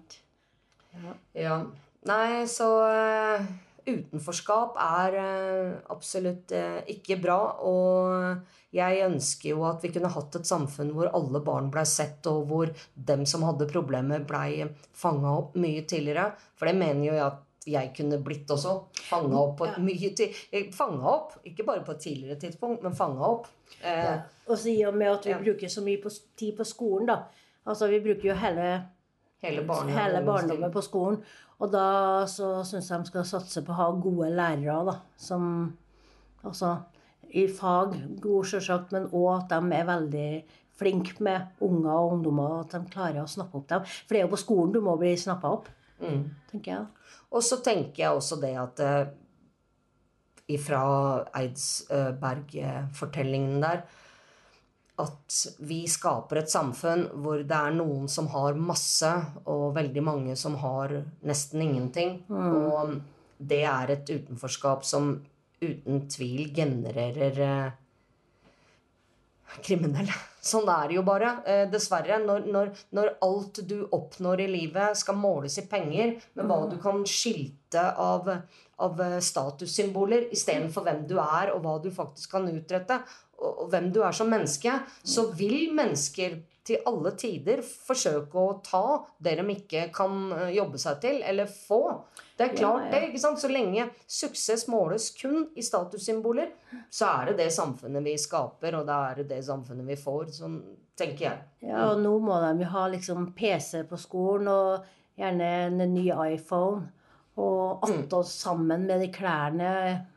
Ja. 1.36 1.58
Nei, 2.08 2.48
så 2.50 2.70
uh, 2.82 3.52
utenforskap 3.86 4.80
er 4.82 5.20
uh, 5.20 5.76
absolutt 5.94 6.56
uh, 6.56 6.80
ikke 6.90 7.20
bra. 7.22 7.38
Og 7.68 8.74
jeg 8.76 9.04
ønsker 9.06 9.52
jo 9.52 9.68
at 9.68 9.84
vi 9.84 9.92
kunne 9.92 10.12
hatt 10.16 10.40
et 10.40 10.48
samfunn 10.48 10.96
hvor 10.96 11.12
alle 11.12 11.44
barn 11.44 11.70
blei 11.74 11.86
sett, 11.90 12.24
og 12.32 12.48
hvor 12.50 12.72
dem 12.96 13.28
som 13.28 13.44
hadde 13.48 13.70
problemer, 13.72 14.24
blei 14.24 14.64
fanga 14.96 15.36
opp 15.44 15.60
mye 15.60 15.84
tidligere. 15.84 16.32
For 16.56 16.72
det 16.72 16.80
mener 16.80 17.10
jo 17.10 17.16
jeg 17.20 17.28
at 17.28 17.48
jeg 17.68 17.92
kunne 17.96 18.18
blitt 18.24 18.50
også. 18.50 18.72
Fanga 19.10 19.38
opp 19.38 19.58
på 19.60 19.68
et 19.70 19.78
mye 19.84 20.10
tid 20.18 20.34
Fanga 20.74 21.06
opp, 21.12 21.36
ikke 21.46 21.66
bare 21.68 21.84
på 21.86 21.92
et 21.92 22.00
tidligere 22.02 22.40
tidspunkt, 22.42 22.82
men 22.84 22.96
fanga 22.98 23.22
opp. 23.28 23.48
Eh, 23.84 24.18
Og 24.48 24.58
så 24.58 24.70
i 24.72 24.82
og 24.88 24.96
med 24.98 25.08
at 25.12 25.26
vi 25.26 25.32
Ja. 25.32 25.38
bruker 25.38 25.68
så 25.70 25.82
mye 25.86 26.02
på, 26.02 26.10
tid 26.38 26.58
på 26.58 26.64
skolen, 26.66 27.06
da. 27.08 27.20
Altså, 27.68 27.88
vi 27.88 28.00
bruker 28.00 28.30
jo 28.30 28.34
hele, 28.34 28.84
hele 29.44 29.62
barndommen, 29.68 29.98
hele 29.98 30.26
barndommen 30.26 30.72
på 30.74 30.82
skolen. 30.82 31.22
Og 31.60 31.72
da 31.72 32.26
så 32.26 32.64
syns 32.66 32.90
jeg 32.90 33.00
de 33.00 33.06
skal 33.06 33.24
satse 33.24 33.62
på 33.64 33.70
å 33.72 33.76
ha 33.76 33.92
gode 33.92 34.32
lærere, 34.36 34.86
da. 34.86 35.00
Som 35.18 35.78
Altså 36.44 36.80
i 37.34 37.46
fag, 37.48 37.94
gode 38.20 38.48
selvsagt, 38.50 38.92
men 38.92 39.08
òg 39.14 39.44
at 39.44 39.50
de 39.50 39.76
er 39.76 39.86
veldig 39.86 40.44
flinke 40.76 41.22
med 41.22 41.42
unger 41.62 41.92
og 41.92 42.14
ungdommer. 42.14 42.62
At 42.62 42.72
de 42.72 42.80
klarer 42.90 43.22
å 43.22 43.28
snappe 43.30 43.56
opp 43.56 43.68
dem. 43.68 43.84
For 43.86 44.16
det 44.16 44.18
er 44.18 44.26
jo 44.28 44.36
på 44.36 44.40
skolen 44.42 44.74
du 44.74 44.82
må 44.82 44.98
bli 44.98 45.14
snappa 45.16 45.52
opp, 45.54 45.68
Mm. 46.02 46.24
tenker 46.52 46.72
jeg. 46.74 46.86
Og 47.32 47.44
så 47.46 47.56
tenker 47.64 48.04
jeg 48.04 48.12
også 48.18 48.36
det 48.42 48.56
at 48.60 48.80
uh, 48.84 49.08
ifra 50.52 50.84
Eidsberg-fortellingen 51.38 53.62
der 53.64 53.80
at 55.02 55.58
vi 55.66 55.88
skaper 55.90 56.38
et 56.42 56.52
samfunn 56.52 57.08
hvor 57.24 57.38
det 57.48 57.58
er 57.58 57.72
noen 57.74 58.10
som 58.12 58.28
har 58.34 58.54
masse, 58.60 59.12
og 59.50 59.76
veldig 59.78 60.04
mange 60.06 60.36
som 60.38 60.56
har 60.62 60.94
nesten 61.28 61.62
ingenting. 61.66 62.10
Og 62.30 63.02
det 63.42 63.64
er 63.66 63.92
et 63.96 64.12
utenforskap 64.12 64.86
som 64.86 65.26
uten 65.62 66.08
tvil 66.10 66.54
genererer 66.56 67.40
eh, 67.46 67.72
kriminelle. 69.62 70.14
Sånn 70.42 70.70
er 70.74 70.90
det 70.90 70.98
jo 70.98 71.04
bare. 71.06 71.36
Eh, 71.46 71.64
dessverre. 71.70 72.18
Når, 72.24 72.48
når, 72.50 72.72
når 72.98 73.14
alt 73.28 73.62
du 73.70 73.78
oppnår 73.94 74.42
i 74.46 74.50
livet 74.50 74.98
skal 74.98 75.20
måles 75.22 75.60
i 75.62 75.68
penger, 75.70 76.16
med 76.38 76.50
hva 76.50 76.64
du 76.72 76.78
kan 76.82 77.04
skilte 77.08 77.84
av, 78.02 78.30
av 78.82 79.04
eh, 79.06 79.20
statussymboler 79.22 80.32
istedenfor 80.34 80.88
hvem 80.88 81.04
du 81.10 81.18
er, 81.22 81.54
og 81.54 81.62
hva 81.66 81.78
du 81.84 81.92
faktisk 81.94 82.34
kan 82.34 82.50
utrette, 82.50 82.98
og, 83.38 83.52
og 83.52 83.68
hvem 83.74 83.92
du 83.94 84.02
er 84.06 84.18
som 84.18 84.32
menneske, 84.34 84.80
så 85.06 85.30
vil 85.38 85.70
mennesker 85.78 86.40
til 86.68 86.84
alle 86.86 87.14
tider 87.18 87.64
forsøke 87.66 88.38
å 88.38 88.60
ta 88.66 88.84
det 89.24 89.34
de 89.40 89.46
ikke 89.56 89.88
kan 89.96 90.28
eh, 90.36 90.52
jobbe 90.58 90.82
seg 90.82 91.00
til, 91.04 91.22
eller 91.26 91.50
få. 91.50 91.82
Det 92.38 92.46
er 92.46 92.56
klart, 92.58 92.88
ja. 92.88 92.92
det. 92.94 93.02
ikke 93.10 93.24
sant? 93.24 93.42
Så 93.42 93.50
lenge 93.52 93.88
suksess 94.06 94.68
måles 94.72 95.10
kun 95.18 95.50
i 95.58 95.66
statussymboler, 95.66 96.54
så 96.94 97.10
er 97.16 97.32
det 97.32 97.42
det 97.44 97.50
samfunnet 97.56 98.06
vi 98.06 98.16
skaper, 98.22 98.78
og 98.80 98.88
det 98.90 99.02
er 99.10 99.28
det 99.34 99.42
samfunnet 99.48 99.90
vi 99.90 100.00
får. 100.00 100.32
Sånn 100.38 100.62
tenker 100.98 101.28
jeg. 101.28 101.44
Ja, 101.66 101.90
og 101.90 102.02
nå 102.04 102.14
må 102.22 102.38
de 102.44 102.66
jo 102.66 102.72
ha 102.76 102.88
liksom 102.92 103.32
PC 103.38 103.86
på 103.90 104.00
skolen, 104.00 104.52
og 104.52 105.20
gjerne 105.20 105.52
en 105.68 105.86
ny 105.94 106.10
iPhone. 106.34 106.90
Og 107.42 107.86
attåt 107.88 108.28
sammen 108.28 108.84
med 108.90 109.00
de 109.02 109.08
klærne 109.14 109.70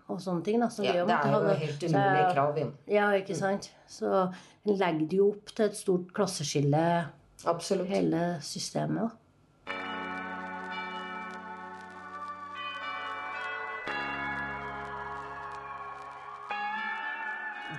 og 0.09 0.21
sånne 0.21 0.45
ting. 0.45 0.61
Da, 0.61 0.69
som 0.71 0.85
Ja, 0.85 0.93
det 0.93 1.17
er 1.17 1.33
jo 1.33 1.59
helt 1.65 1.83
umulige 1.89 2.31
krav. 2.35 2.59
Ja. 2.59 2.71
Ja, 2.99 3.11
ikke 3.19 3.37
sant. 3.39 3.71
Så 3.89 4.11
en 4.29 4.79
legger 4.79 5.09
det 5.09 5.21
jo 5.21 5.33
opp 5.33 5.53
til 5.55 5.69
et 5.69 5.77
stort 5.77 6.13
klasseskille, 6.17 6.87
Absolutt. 7.45 7.89
hele 7.89 8.39
systemet. 8.45 9.11
da. 9.11 9.19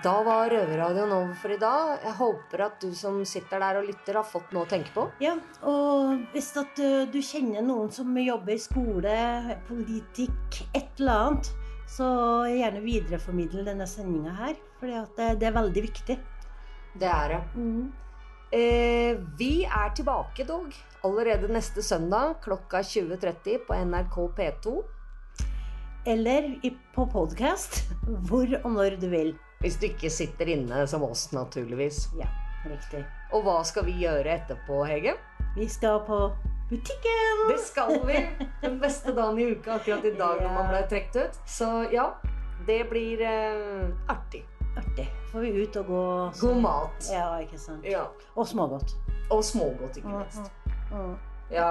Da 0.06 0.20
var 0.22 0.52
Røverradioen 0.52 1.12
over 1.16 1.34
for 1.40 1.50
i 1.50 1.58
dag. 1.58 1.96
Jeg 2.04 2.14
håper 2.20 2.62
at 2.68 2.76
du 2.84 2.92
som 2.94 3.16
sitter 3.26 3.64
der 3.64 3.80
og 3.80 3.88
lytter, 3.88 4.20
har 4.20 4.28
fått 4.28 4.52
noe 4.54 4.68
å 4.68 4.70
tenke 4.70 4.92
på. 4.94 5.08
Ja, 5.24 5.34
og 5.66 6.28
hvis 6.36 6.52
at 6.62 6.78
uh, 6.78 7.08
du 7.10 7.18
kjenner 7.26 7.66
noen 7.66 7.90
som 7.94 8.12
jobber 8.22 8.54
i 8.54 8.62
skole, 8.62 9.16
politikk, 9.66 10.60
et 10.78 11.02
eller 11.02 11.24
annet, 11.24 11.50
så 11.96 12.08
gjerne 12.52 12.84
videreformidle 12.84 13.64
denne 13.68 13.88
sendinga 13.88 14.34
her. 14.36 14.58
For 14.80 14.92
det, 14.92 15.30
det 15.40 15.48
er 15.48 15.56
veldig 15.56 15.84
viktig. 15.86 16.18
Det 17.00 17.12
er 17.12 17.32
det. 17.34 17.42
Eh, 18.56 19.22
vi 19.40 19.64
er 19.64 19.94
tilbake, 19.96 20.46
dog. 20.48 20.76
Allerede 21.04 21.52
neste 21.52 21.84
søndag 21.84 22.38
klokka 22.44 22.82
20.30 22.82 23.66
på 23.68 23.80
NRK 23.88 24.16
P2. 24.38 24.76
Eller 26.06 26.52
i, 26.64 26.72
på 26.96 27.08
podkast. 27.12 27.84
Hvor 28.28 28.48
og 28.64 28.72
når 28.72 29.00
du 29.02 29.10
vil. 29.10 29.36
Hvis 29.64 29.80
du 29.80 29.88
ikke 29.88 30.12
sitter 30.12 30.52
inne 30.52 30.84
som 30.88 31.04
oss, 31.08 31.30
naturligvis. 31.34 32.10
Ja, 32.20 32.28
riktig. 32.68 33.06
Og 33.34 33.48
hva 33.48 33.62
skal 33.66 33.88
vi 33.88 33.96
gjøre 34.04 34.36
etterpå, 34.36 34.84
Hege? 34.86 35.16
Vi 35.56 35.68
skal 35.72 36.04
på 36.06 36.20
butikken! 36.70 37.36
Det 37.50 37.58
skal 37.60 38.06
vi! 38.08 38.30
Den 38.62 38.80
beste 38.80 39.12
dagen 39.14 39.40
i 39.40 39.44
uka 39.52 39.74
akkurat 39.74 40.06
i 40.06 40.12
dag 40.12 40.42
når 40.42 40.54
man 40.54 40.70
ble 40.72 40.82
trukket 40.90 41.16
ut. 41.16 41.40
Så 41.46 41.70
ja, 41.94 42.08
det 42.68 42.84
blir 42.90 43.22
eh, 43.22 43.90
artig. 44.12 44.46
Artig. 44.78 45.06
Får 45.32 45.40
vi 45.46 45.52
ut 45.64 45.76
og 45.82 45.86
gå 45.88 46.06
God 46.42 46.62
mat. 46.64 47.12
Ja, 47.12 47.28
ikke 47.44 47.60
sant. 47.60 47.86
Ja. 47.88 48.08
Og 48.36 48.48
smågodt. 48.48 48.96
Og 49.32 49.44
smågodt, 49.46 49.98
ikke 49.98 50.10
minst. 50.12 50.52
Mm. 50.92 51.14
Ja. 51.52 51.70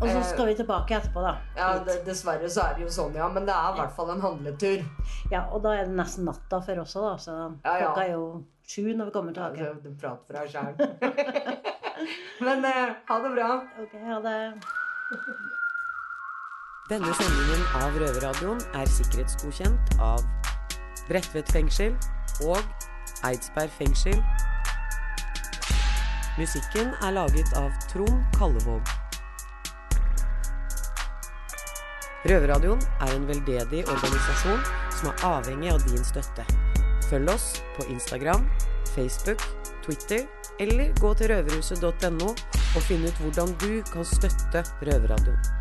Og 0.00 0.08
så 0.08 0.16
eh, 0.16 0.24
skal 0.24 0.48
vi 0.48 0.54
tilbake 0.56 0.96
etterpå, 0.96 1.20
da. 1.20 1.34
Ja, 1.58 1.68
dessverre 2.06 2.48
så 2.48 2.64
er 2.64 2.78
det 2.78 2.86
jo 2.86 2.92
sånn, 2.94 3.16
ja. 3.20 3.28
Men 3.32 3.44
det 3.48 3.54
er 3.54 3.74
i 3.74 3.82
hvert 3.82 3.96
fall 3.96 4.14
en 4.14 4.24
handletur. 4.24 4.86
Ja, 5.32 5.44
og 5.52 5.60
da 5.66 5.76
er 5.76 5.90
det 5.90 5.98
nesten 5.98 6.24
natta 6.28 6.62
for 6.64 6.80
oss 6.82 6.96
òg, 6.96 7.10
da. 7.10 7.18
Så 7.20 7.36
Ja, 7.36 7.74
ja. 7.76 7.76
klokka 7.84 8.06
er 8.06 8.14
jo 8.16 8.24
sju 8.70 8.86
når 8.94 9.10
vi 9.10 9.14
kommer 9.18 9.42
Ja. 9.60 9.74
Du 9.84 9.92
prater 10.00 10.24
fra 10.32 10.46
sjæl. 10.48 11.66
Men 12.46 12.64
eh, 12.64 12.94
ha 13.08 13.18
det 13.22 13.30
bra. 13.34 13.48
Ok, 13.82 13.96
ha 14.06 14.20
det. 14.24 14.38
Denne 16.90 17.14
sendingen 17.14 17.66
av 17.78 17.98
Røverradioen 18.02 18.62
er 18.74 18.88
sikkerhetsgodkjent 18.90 19.92
av 20.02 20.24
Bredtvet 21.06 21.50
fengsel 21.54 21.94
og 22.46 22.58
Eidsberg 23.26 23.70
fengsel. 23.76 24.18
Musikken 26.38 26.90
er 27.04 27.14
laget 27.14 27.54
av 27.58 27.70
Trond 27.90 28.24
Kallevåg. 28.38 28.90
Røverradioen 32.30 32.82
er 33.00 33.14
en 33.14 33.28
veldedig 33.28 33.84
organisasjon 33.86 34.60
som 34.98 35.12
er 35.12 35.24
avhengig 35.30 35.70
av 35.72 35.86
din 35.86 36.04
støtte. 36.04 36.44
Følg 37.10 37.32
oss 37.32 37.52
på 37.78 37.86
Instagram, 37.92 38.44
Facebook, 38.94 39.42
Twitter 39.84 40.26
eller 40.60 40.92
gå 41.00 41.14
til 41.14 41.32
røverhuset.no 41.32 42.30
og 42.30 42.84
finn 42.86 43.06
ut 43.06 43.24
hvordan 43.24 43.56
du 43.62 43.72
kan 43.92 44.06
støtte 44.06 44.64
Røverradioen. 44.84 45.59